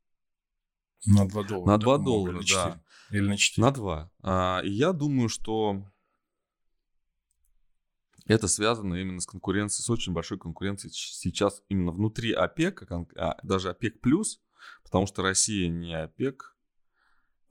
На 1.06 1.28
2 1.28 1.44
доллара. 1.44 1.68
На 1.72 1.78
2 1.78 1.98
доллара, 2.00 2.38
или 2.38 2.54
да. 2.54 2.84
Или 3.12 3.28
на 3.28 3.38
4. 3.38 3.66
На 3.66 3.72
2. 3.72 4.12
А, 4.24 4.62
и 4.64 4.72
я 4.72 4.94
думаю, 4.94 5.30
что 5.30 5.84
это 8.26 8.48
связано 8.48 8.96
именно 8.96 9.20
с 9.20 9.26
конкуренцией, 9.26 9.84
с 9.84 9.90
очень 9.90 10.14
большой 10.14 10.38
конкуренцией 10.40 10.94
сейчас 10.94 11.64
именно 11.70 11.92
внутри 11.92 12.32
ОПЕК, 12.32 12.92
а 13.18 13.38
даже 13.44 13.70
ОПЕК 13.70 14.00
плюс, 14.00 14.42
потому 14.84 15.06
что 15.06 15.22
Россия 15.22 15.70
не 15.70 15.94
ОПЕК, 15.94 16.56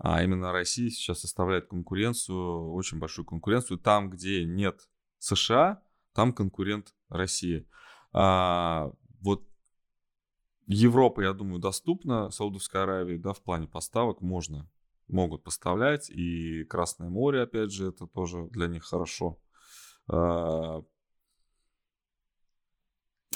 а 0.03 0.23
именно 0.23 0.51
Россия 0.51 0.89
сейчас 0.89 1.21
составляет 1.21 1.67
конкуренцию, 1.69 2.73
очень 2.73 2.99
большую 2.99 3.27
конкуренцию. 3.27 3.79
Там, 3.79 4.09
где 4.09 4.45
нет 4.45 4.89
США, 5.19 5.83
там 6.15 6.33
конкурент 6.33 6.95
России. 7.11 7.69
А, 8.15 8.91
вот 9.21 9.47
Европа, 10.67 11.21
я 11.21 11.35
думаю, 11.35 11.61
доступна 11.61 12.31
Саудовской 12.31 12.83
Аравии, 12.83 13.19
да, 13.19 13.35
в 13.35 13.43
плане 13.43 13.69
поставок 13.69 14.23
можно, 14.23 14.71
могут 15.07 15.45
поставлять. 15.45 16.09
И 16.09 16.65
Красное 16.65 17.11
море, 17.11 17.43
опять 17.43 17.71
же, 17.71 17.89
это 17.89 18.07
тоже 18.07 18.49
для 18.53 18.69
них 18.69 18.85
хорошо. 18.85 19.39
А, 20.09 20.83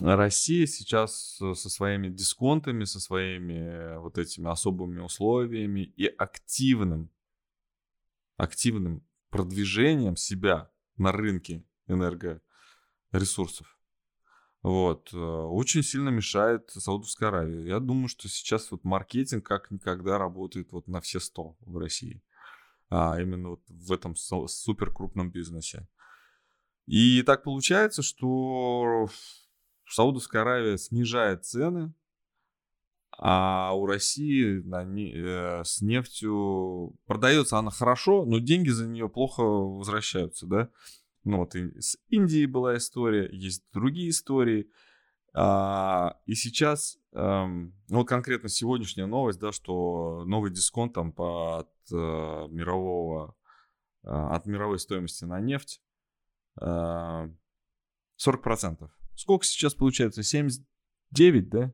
Россия 0.01 0.67
сейчас 0.67 1.37
со 1.37 1.55
своими 1.55 2.09
дисконтами, 2.09 2.85
со 2.85 3.01
своими 3.01 3.97
вот 3.99 4.19
этими 4.19 4.51
особыми 4.51 5.01
условиями 5.01 5.81
и 5.81 6.07
активным, 6.07 7.11
активным 8.37 9.07
продвижением 9.31 10.17
себя 10.17 10.71
на 10.97 11.13
рынке 11.13 11.65
энергоресурсов, 11.87 13.79
вот, 14.65 15.13
э, 15.13 15.17
очень 15.19 15.83
сильно 15.83 16.09
мешает 16.09 16.71
Саудовской 16.71 17.29
Аравии. 17.29 17.69
Я 17.69 17.81
думаю, 17.81 18.09
что 18.09 18.29
сейчас 18.31 18.71
вот 18.71 18.83
маркетинг 18.83 19.47
как 19.47 19.71
никогда 19.71 20.17
работает 20.17 20.73
вот 20.73 20.89
на 20.89 21.03
все 21.03 21.21
сто 21.21 21.55
в 21.61 21.77
России. 21.77 22.23
А 22.89 23.21
именно 23.21 23.51
вот 23.51 23.63
в 23.69 23.93
этом 23.93 24.17
супер 24.17 24.91
крупном 24.91 25.31
бизнесе. 25.31 25.87
И 26.87 27.23
так 27.25 27.43
получается, 27.43 28.03
что 28.03 29.09
Саудовская 29.87 30.43
Аравия 30.43 30.79
снижает 30.79 31.45
цены, 31.45 31.93
а 33.17 33.73
у 33.75 33.87
России 33.87 34.61
на 34.61 34.85
не, 34.85 35.13
э, 35.15 35.65
с 35.65 35.81
нефтью 35.81 36.97
продается 37.07 37.59
она 37.59 37.71
хорошо, 37.71 38.25
но 38.25 38.39
деньги 38.39 38.71
за 38.71 38.87
нее 38.87 39.09
плохо 39.09 39.43
возвращаются, 39.43 40.47
да. 40.47 40.69
Ну 41.23 41.39
вот 41.39 41.55
и 41.55 41.81
с 41.81 41.97
Индией 42.09 42.47
была 42.47 42.77
история, 42.77 43.29
есть 43.33 43.65
другие 43.73 44.11
истории. 44.11 44.69
А, 45.33 46.19
и 46.27 46.35
сейчас, 46.35 46.99
эм, 47.13 47.75
ну 47.89 47.99
вот 47.99 48.09
конкретно 48.09 48.49
сегодняшняя 48.49 49.07
новость, 49.07 49.41
да, 49.41 49.53
что 49.53 50.25
новый 50.27 50.51
дисконт 50.51 50.95
там 50.95 51.15
от 51.17 51.71
э, 51.91 52.47
мирового 52.51 53.37
от 54.07 54.45
мировой 54.45 54.79
стоимости 54.79 55.25
на 55.25 55.41
нефть 55.41 55.81
40%. 56.61 57.31
Сколько 59.15 59.45
сейчас 59.45 59.75
получается? 59.75 60.23
79, 60.23 61.49
да? 61.49 61.73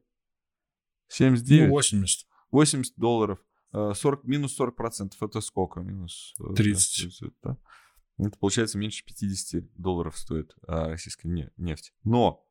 79? 1.09 1.69
Ну, 1.69 1.75
80. 1.75 2.27
80 2.51 2.95
долларов. 2.97 3.39
40, 3.73 4.25
минус 4.25 4.55
40 4.55 4.77
процентов. 4.77 5.23
Это 5.23 5.41
сколько? 5.41 5.81
Минус 5.81 6.35
30. 6.57 7.23
Да? 7.43 7.57
Это 8.19 8.39
получается 8.39 8.79
меньше 8.79 9.05
50 9.05 9.65
долларов 9.77 10.19
стоит 10.19 10.55
российская 10.67 11.53
нефть. 11.57 11.95
Но 12.05 12.47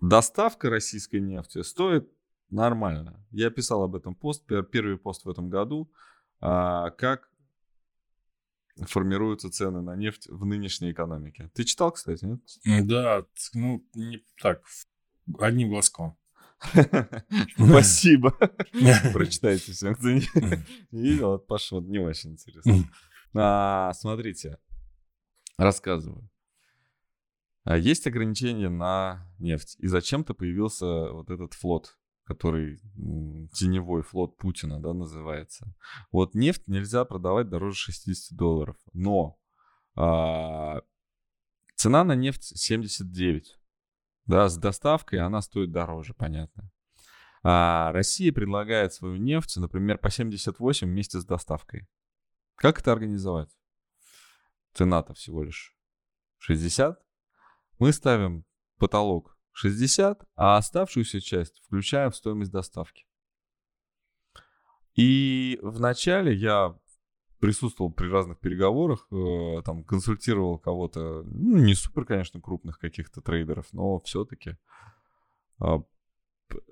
доставка 0.00 0.68
российской 0.68 1.20
нефти 1.20 1.62
стоит 1.62 2.10
нормально. 2.50 3.24
Я 3.30 3.50
писал 3.50 3.82
об 3.82 3.94
этом 3.94 4.14
пост, 4.14 4.44
первый 4.46 4.98
пост 4.98 5.24
в 5.24 5.30
этом 5.30 5.48
году, 5.48 5.90
а, 6.40 6.90
как 6.90 7.30
формируются 8.82 9.50
цены 9.50 9.82
на 9.82 9.96
нефть 9.96 10.26
в 10.28 10.44
нынешней 10.44 10.92
экономике. 10.92 11.50
Ты 11.54 11.64
читал, 11.64 11.92
кстати, 11.92 12.24
нет? 12.24 12.86
Да, 12.86 13.24
ну, 13.52 13.84
не 13.94 14.24
так, 14.40 14.62
одним 15.38 15.70
глазком. 15.70 16.16
Спасибо. 17.56 18.30
Прочитайте 19.12 19.72
все, 19.72 19.94
кто 19.94 20.10
не 20.10 20.22
видел, 20.90 21.34
это 21.36 21.44
пошел, 21.44 21.80
не 21.82 21.98
очень 21.98 22.32
интересно. 22.32 22.90
А, 23.34 23.92
смотрите, 23.94 24.58
рассказываю. 25.56 26.30
А 27.64 27.78
есть 27.78 28.06
ограничения 28.06 28.68
на 28.68 29.26
нефть. 29.38 29.76
И 29.78 29.86
зачем-то 29.86 30.34
появился 30.34 31.10
вот 31.12 31.30
этот 31.30 31.54
флот, 31.54 31.98
который 32.24 32.80
теневой 33.52 34.02
флот 34.02 34.36
Путина, 34.36 34.80
да, 34.80 34.92
называется. 34.92 35.74
Вот 36.10 36.34
нефть 36.34 36.66
нельзя 36.66 37.04
продавать 37.04 37.48
дороже 37.48 37.76
60 37.76 38.36
долларов. 38.36 38.76
Но 38.92 39.38
а, 39.94 40.80
цена 41.76 42.04
на 42.04 42.14
нефть 42.14 42.58
79. 42.58 43.58
Да, 44.26 44.48
с 44.48 44.56
доставкой 44.56 45.20
она 45.20 45.42
стоит 45.42 45.70
дороже, 45.70 46.14
понятно. 46.14 46.70
А 47.42 47.92
Россия 47.92 48.32
предлагает 48.32 48.94
свою 48.94 49.16
нефть, 49.16 49.56
например, 49.56 49.98
по 49.98 50.10
78 50.10 50.88
вместе 50.88 51.20
с 51.20 51.26
доставкой. 51.26 51.86
Как 52.54 52.80
это 52.80 52.92
организовать? 52.92 53.50
Цена-то 54.72 55.12
всего 55.12 55.42
лишь 55.42 55.76
60 56.38 56.98
мы 57.78 57.92
ставим 57.92 58.44
потолок 58.78 59.33
60, 59.54 60.24
а 60.36 60.56
оставшуюся 60.56 61.20
часть 61.20 61.60
включаем 61.64 62.10
в 62.10 62.16
стоимость 62.16 62.52
доставки. 62.52 63.06
И 64.94 65.58
вначале 65.62 66.34
я 66.34 66.76
присутствовал 67.40 67.92
при 67.92 68.08
разных 68.08 68.38
переговорах, 68.38 69.06
э, 69.10 69.62
там 69.64 69.84
консультировал 69.84 70.58
кого-то, 70.58 71.22
ну, 71.24 71.58
не 71.58 71.74
супер, 71.74 72.04
конечно, 72.04 72.40
крупных 72.40 72.78
каких-то 72.78 73.20
трейдеров, 73.20 73.66
но 73.72 74.00
все-таки 74.00 74.50
э, 74.50 74.56
а, 75.58 75.82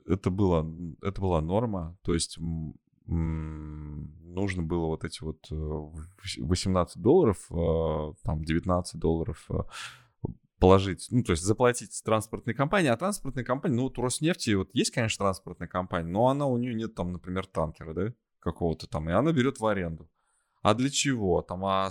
это, 0.07 0.31
было, 0.31 0.67
это 1.03 1.21
была 1.21 1.41
норма, 1.41 1.99
то 2.03 2.15
есть 2.15 2.39
нужно 3.07 4.63
было 4.63 4.87
вот 4.87 5.05
эти 5.05 5.23
вот 5.23 5.47
18 5.51 6.97
э, 6.97 7.01
долларов, 7.01 7.47
э, 7.51 8.13
там 8.23 8.45
19 8.45 9.01
долларов 9.01 9.45
э, 9.51 9.63
положить, 10.63 11.09
ну, 11.11 11.25
то 11.25 11.33
есть 11.33 11.43
заплатить 11.43 12.01
транспортной 12.05 12.55
компании, 12.55 12.89
а 12.89 12.97
транспортная 12.97 13.43
компания, 13.43 13.75
ну, 13.75 13.83
вот 13.83 13.99
Роснефти 13.99 14.55
вот 14.55 14.71
есть, 14.75 14.93
конечно, 14.93 15.25
транспортная 15.25 15.67
компания, 15.67 16.09
но 16.09 16.29
она 16.29 16.47
у 16.47 16.57
нее 16.57 16.73
нет 16.73 16.95
там, 16.95 17.11
например, 17.11 17.47
танкера, 17.47 17.93
да, 17.95 18.15
какого-то 18.39 18.87
там, 18.87 19.11
и 19.11 19.13
она 19.13 19.33
берет 19.33 19.59
в 19.59 19.67
аренду. 19.67 20.09
А 20.63 20.75
для 20.75 20.89
чего? 20.89 21.43
Там, 21.43 21.65
а, 21.65 21.91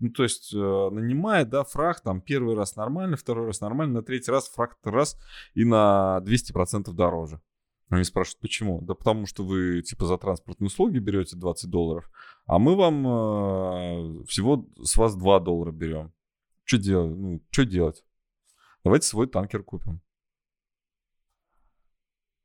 ну, 0.00 0.10
то 0.10 0.22
есть 0.22 0.54
э, 0.54 0.56
нанимает, 0.92 1.48
да, 1.48 1.64
фраг, 1.64 2.02
там, 2.02 2.20
первый 2.20 2.54
раз 2.54 2.76
нормально, 2.76 3.16
второй 3.16 3.46
раз 3.48 3.60
нормально, 3.60 3.94
на 3.94 4.02
третий 4.04 4.30
раз 4.30 4.48
фраг 4.48 4.76
раз 4.84 5.18
и 5.54 5.64
на 5.64 6.22
200% 6.24 6.92
дороже. 6.92 7.40
Они 7.88 8.04
спрашивают, 8.04 8.40
почему? 8.40 8.80
Да 8.80 8.94
потому 8.94 9.26
что 9.26 9.42
вы, 9.42 9.82
типа, 9.82 10.06
за 10.06 10.18
транспортные 10.18 10.68
услуги 10.68 10.98
берете 10.98 11.36
20 11.36 11.68
долларов, 11.68 12.08
а 12.46 12.60
мы 12.60 12.76
вам 12.76 13.06
э, 13.06 14.24
всего 14.26 14.68
с 14.80 14.96
вас 14.96 15.16
2 15.16 15.40
доллара 15.40 15.72
берем. 15.72 16.12
Что 16.64 16.78
делать? 16.78 17.16
Ну, 17.16 17.42
что 17.50 17.64
делать? 17.64 18.04
Давайте 18.82 19.06
свой 19.06 19.26
танкер 19.28 19.62
купим. 19.62 20.00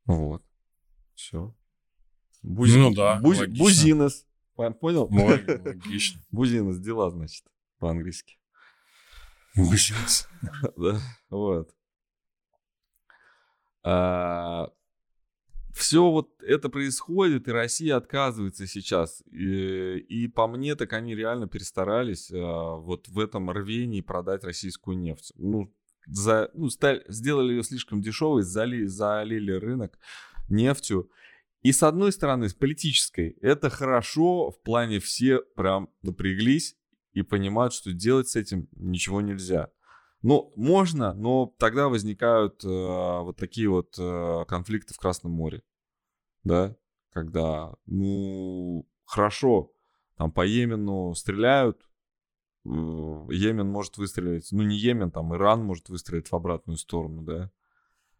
Вот. 0.06 0.44
Все. 1.16 1.56
Бузи... 2.44 2.78
Ну 2.78 2.94
да. 2.94 3.20
Бузи... 3.20 3.46
Бузинес. 3.46 4.26
Понял? 4.56 5.08
Логично. 5.10 6.22
Бузинес. 6.32 6.80
Дела, 6.80 7.10
значит, 7.12 7.46
по-английски. 7.78 8.40
Бузинес. 9.56 10.28
Да, 10.78 11.00
вот. 11.30 11.76
А, 13.84 14.70
все 15.80 16.12
вот 16.12 16.30
это 16.44 16.70
происходит, 16.70 17.48
и 17.48 17.52
Россия 17.52 17.96
отказывается 17.96 18.68
сейчас. 18.68 19.24
И, 19.32 19.98
и 19.98 20.28
по 20.28 20.46
мне, 20.48 20.76
так 20.76 20.94
они 20.94 21.16
реально 21.16 21.48
перестарались 21.48 22.30
а, 22.32 22.76
вот 22.76 23.08
в 23.08 23.18
этом 23.18 23.50
рвении 23.50 24.02
продать 24.02 24.44
российскую 24.44 24.98
нефть. 24.98 25.32
Ну, 25.36 25.74
за, 26.06 26.52
ну, 26.54 26.70
стали, 26.70 27.04
сделали 27.08 27.54
ее 27.54 27.64
слишком 27.64 28.02
дешевой, 28.02 28.44
зали, 28.44 28.86
залили 28.86 29.54
рынок 29.54 29.98
нефтью. 30.50 31.10
И 31.62 31.72
с 31.72 31.82
одной 31.84 32.12
стороны, 32.12 32.50
с 32.50 32.54
политической, 32.54 33.38
это 33.42 33.70
хорошо, 33.70 34.52
в 34.52 34.62
плане 34.62 35.00
все 35.00 35.40
прям 35.56 35.90
напряглись 36.02 36.76
и 37.14 37.22
понимают, 37.22 37.74
что 37.74 37.94
делать 37.94 38.28
с 38.28 38.36
этим 38.36 38.68
ничего 38.74 39.22
нельзя. 39.22 39.70
Ну, 40.22 40.52
можно, 40.56 41.14
но 41.14 41.54
тогда 41.58 41.88
возникают 41.88 42.64
э, 42.66 42.68
вот 42.68 43.38
такие 43.38 43.70
вот 43.70 43.96
э, 43.98 44.46
конфликты 44.48 44.94
в 44.94 44.98
Красном 44.98 45.32
море, 45.32 45.64
да, 46.44 46.76
когда, 47.12 47.74
ну, 47.86 48.86
хорошо, 49.06 49.72
там 50.18 50.32
по 50.34 50.46
Йемену 50.46 51.14
стреляют, 51.16 51.90
э, 52.66 52.70
Йемен 52.70 53.70
может 53.70 53.98
выстрелить, 53.98 54.50
ну, 54.52 54.64
не 54.64 54.76
Йемен, 54.76 55.10
там 55.10 55.34
Иран 55.34 55.64
может 55.64 55.88
выстрелить 55.88 56.30
в 56.30 56.36
обратную 56.36 56.78
сторону, 56.78 57.22
да. 57.22 57.50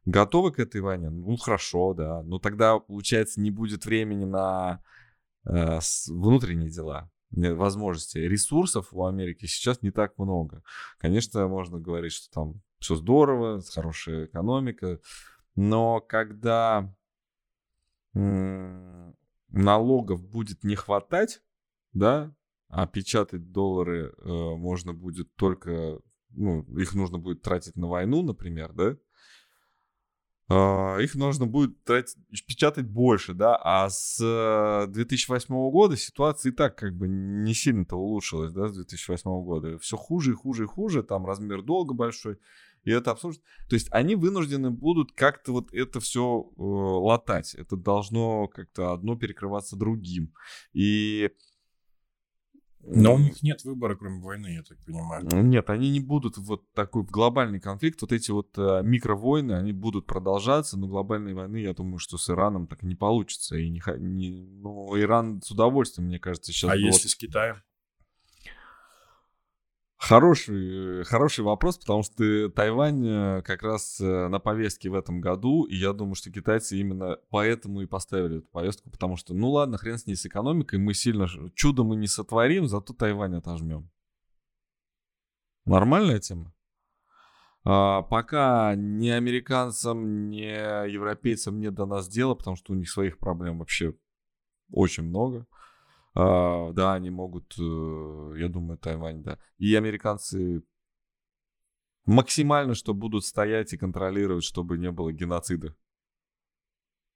Готовы 0.06 0.54
к 0.54 0.60
этой 0.60 0.80
войне? 0.80 1.10
Ну, 1.10 1.36
хорошо, 1.36 1.94
да. 1.94 2.24
Но 2.24 2.40
тогда, 2.40 2.80
получается, 2.80 3.42
не 3.42 3.52
будет 3.52 3.86
времени 3.86 4.24
на 4.24 4.82
э, 5.44 5.80
внутренние 6.08 6.70
дела 6.70 7.12
возможности. 7.32 8.18
Ресурсов 8.18 8.90
у 8.92 9.06
Америки 9.06 9.46
сейчас 9.46 9.82
не 9.82 9.92
так 9.92 10.18
много. 10.18 10.64
Конечно, 10.98 11.48
можно 11.48 11.80
говорить, 11.80 12.14
что 12.14 12.32
там 12.32 12.62
все 12.80 12.96
здорово, 12.96 13.62
хорошая 13.62 14.26
экономика, 14.26 15.00
но 15.56 16.00
когда 16.02 16.94
налогов 19.50 20.28
будет 20.28 20.64
не 20.64 20.76
хватать, 20.76 21.42
да, 21.94 22.34
а 22.70 22.88
печатать 22.88 23.52
доллары 23.52 24.14
э, 24.18 24.30
можно 24.56 24.94
будет 24.94 25.34
только, 25.36 26.00
ну, 26.30 26.62
их 26.78 26.94
нужно 26.94 27.18
будет 27.18 27.42
тратить 27.42 27.76
на 27.76 27.88
войну, 27.88 28.22
например, 28.22 28.74
да, 28.74 28.98
их 30.50 31.14
нужно 31.14 31.46
будет 31.46 31.84
тратить, 31.84 32.18
печатать 32.48 32.88
больше, 32.88 33.34
да, 33.36 33.56
а 33.56 33.88
с 33.90 34.88
2008 34.90 35.54
э, 35.54 35.72
года 35.72 35.96
ситуация 35.96 36.52
и 36.52 36.56
так 36.56 36.76
как 36.76 36.96
бы 36.96 37.08
не 37.08 37.54
сильно-то 37.54 37.96
улучшилась, 37.96 38.52
да, 38.52 38.68
с 38.68 38.74
2008 38.74 39.30
года. 39.44 39.78
Все 39.78 39.96
хуже 39.96 40.32
и 40.32 40.34
хуже 40.34 40.64
и 40.64 40.68
хуже, 40.68 41.04
там 41.04 41.26
размер 41.28 41.62
долга 41.62 41.94
большой, 41.94 42.40
и 42.84 42.92
это 42.92 43.12
обслуживать. 43.12 43.44
То 43.70 43.76
есть 43.76 43.90
они 43.92 44.16
вынуждены 44.16 44.72
будут 44.72 45.12
как-то 45.12 45.52
вот 45.52 45.72
это 45.72 46.00
все 46.00 46.42
э, 46.42 46.62
латать. 46.62 47.54
Это 47.54 47.76
должно 47.76 48.48
как-то 48.48 48.92
одно 48.94 49.16
перекрываться 49.16 49.76
другим. 49.76 50.34
И 50.74 51.30
но 52.82 53.16
у 53.16 53.18
них 53.18 53.44
нет 53.44 53.64
выбора, 53.64 53.96
кроме 53.96 54.22
войны, 54.22 54.48
я 54.48 54.64
так 54.64 54.78
понимаю. 54.86 55.26
Нет, 55.32 55.70
они 55.70 55.92
не 55.92 56.00
будут 56.00 56.38
вот 56.38 56.72
такой 56.74 57.04
глобальный 57.04 57.60
конфликт, 57.60 58.02
вот 58.02 58.12
эти 58.12 58.32
вот 58.32 58.58
э, 58.58 58.82
микровойны, 58.84 59.54
они 59.54 59.74
будут 59.74 60.06
продолжаться, 60.06 60.78
но 60.78 60.88
глобальной 60.88 61.34
войны, 61.34 61.58
я 61.58 61.74
думаю, 61.74 62.00
что 62.00 62.18
с 62.18 62.30
Ираном 62.30 62.68
так 62.68 62.84
не 62.84 62.96
получится. 62.96 63.58
И 63.58 63.70
не, 63.70 63.82
не, 63.98 64.32
ну, 64.32 64.98
Иран 65.00 65.42
с 65.42 65.52
удовольствием, 65.52 66.08
мне 66.08 66.20
кажется, 66.20 66.52
сейчас... 66.52 66.72
А 66.72 66.74
вот... 66.74 66.82
если 66.82 67.08
с 67.08 67.16
Китаем? 67.16 67.58
Хороший, 70.00 71.04
хороший 71.04 71.44
вопрос, 71.44 71.78
потому 71.78 72.04
что 72.04 72.50
Тайвань 72.50 73.06
э, 73.06 73.42
как 73.42 73.64
раз 73.64 74.00
э, 74.00 74.30
на 74.30 74.40
повестке 74.40 74.90
в 74.90 74.96
этом 74.96 75.20
году, 75.20 75.66
и 75.66 75.76
я 75.76 75.92
думаю, 75.92 76.16
что 76.16 76.32
китайцы 76.32 76.80
именно 76.80 77.18
поэтому 77.30 77.82
и 77.82 77.86
поставили 77.86 78.38
эту 78.38 78.48
повестку, 78.48 78.90
потому 78.90 79.18
что, 79.18 79.34
ну 79.34 79.50
ладно, 79.50 79.78
хрен 79.78 79.98
с 79.98 80.08
ней 80.08 80.16
с 80.16 80.26
экономикой, 80.26 80.80
мы 80.80 80.94
сильно, 80.94 81.28
чудо 81.54 81.84
мы 81.84 81.98
не 81.98 82.08
сотворим, 82.08 82.70
зато 82.70 82.94
Тайвань 82.94 83.36
отожмем. 83.36 83.92
Нормальная 85.66 86.20
тема? 86.20 86.54
А, 87.66 88.02
пока 88.02 88.76
ни 88.76 89.10
американцам, 89.10 90.30
ни 90.30 90.90
европейцам 90.90 91.60
нет 91.60 91.74
до 91.74 91.86
нас 91.86 92.08
дела, 92.08 92.36
потому 92.36 92.56
что 92.56 92.72
у 92.72 92.76
них 92.78 92.90
своих 92.90 93.20
проблем 93.20 93.60
вообще 93.60 93.94
очень 94.72 95.04
много. 95.04 95.46
А, 96.16 96.72
да, 96.74 96.94
они 96.94 97.10
могут, 97.10 97.56
э, 97.60 98.34
я 98.38 98.48
думаю, 98.50 98.78
Тайвань, 98.78 99.24
да. 99.24 99.38
И 99.58 99.74
американцы 99.76 100.64
максимально, 102.06 102.74
что 102.76 102.94
будут 102.94 103.26
стоять 103.26 103.74
и 103.74 103.78
контролировать, 103.78 104.44
чтобы 104.44 104.78
не 104.78 104.92
было 104.92 105.12
геноцида. 105.14 105.76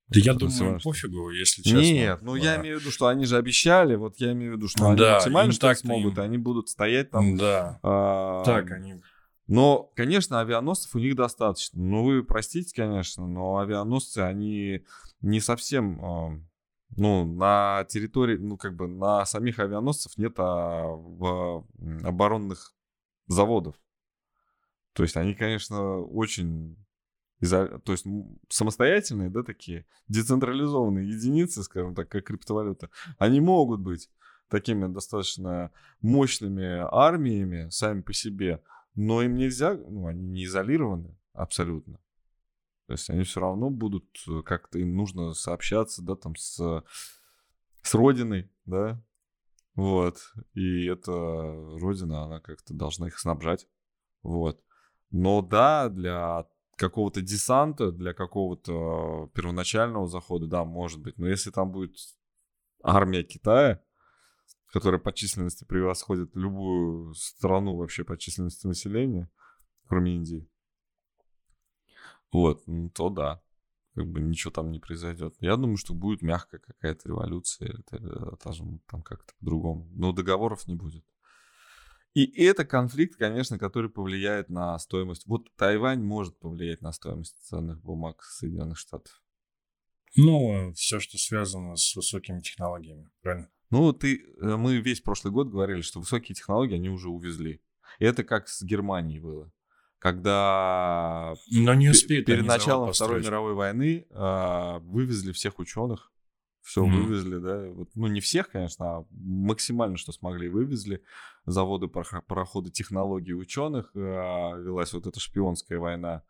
Да 0.10 0.20
я 0.20 0.34
думаю, 0.34 0.80
пофигу, 0.84 1.32
если 1.32 1.64
честно. 1.64 1.80
Нет, 1.80 2.22
ну 2.22 2.36
я 2.36 2.60
имею 2.60 2.78
в 2.78 2.82
виду, 2.82 2.92
что 2.92 3.08
они 3.08 3.26
же 3.26 3.38
обещали, 3.38 3.96
вот 3.96 4.18
я 4.18 4.34
имею 4.34 4.54
в 4.54 4.56
виду, 4.58 4.68
что 4.68 4.88
они 4.90 4.98
Да, 4.98 5.14
максимально 5.14 5.50
им 5.50 5.54
что 5.54 5.74
смогут, 5.74 6.18
им. 6.18 6.24
они 6.24 6.38
будут 6.38 6.70
стоять 6.70 7.10
там. 7.10 7.38
Да. 7.38 7.80
а, 7.82 8.44
Так, 8.44 8.72
они... 8.72 9.02
Но, 9.48 9.92
конечно, 9.96 10.40
авианосцев 10.40 10.96
у 10.96 11.00
них 11.00 11.16
достаточно. 11.16 11.82
Ну, 11.82 12.04
вы 12.04 12.24
простите, 12.24 12.74
конечно, 12.76 13.28
но 13.28 13.58
авианосцы, 13.58 14.20
они 14.20 14.84
не 15.22 15.40
совсем, 15.40 16.00
а, 16.04 16.40
ну, 16.96 17.26
на 17.26 17.86
территории, 17.90 18.38
ну, 18.38 18.58
как 18.58 18.76
бы 18.76 18.88
на 18.88 19.26
самих 19.26 19.60
авианосцев 19.60 20.18
нет 20.18 20.34
а, 20.38 20.86
в 20.86 21.66
оборонных 22.04 22.74
заводов. 23.28 23.76
То 24.94 25.04
есть 25.04 25.18
они, 25.18 25.34
конечно, 25.34 26.00
очень 26.00 26.78
то 27.50 27.92
есть 27.92 28.06
самостоятельные, 28.48 29.30
да, 29.30 29.44
такие 29.44 29.86
децентрализованные 30.08 31.10
единицы, 31.10 31.64
скажем 31.64 31.94
так, 31.94 32.08
как 32.08 32.24
криптовалюта, 32.26 32.90
они 33.18 33.42
могут 33.42 33.82
быть 33.82 34.10
такими 34.48 34.88
достаточно 34.88 35.72
мощными 36.02 36.86
армиями 36.90 37.70
сами 37.70 38.02
по 38.02 38.14
себе, 38.14 38.62
но 38.96 39.22
им 39.22 39.36
нельзя, 39.36 39.74
ну, 39.74 40.08
они 40.08 40.26
не 40.26 40.46
изолированы 40.46 41.18
абсолютно. 41.34 42.00
То 42.88 42.94
есть 42.94 43.10
они 43.10 43.24
все 43.24 43.40
равно 43.40 43.70
будут 43.70 44.06
э, 44.28 44.42
как-то, 44.44 44.80
им 44.80 44.96
нужно 44.96 45.34
сообщаться, 45.34 46.02
да, 46.02 46.16
там 46.16 46.36
с, 46.36 46.84
с 47.82 47.94
родиной, 47.94 48.52
да, 48.66 49.02
вот. 49.76 50.18
И 50.54 50.86
эта 50.86 51.12
родина, 51.12 52.24
она 52.24 52.40
как-то 52.40 52.74
должна 52.74 53.08
их 53.08 53.18
снабжать, 53.18 53.68
вот. 54.22 54.64
Но 55.12 55.42
да, 55.42 55.90
для 55.90 56.46
какого-то 56.76 57.22
десанта, 57.22 57.92
для 57.92 58.14
какого-то 58.14 59.30
первоначального 59.34 60.08
захода, 60.08 60.48
да, 60.48 60.66
может 60.66 61.02
быть. 61.02 61.18
Но 61.18 61.28
если 61.28 61.52
там 61.52 61.72
будет 61.72 61.96
армия 62.84 63.24
Китая, 63.24 63.82
которая 64.72 65.00
по 65.00 65.14
численности 65.14 65.66
превосходит 65.66 66.36
любую 66.36 67.14
страну 67.14 67.76
вообще 67.76 68.04
по 68.04 68.18
численности 68.18 68.66
населения, 68.66 69.30
кроме 69.88 70.16
Индии, 70.16 70.50
вот, 72.34 72.64
ну, 72.68 72.90
то 72.90 73.10
да, 73.10 73.42
как 73.96 74.08
бы 74.08 74.20
ничего 74.22 74.52
там 74.52 74.72
не 74.72 74.80
произойдет. 74.80 75.36
Я 75.40 75.56
думаю, 75.56 75.78
что 75.78 75.94
будет 75.94 76.22
мягкая 76.22 76.60
какая-то 76.60 77.08
революция, 77.08 77.84
та- 77.90 78.36
даже 78.44 78.64
там 78.90 79.04
как-то 79.04 79.34
по-другому. 79.40 79.88
Но 79.94 80.12
договоров 80.12 80.68
не 80.68 80.76
будет. 80.76 81.06
И 82.14 82.44
это 82.44 82.64
конфликт, 82.64 83.18
конечно, 83.18 83.58
который 83.58 83.90
повлияет 83.90 84.50
на 84.50 84.78
стоимость. 84.78 85.26
Вот 85.26 85.48
Тайвань 85.56 86.04
может 86.04 86.38
повлиять 86.40 86.82
на 86.82 86.92
стоимость 86.92 87.38
ценных 87.44 87.82
бумаг 87.82 88.24
Соединенных 88.24 88.78
Штатов. 88.78 89.24
Ну, 90.16 90.74
все, 90.74 91.00
что 91.00 91.18
связано 91.18 91.76
с 91.76 91.96
высокими 91.96 92.40
технологиями, 92.40 93.10
правильно? 93.22 93.50
Ну, 93.72 93.92
ты, 93.94 94.24
э, 94.42 94.56
мы 94.58 94.78
весь 94.78 95.02
прошлый 95.02 95.34
год 95.34 95.50
говорили, 95.50 95.82
что 95.82 96.00
высокие 96.00 96.36
технологии 96.36 96.76
они 96.76 96.90
уже 96.90 97.10
увезли. 97.10 97.64
И 97.98 98.06
это 98.06 98.24
как 98.24 98.48
с 98.48 98.62
Германией 98.62 99.20
было. 99.20 99.52
Когда 100.04 101.34
Но 101.50 101.74
не 101.74 101.86
пе- 101.86 101.92
успеют 101.92 102.26
перед 102.26 102.46
началом 102.46 102.92
Второй 102.92 103.22
мировой 103.24 103.54
войны 103.54 104.06
а, 104.12 104.80
вывезли 104.80 105.32
всех 105.32 105.60
ученых. 105.60 106.12
Все 106.62 106.86
Мгм. 106.86 107.06
вывезли, 107.06 107.38
да. 107.40 107.70
Вот, 107.70 107.90
ну, 107.96 108.08
не 108.08 108.20
всех, 108.20 108.50
конечно, 108.50 108.86
а 108.98 109.06
максимально, 109.12 109.96
что 109.96 110.12
смогли, 110.12 110.50
вывезли. 110.50 111.02
Заводы, 111.46 111.88
парохо- 111.88 112.22
пароходы, 112.22 112.70
технологии 112.70 113.32
ученых. 113.32 113.92
а, 113.96 114.58
велась 114.58 114.92
вот 114.94 115.08
эта 115.08 115.22
шпионская 115.22 115.80
война. 115.80 116.24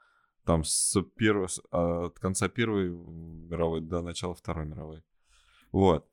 Там 0.45 0.63
с 0.63 1.01
первого, 1.15 1.47
с- 1.47 1.61
а, 1.71 2.05
от 2.05 2.19
конца 2.19 2.49
Первой 2.49 2.89
мировой 2.89 3.81
до 3.81 4.03
начала 4.03 4.35
Второй 4.35 4.65
мировой. 4.67 5.01
Вот. 5.71 6.07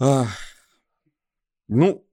Ах. 0.00 0.36
Ну, 1.68 2.04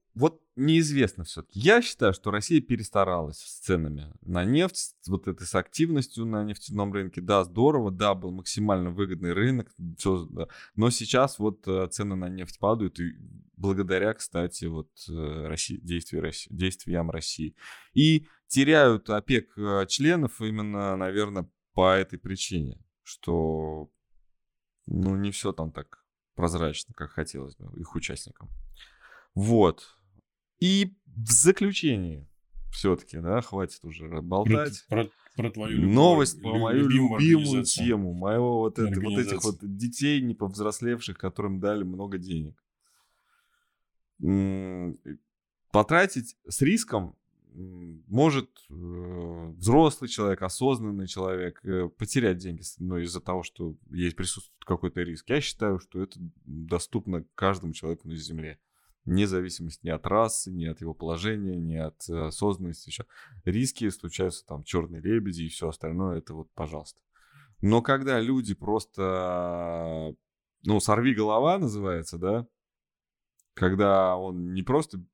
неизвестно 0.64 1.24
все-таки. 1.24 1.58
Я 1.58 1.82
считаю, 1.82 2.12
что 2.12 2.30
Россия 2.30 2.60
перестаралась 2.60 3.38
с 3.38 3.60
ценами 3.60 4.12
на 4.22 4.44
нефть, 4.44 4.94
вот 5.06 5.28
этой 5.28 5.46
с 5.46 5.54
активностью 5.54 6.24
на 6.24 6.44
нефтяном 6.44 6.92
рынке. 6.92 7.20
Да, 7.20 7.44
здорово, 7.44 7.90
да, 7.90 8.14
был 8.14 8.32
максимально 8.32 8.90
выгодный 8.90 9.32
рынок, 9.32 9.70
всё, 9.98 10.26
да. 10.30 10.48
но 10.76 10.90
сейчас 10.90 11.38
вот 11.38 11.66
э, 11.66 11.88
цены 11.90 12.16
на 12.16 12.28
нефть 12.28 12.58
падают, 12.58 13.00
и 13.00 13.12
благодаря, 13.56 14.14
кстати, 14.14 14.64
вот 14.66 14.90
э, 15.08 15.46
России, 15.46 15.78
действий 15.78 16.20
России, 16.20 16.52
действиям 16.52 17.10
России. 17.10 17.54
И 17.94 18.26
теряют 18.48 19.08
ОПЕК 19.10 19.52
э, 19.56 19.86
членов 19.88 20.40
именно, 20.40 20.96
наверное, 20.96 21.48
по 21.74 21.94
этой 21.94 22.18
причине, 22.18 22.78
что 23.02 23.90
ну, 24.86 25.16
не 25.16 25.30
все 25.30 25.52
там 25.52 25.72
так 25.72 26.04
прозрачно, 26.34 26.94
как 26.94 27.10
хотелось 27.10 27.56
бы 27.56 27.78
их 27.80 27.94
участникам. 27.94 28.50
Вот. 29.34 29.96
И 30.62 30.94
в 31.06 31.32
заключении 31.32 32.28
все-таки, 32.70 33.18
да, 33.18 33.40
хватит 33.40 33.84
уже 33.84 34.08
Про, 34.08 34.22
болтать. 34.22 34.84
про- 34.88 35.10
про 35.34 35.50
твою 35.50 35.76
любую- 35.76 35.92
Новость 35.92 36.40
про 36.40 36.56
мою 36.56 36.88
любимую 36.88 37.64
тему, 37.64 38.12
моего 38.12 38.60
вот, 38.60 38.78
это, 38.78 39.00
вот 39.00 39.18
этих 39.18 39.42
вот 39.42 39.56
детей, 39.60 40.20
не 40.22 40.34
повзрослевших, 40.36 41.18
которым 41.18 41.58
дали 41.58 41.82
много 41.82 42.16
денег. 42.16 42.56
Потратить 45.72 46.36
с 46.46 46.62
риском 46.62 47.16
может 47.54 48.48
э, 48.70 49.52
взрослый 49.56 50.08
человек, 50.08 50.42
осознанный 50.42 51.08
человек 51.08 51.58
э, 51.64 51.88
потерять 51.88 52.38
деньги, 52.38 52.62
ну, 52.78 52.98
из-за 52.98 53.20
того, 53.20 53.42
что 53.42 53.74
есть 53.90 54.14
присутствует 54.14 54.64
какой-то 54.64 55.02
риск. 55.02 55.28
Я 55.28 55.40
считаю, 55.40 55.80
что 55.80 56.00
это 56.00 56.20
доступно 56.44 57.24
каждому 57.34 57.72
человеку 57.72 58.06
на 58.06 58.16
Земле. 58.16 58.60
Вне 59.04 59.26
зависимости 59.26 59.84
ни 59.84 59.90
от 59.90 60.06
расы, 60.06 60.52
ни 60.52 60.64
от 60.64 60.80
его 60.80 60.94
положения, 60.94 61.56
ни 61.56 61.74
от 61.74 62.08
э, 62.08 62.26
осознанности. 62.26 62.88
Еще. 62.88 63.04
Риски 63.44 63.88
случаются 63.90 64.46
там 64.46 64.62
черные 64.62 65.02
лебеди 65.02 65.42
и 65.42 65.48
все 65.48 65.68
остальное. 65.68 66.18
Это 66.18 66.34
вот, 66.34 66.48
пожалуйста. 66.54 67.00
Но 67.60 67.82
когда 67.82 68.20
люди 68.20 68.54
просто, 68.54 70.14
ну, 70.64 70.80
сорви 70.80 71.14
голова 71.14 71.58
называется, 71.58 72.18
да, 72.18 72.46
когда 73.54 74.16
он 74.16 74.52
не 74.52 74.62
просто 74.62 75.04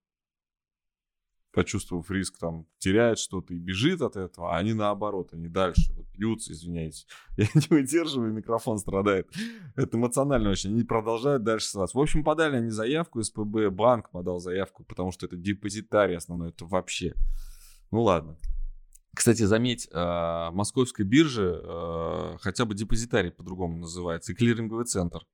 почувствовав 1.52 2.10
риск, 2.10 2.38
там, 2.38 2.66
теряет 2.78 3.18
что-то 3.18 3.54
и 3.54 3.58
бежит 3.58 4.02
от 4.02 4.16
этого, 4.16 4.54
а 4.54 4.58
они 4.58 4.74
наоборот, 4.74 5.32
они 5.32 5.48
дальше 5.48 5.92
вот 5.94 6.06
бьются, 6.12 6.52
извиняюсь. 6.52 7.06
Я 7.36 7.46
не 7.54 7.66
выдерживаю, 7.68 8.32
микрофон 8.32 8.78
страдает. 8.78 9.28
Это 9.74 9.96
эмоционально 9.96 10.50
очень. 10.50 10.70
Они 10.70 10.82
продолжают 10.82 11.42
дальше 11.42 11.66
ссылаться. 11.66 11.96
В 11.96 12.00
общем, 12.00 12.22
подали 12.24 12.56
они 12.56 12.70
заявку, 12.70 13.22
СПБ, 13.22 13.70
банк 13.70 14.10
подал 14.10 14.40
заявку, 14.40 14.84
потому 14.84 15.12
что 15.12 15.26
это 15.26 15.36
депозитарий 15.36 16.16
основной, 16.16 16.50
это 16.50 16.64
вообще. 16.66 17.14
Ну 17.90 18.02
ладно. 18.02 18.36
Кстати, 19.14 19.42
заметь, 19.42 19.88
э, 19.90 20.50
московской 20.52 21.04
бирже 21.04 21.60
э, 21.60 22.36
хотя 22.40 22.64
бы 22.66 22.74
депозитарий 22.74 23.32
по-другому 23.32 23.78
называется, 23.78 24.32
и 24.32 24.34
клиринговый 24.34 24.84
центр. 24.84 25.26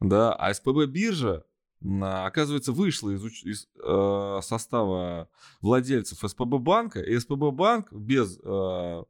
Да, 0.00 0.34
а 0.34 0.52
СПБ 0.52 0.86
биржа, 0.88 1.44
оказывается, 1.84 2.72
вышла 2.72 3.10
из, 3.10 3.24
из, 3.44 3.68
э, 3.82 4.38
состава 4.42 5.28
владельцев 5.60 6.18
СПБ 6.18 6.58
банка, 6.58 7.00
и 7.00 7.18
СПБ 7.18 7.50
банк 7.52 7.92
без 7.92 8.38
э, 8.38 9.02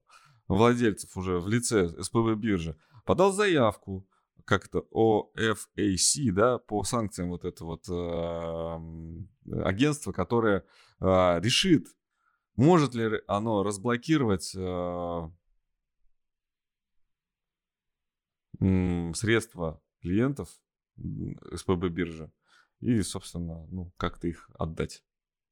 владельцев 0.48 1.16
уже 1.16 1.38
в 1.38 1.48
лице 1.48 1.88
СПБ 2.02 2.34
биржи 2.36 2.76
подал 3.04 3.32
заявку 3.32 4.06
как-то 4.44 4.80
ОФАC, 4.90 6.32
да, 6.32 6.58
по 6.58 6.82
санкциям 6.82 7.30
вот 7.30 7.44
это 7.44 7.64
вот 7.64 7.88
э, 7.88 9.62
агентство, 9.64 10.12
которое 10.12 10.64
э, 11.00 11.40
решит, 11.40 11.86
может 12.56 12.94
ли 12.94 13.20
оно 13.26 13.62
разблокировать 13.62 14.54
э, 14.56 15.30
средства 19.14 19.82
клиентов 20.00 20.48
СПБ 21.54 21.88
биржи 21.88 22.30
и, 22.82 23.00
собственно, 23.02 23.66
ну, 23.70 23.92
как-то 23.96 24.28
их 24.28 24.50
отдать, 24.58 25.04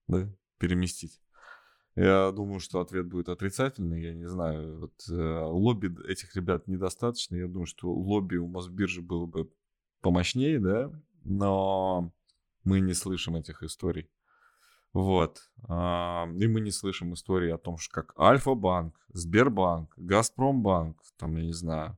да, 0.08 0.28
переместить. 0.58 1.20
Я 1.96 2.30
думаю, 2.32 2.60
что 2.60 2.80
ответ 2.80 3.06
будет 3.06 3.28
отрицательный. 3.28 4.02
Я 4.02 4.14
не 4.14 4.28
знаю, 4.28 4.80
вот 4.80 4.94
э, 5.08 5.40
лобби 5.44 5.90
этих 6.08 6.34
ребят 6.36 6.68
недостаточно. 6.68 7.36
Я 7.36 7.46
думаю, 7.46 7.66
что 7.66 7.92
лобби 7.92 8.36
у 8.36 8.46
Мосбиржи 8.46 9.02
было 9.02 9.26
бы 9.26 9.50
помощнее, 10.00 10.60
да, 10.60 10.92
но 11.24 12.12
мы 12.64 12.80
не 12.80 12.94
слышим 12.94 13.36
этих 13.36 13.62
историй. 13.62 14.10
Вот. 14.92 15.50
А, 15.68 16.28
И 16.36 16.46
мы 16.46 16.60
не 16.60 16.70
слышим 16.70 17.14
истории 17.14 17.50
о 17.50 17.58
том, 17.58 17.76
что 17.78 17.92
как 17.92 18.18
Альфа-банк, 18.18 18.94
Сбербанк, 19.12 19.92
Газпромбанк, 19.96 21.00
там, 21.16 21.36
я 21.36 21.44
не 21.44 21.52
знаю, 21.52 21.96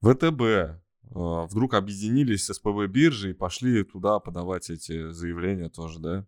ВТБ, 0.00 0.82
вдруг 1.10 1.74
объединились 1.74 2.44
с 2.44 2.54
СПБ 2.54 2.86
биржи 2.88 3.30
и 3.30 3.34
пошли 3.34 3.84
туда 3.84 4.18
подавать 4.18 4.70
эти 4.70 5.10
заявления 5.10 5.68
тоже, 5.68 5.98
да. 5.98 6.26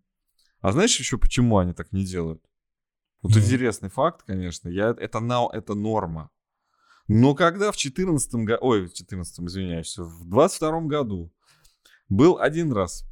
А 0.60 0.72
знаешь 0.72 0.98
еще 0.98 1.18
почему 1.18 1.58
они 1.58 1.72
так 1.72 1.92
не 1.92 2.04
делают? 2.04 2.42
Вот 3.22 3.32
mm. 3.32 3.38
интересный 3.38 3.88
факт, 3.88 4.22
конечно. 4.22 4.68
Я, 4.68 4.94
это, 4.98 5.20
на, 5.20 5.48
это 5.52 5.74
норма. 5.74 6.30
Но 7.08 7.34
когда 7.34 7.70
в 7.70 7.76
14 7.76 8.34
году, 8.34 8.58
ой, 8.62 8.86
в 8.86 8.94
14 8.94 9.40
извиняюсь, 9.40 9.96
в 9.96 10.28
22 10.28 10.80
году 10.82 11.32
был 12.08 12.38
один 12.38 12.72
раз, 12.72 13.04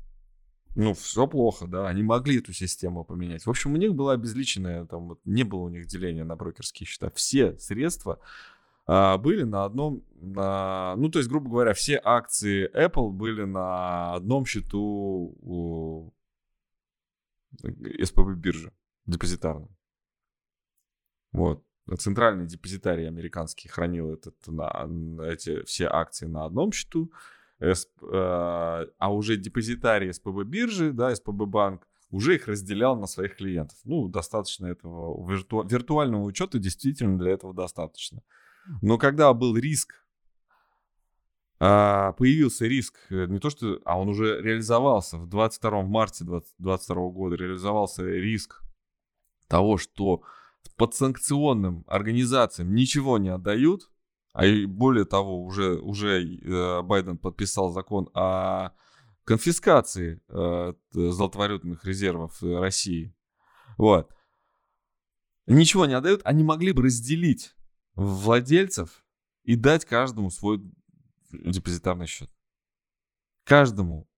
ну, 0.75 0.93
все 0.95 1.27
плохо, 1.29 1.67
да, 1.69 1.89
они 1.89 2.03
могли 2.03 2.39
эту 2.39 2.53
систему 2.53 3.05
поменять. 3.05 3.47
В 3.47 3.51
общем, 3.51 3.75
у 3.75 3.77
них 3.77 3.95
была 3.95 4.15
обезличенная, 4.15 4.87
там, 4.87 5.09
вот, 5.09 5.21
не 5.25 5.45
было 5.45 5.61
у 5.61 5.69
них 5.69 5.87
деления 5.87 6.25
на 6.25 6.35
брокерские 6.35 6.87
счета. 6.87 7.11
Все 7.15 7.57
средства 7.59 8.19
а, 8.87 9.19
были 9.19 9.45
на 9.45 9.65
одном, 9.65 10.05
на, 10.15 10.95
ну, 10.97 11.11
то 11.11 11.19
есть, 11.19 11.29
грубо 11.29 11.51
говоря, 11.51 11.73
все 11.73 12.01
акции 12.03 12.71
Apple 12.75 13.11
были 13.11 13.45
на 13.45 14.15
одном 14.15 14.45
счету 14.45 15.37
у 15.41 16.13
СПБ 18.03 18.35
биржи 18.37 18.73
депозитарном. 19.07 19.75
Вот. 21.33 21.65
Центральный 21.99 22.47
депозитарий 22.47 23.07
американский 23.07 23.69
хранил 23.69 24.15
этот, 24.15 24.35
на, 24.47 24.89
эти 25.27 25.63
все 25.65 25.87
акции 25.87 26.27
на 26.27 26.47
одном 26.47 26.73
счету, 26.73 27.13
СП, 27.61 28.03
э, 28.03 28.87
а 28.99 29.13
уже 29.13 29.37
депозитарий 29.37 30.13
СПБ 30.13 30.45
биржи, 30.45 30.93
да, 30.93 31.15
СПБ 31.15 31.45
банк, 31.47 31.87
уже 32.11 32.37
их 32.37 32.49
разделял 32.49 32.97
на 32.97 33.07
своих 33.07 33.37
клиентов. 33.37 33.77
Ну, 33.85 34.09
достаточно 34.09 34.67
этого 34.67 35.29
вирту, 35.29 35.63
виртуального 35.67 36.23
учета 36.23 36.59
действительно 36.59 37.19
для 37.19 37.33
этого 37.33 37.53
достаточно. 37.53 38.23
Но 38.83 38.99
когда 38.99 39.33
был 39.35 39.57
риск, 39.57 39.95
а, 41.61 42.13
появился 42.13 42.67
риск, 42.67 42.99
э, 43.11 43.27
не 43.27 43.39
то 43.39 43.49
что, 43.49 43.81
а 43.85 43.99
он 43.99 44.09
уже 44.09 44.41
реализовался 44.43 45.19
в 45.19 45.29
22 45.29 45.83
марте 45.83 46.25
2022 46.25 47.11
года, 47.11 47.37
реализовался 47.37 48.05
риск 48.05 48.63
того, 49.49 49.79
что 49.79 50.23
подсанкционным 50.77 51.85
организациям 51.87 52.75
ничего 52.75 53.19
не 53.19 53.29
отдают, 53.29 53.91
а 54.33 54.47
и 54.47 54.67
более 54.67 55.05
того, 55.05 55.45
уже, 55.45 55.79
уже 55.79 56.23
э, 56.25 56.83
Байден 56.83 57.19
подписал 57.19 57.71
закон 57.71 58.11
о 58.15 58.73
конфискации 59.25 60.21
э, 60.29 60.75
золотовалютных 60.91 61.85
резервов 61.85 62.43
России. 62.43 63.15
Вот. 63.79 64.11
Ничего 65.47 65.87
не 65.87 65.95
отдают, 65.95 66.21
они 66.25 66.43
могли 66.43 66.73
бы 66.73 66.83
разделить 66.83 67.55
владельцев 67.95 69.05
и 69.45 69.57
дать 69.57 69.85
каждому 69.85 70.31
свой 70.31 70.63
депозитарный 71.31 72.07
счет. 72.07 72.31
Каждому, 73.45 74.09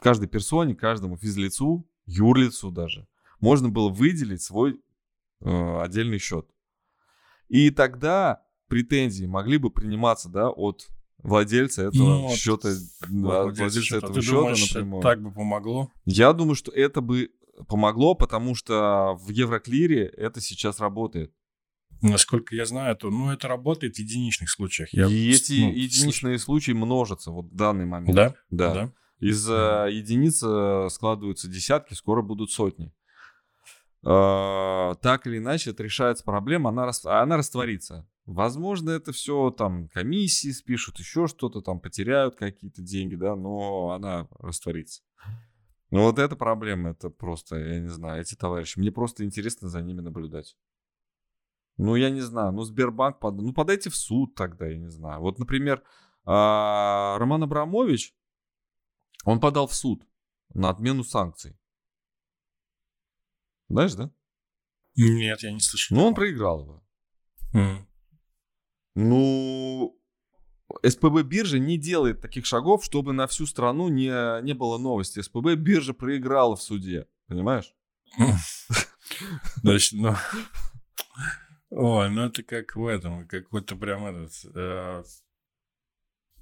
каждой 0.00 0.28
персоне, 0.28 0.74
каждому 0.74 1.16
физлицу, 1.16 1.88
юрлицу 2.06 2.70
даже, 2.70 3.08
можно 3.40 3.68
было 3.68 3.88
выделить 3.88 4.42
свой 4.42 4.80
э, 5.40 5.80
отдельный 5.80 6.18
счет. 6.18 6.48
И 7.48 7.70
тогда 7.70 8.44
претензии 8.68 9.26
могли 9.26 9.58
бы 9.58 9.70
приниматься, 9.70 10.28
да, 10.28 10.50
от 10.50 10.88
владельца 11.18 11.82
этого 11.82 12.28
ну, 12.28 12.28
счета, 12.30 12.70
да, 13.08 13.42
владельца 13.44 13.82
счета. 13.82 13.96
этого 13.98 14.14
Ты 14.14 14.22
счета 14.22 14.36
думаешь, 14.36 14.74
напрямую. 14.74 15.02
Так 15.02 15.22
бы 15.22 15.32
помогло? 15.32 15.90
Я 16.04 16.32
думаю, 16.32 16.54
что 16.54 16.70
это 16.72 17.00
бы 17.00 17.30
помогло, 17.66 18.14
потому 18.14 18.54
что 18.54 19.14
в 19.20 19.30
Евроклире 19.30 20.06
это 20.06 20.40
сейчас 20.40 20.80
работает. 20.80 21.32
Насколько 22.02 22.54
я 22.54 22.64
знаю, 22.64 22.96
то 22.96 23.10
ну, 23.10 23.30
это 23.30 23.48
работает 23.48 23.96
в 23.96 23.98
единичных 23.98 24.50
случаях. 24.50 24.92
Я, 24.92 25.06
и 25.06 25.30
эти 25.30 25.60
ну, 25.60 25.72
единичные 25.72 26.38
слыш... 26.38 26.44
случаи 26.44 26.72
множатся 26.72 27.30
вот 27.30 27.46
в 27.46 27.54
данный 27.54 27.84
момент. 27.84 28.14
Да? 28.14 28.34
Да. 28.50 28.74
да. 28.74 28.92
Из 29.18 29.48
mm. 29.48 29.92
единиц 29.92 30.42
э, 30.42 30.88
складываются 30.90 31.48
десятки, 31.48 31.92
скоро 31.94 32.22
будут 32.22 32.50
сотни. 32.50 32.92
Uh, 34.02 34.96
так 35.02 35.26
или 35.26 35.36
иначе, 35.36 35.70
это 35.72 35.82
решается 35.82 36.24
проблема, 36.24 36.70
она, 36.70 36.90
она 37.04 37.36
растворится. 37.36 38.08
Возможно, 38.24 38.90
это 38.90 39.12
все 39.12 39.50
там 39.50 39.88
комиссии 39.88 40.52
спишут, 40.52 40.98
еще 40.98 41.26
что-то 41.26 41.60
там 41.60 41.80
потеряют 41.80 42.34
какие-то 42.36 42.80
деньги, 42.80 43.14
да, 43.14 43.36
но 43.36 43.90
она 43.90 44.26
растворится. 44.38 45.02
Ну 45.90 46.02
вот 46.02 46.18
эта 46.18 46.36
проблема, 46.36 46.90
это 46.90 47.10
просто, 47.10 47.56
я 47.56 47.80
не 47.80 47.88
знаю, 47.88 48.22
эти 48.22 48.36
товарищи. 48.36 48.78
Мне 48.78 48.92
просто 48.92 49.24
интересно 49.24 49.68
за 49.68 49.82
ними 49.82 50.00
наблюдать. 50.00 50.56
Ну, 51.82 51.96
я 51.96 52.10
не 52.10 52.20
знаю, 52.20 52.52
ну, 52.52 52.62
Сбербанк, 52.62 53.20
под... 53.20 53.36
ну, 53.36 53.54
подайте 53.54 53.88
в 53.88 53.96
суд 53.96 54.34
тогда, 54.34 54.66
я 54.66 54.76
не 54.76 54.90
знаю. 54.90 55.20
Вот, 55.20 55.38
например, 55.38 55.82
а, 56.26 57.16
Роман 57.18 57.42
Абрамович, 57.42 58.14
он 59.24 59.40
подал 59.40 59.66
в 59.66 59.74
суд 59.74 60.06
на 60.52 60.68
отмену 60.68 61.04
санкций. 61.04 61.58
Знаешь, 63.70 63.94
да? 63.94 64.10
Нет, 64.94 65.42
я 65.42 65.52
не 65.52 65.60
слышал. 65.60 65.96
Ну, 65.96 66.04
он 66.04 66.14
проиграл 66.14 66.60
его. 66.60 66.84
Mm. 67.54 67.86
Ну, 68.96 69.98
СПБ 70.86 71.22
биржа 71.22 71.58
не 71.58 71.78
делает 71.78 72.20
таких 72.20 72.44
шагов, 72.44 72.84
чтобы 72.84 73.14
на 73.14 73.26
всю 73.26 73.46
страну 73.46 73.88
не, 73.88 74.42
не 74.42 74.52
было 74.52 74.76
новости. 74.76 75.22
СПБ 75.22 75.54
биржа 75.54 75.94
проиграла 75.94 76.56
в 76.56 76.62
суде. 76.62 77.08
Понимаешь? 77.26 77.74
Значит, 79.62 79.98
ну... 79.98 80.14
Ой, 81.70 82.10
ну 82.10 82.26
это 82.26 82.42
как 82.42 82.76
в 82.76 82.86
этом, 82.86 83.26
какой-то 83.26 83.76
прям 83.76 84.06
этот... 84.06 84.32
Э, 84.54 85.02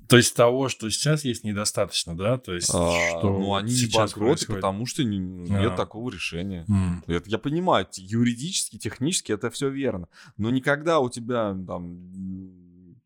то 0.09 0.17
есть 0.17 0.35
того, 0.35 0.71
что 0.71 0.89
сейчас 0.89 1.25
есть, 1.25 1.45
недостаточно, 1.45 2.17
да? 2.17 2.39
То 2.39 2.55
есть, 2.55 2.71
а, 2.73 2.93
что 3.11 3.25
ну, 3.25 3.55
они 3.55 3.75
не 3.75 3.93
банкроты, 3.93 4.21
происходит. 4.21 4.63
потому 4.63 4.87
что 4.87 5.05
не, 5.05 5.19
нет 5.19 5.73
а. 5.73 5.77
такого 5.77 6.11
решения. 6.11 6.65
Mm. 6.67 7.15
Это, 7.15 7.29
я 7.29 7.37
понимаю, 7.37 7.87
юридически, 7.95 8.79
технически 8.79 9.33
это 9.33 9.51
все 9.51 9.69
верно. 9.69 10.09
Но 10.39 10.49
никогда 10.49 11.01
у 11.01 11.11
тебя 11.11 11.55
там 11.67 12.97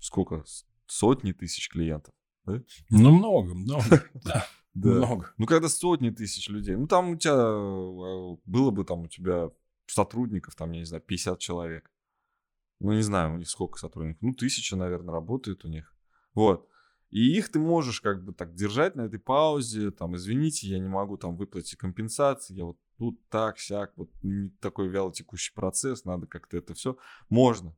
сколько? 0.00 0.44
Сотни 0.86 1.32
тысяч 1.32 1.68
клиентов. 1.68 2.12
Да? 2.44 2.60
Ну, 2.90 3.12
много, 3.12 3.54
много. 3.54 4.04
Да. 4.24 4.46
Да. 4.74 4.90
Много. 4.90 5.32
Ну, 5.38 5.46
когда 5.46 5.68
сотни 5.68 6.10
тысяч 6.10 6.48
людей. 6.48 6.76
Ну, 6.76 6.86
там 6.86 7.10
у 7.10 7.16
тебя 7.16 7.34
э, 7.34 8.36
было 8.46 8.70
бы 8.70 8.84
там 8.84 9.00
у 9.00 9.08
тебя 9.08 9.50
сотрудников, 9.90 10.54
там, 10.54 10.72
я 10.72 10.80
не 10.80 10.86
знаю, 10.86 11.02
50 11.02 11.38
человек. 11.38 11.90
Ну, 12.80 12.92
не 12.92 13.02
знаю, 13.02 13.34
у 13.34 13.38
них 13.38 13.48
сколько 13.48 13.78
сотрудников. 13.78 14.22
Ну, 14.22 14.34
тысяча, 14.34 14.76
наверное, 14.76 15.12
работает 15.12 15.64
у 15.64 15.68
них. 15.68 15.94
Вот. 16.34 16.68
И 17.10 17.36
их 17.36 17.50
ты 17.50 17.58
можешь 17.58 18.00
как 18.00 18.22
бы 18.22 18.32
так 18.32 18.54
держать 18.54 18.94
на 18.94 19.02
этой 19.02 19.18
паузе, 19.18 19.90
там, 19.90 20.14
извините, 20.16 20.68
я 20.68 20.78
не 20.78 20.88
могу 20.88 21.16
там 21.16 21.36
выплатить 21.36 21.76
компенсации, 21.76 22.54
я 22.54 22.64
вот 22.64 22.78
тут 22.98 23.18
так, 23.30 23.58
сяк, 23.58 23.92
вот 23.96 24.10
такой 24.60 24.88
вялотекущий 24.88 25.54
процесс, 25.54 26.04
надо 26.04 26.26
как-то 26.26 26.58
это 26.58 26.74
все. 26.74 26.98
Можно. 27.30 27.74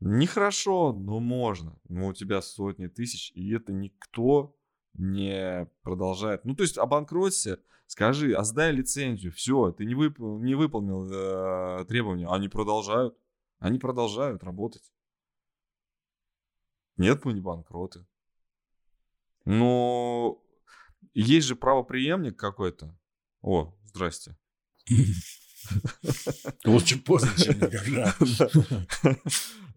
Нехорошо, 0.00 0.92
но 0.92 1.20
можно. 1.20 1.78
Но 1.88 2.08
у 2.08 2.12
тебя 2.14 2.40
сотни 2.40 2.86
тысяч, 2.86 3.30
и 3.32 3.52
это 3.52 3.72
никто 3.72 4.56
не 4.94 5.68
продолжает. 5.82 6.44
Ну, 6.44 6.54
то 6.54 6.62
есть 6.62 6.78
обанкроться, 6.78 7.60
скажи, 7.86 8.32
а 8.34 8.44
сдай 8.44 8.72
лицензию, 8.72 9.32
все, 9.32 9.72
ты 9.72 9.84
не, 9.84 9.94
вып... 9.94 10.18
не 10.18 10.54
выполнил 10.54 11.10
э, 11.10 11.84
требования, 11.86 12.28
они 12.28 12.48
продолжают, 12.48 13.16
они 13.58 13.78
продолжают 13.78 14.42
работать. 14.44 14.92
Нет, 16.96 17.24
мы 17.24 17.32
не 17.32 17.40
банкроты. 17.40 18.06
Но 19.44 20.40
есть 21.12 21.46
же 21.46 21.56
правоприемник 21.56 22.38
какой-то. 22.38 22.96
О, 23.42 23.74
здрасте. 23.84 24.36
Лучше 26.64 27.02
поздно, 27.02 27.30
чем 27.36 27.56
никогда. 27.56 28.14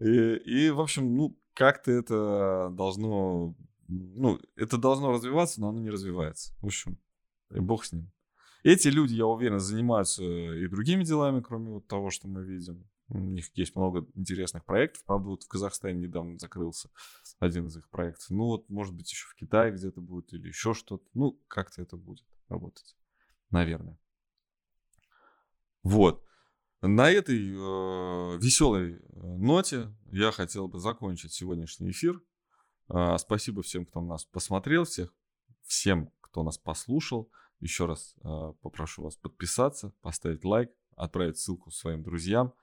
И, 0.00 0.70
в 0.70 0.80
общем, 0.80 1.16
ну, 1.16 1.38
как-то 1.54 1.90
это 1.90 2.70
должно 2.72 3.54
ну, 3.88 4.38
это 4.56 4.76
должно 4.76 5.12
развиваться, 5.12 5.60
но 5.60 5.70
оно 5.70 5.80
не 5.80 5.90
развивается. 5.90 6.54
В 6.60 6.66
общем, 6.66 6.98
бог 7.50 7.84
с 7.84 7.92
ним. 7.92 8.10
Эти 8.62 8.88
люди, 8.88 9.14
я 9.14 9.26
уверен, 9.26 9.60
занимаются 9.60 10.22
и 10.22 10.68
другими 10.68 11.04
делами, 11.04 11.40
кроме 11.40 11.70
вот 11.70 11.86
того, 11.86 12.10
что 12.10 12.28
мы 12.28 12.44
видим. 12.44 12.88
У 13.08 13.18
них 13.18 13.50
есть 13.54 13.74
много 13.74 14.06
интересных 14.14 14.64
проектов. 14.64 15.02
Правда, 15.04 15.28
вот 15.28 15.42
в 15.42 15.48
Казахстане 15.48 16.00
недавно 16.00 16.38
закрылся 16.38 16.90
один 17.38 17.68
из 17.68 17.76
их 17.78 17.88
проектов. 17.88 18.28
Ну 18.28 18.44
вот, 18.44 18.68
может 18.68 18.94
быть, 18.94 19.10
еще 19.10 19.26
в 19.26 19.34
Китае 19.34 19.72
где-то 19.72 20.00
будет 20.00 20.32
или 20.34 20.48
еще 20.48 20.74
что-то. 20.74 21.04
Ну, 21.14 21.40
как-то 21.48 21.80
это 21.80 21.96
будет 21.96 22.26
работать. 22.48 22.96
Наверное. 23.50 23.98
Вот. 25.82 26.22
На 26.82 27.10
этой 27.10 27.38
э, 27.38 28.38
веселой 28.38 28.96
э, 28.96 29.00
ноте 29.36 29.92
я 30.12 30.30
хотел 30.30 30.68
бы 30.68 30.78
закончить 30.78 31.32
сегодняшний 31.32 31.90
эфир. 31.90 32.20
А, 32.88 33.18
спасибо 33.18 33.62
всем, 33.62 33.84
кто 33.84 34.00
нас 34.00 34.24
посмотрел, 34.24 34.84
всех, 34.84 35.14
всем, 35.62 36.10
кто 36.20 36.42
нас 36.42 36.58
послушал. 36.58 37.30
Еще 37.60 37.86
раз 37.86 38.14
а, 38.22 38.52
попрошу 38.54 39.02
вас 39.02 39.16
подписаться, 39.16 39.92
поставить 40.00 40.44
лайк, 40.44 40.70
отправить 40.96 41.38
ссылку 41.38 41.70
своим 41.70 42.02
друзьям. 42.02 42.54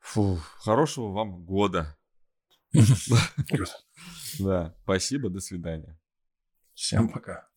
Фу, 0.00 0.38
хорошего 0.58 1.12
вам 1.12 1.44
года. 1.44 1.96
Да, 4.40 4.74
спасибо, 4.82 5.30
до 5.30 5.38
свидания. 5.38 5.96
Всем 6.74 7.08
пока. 7.08 7.53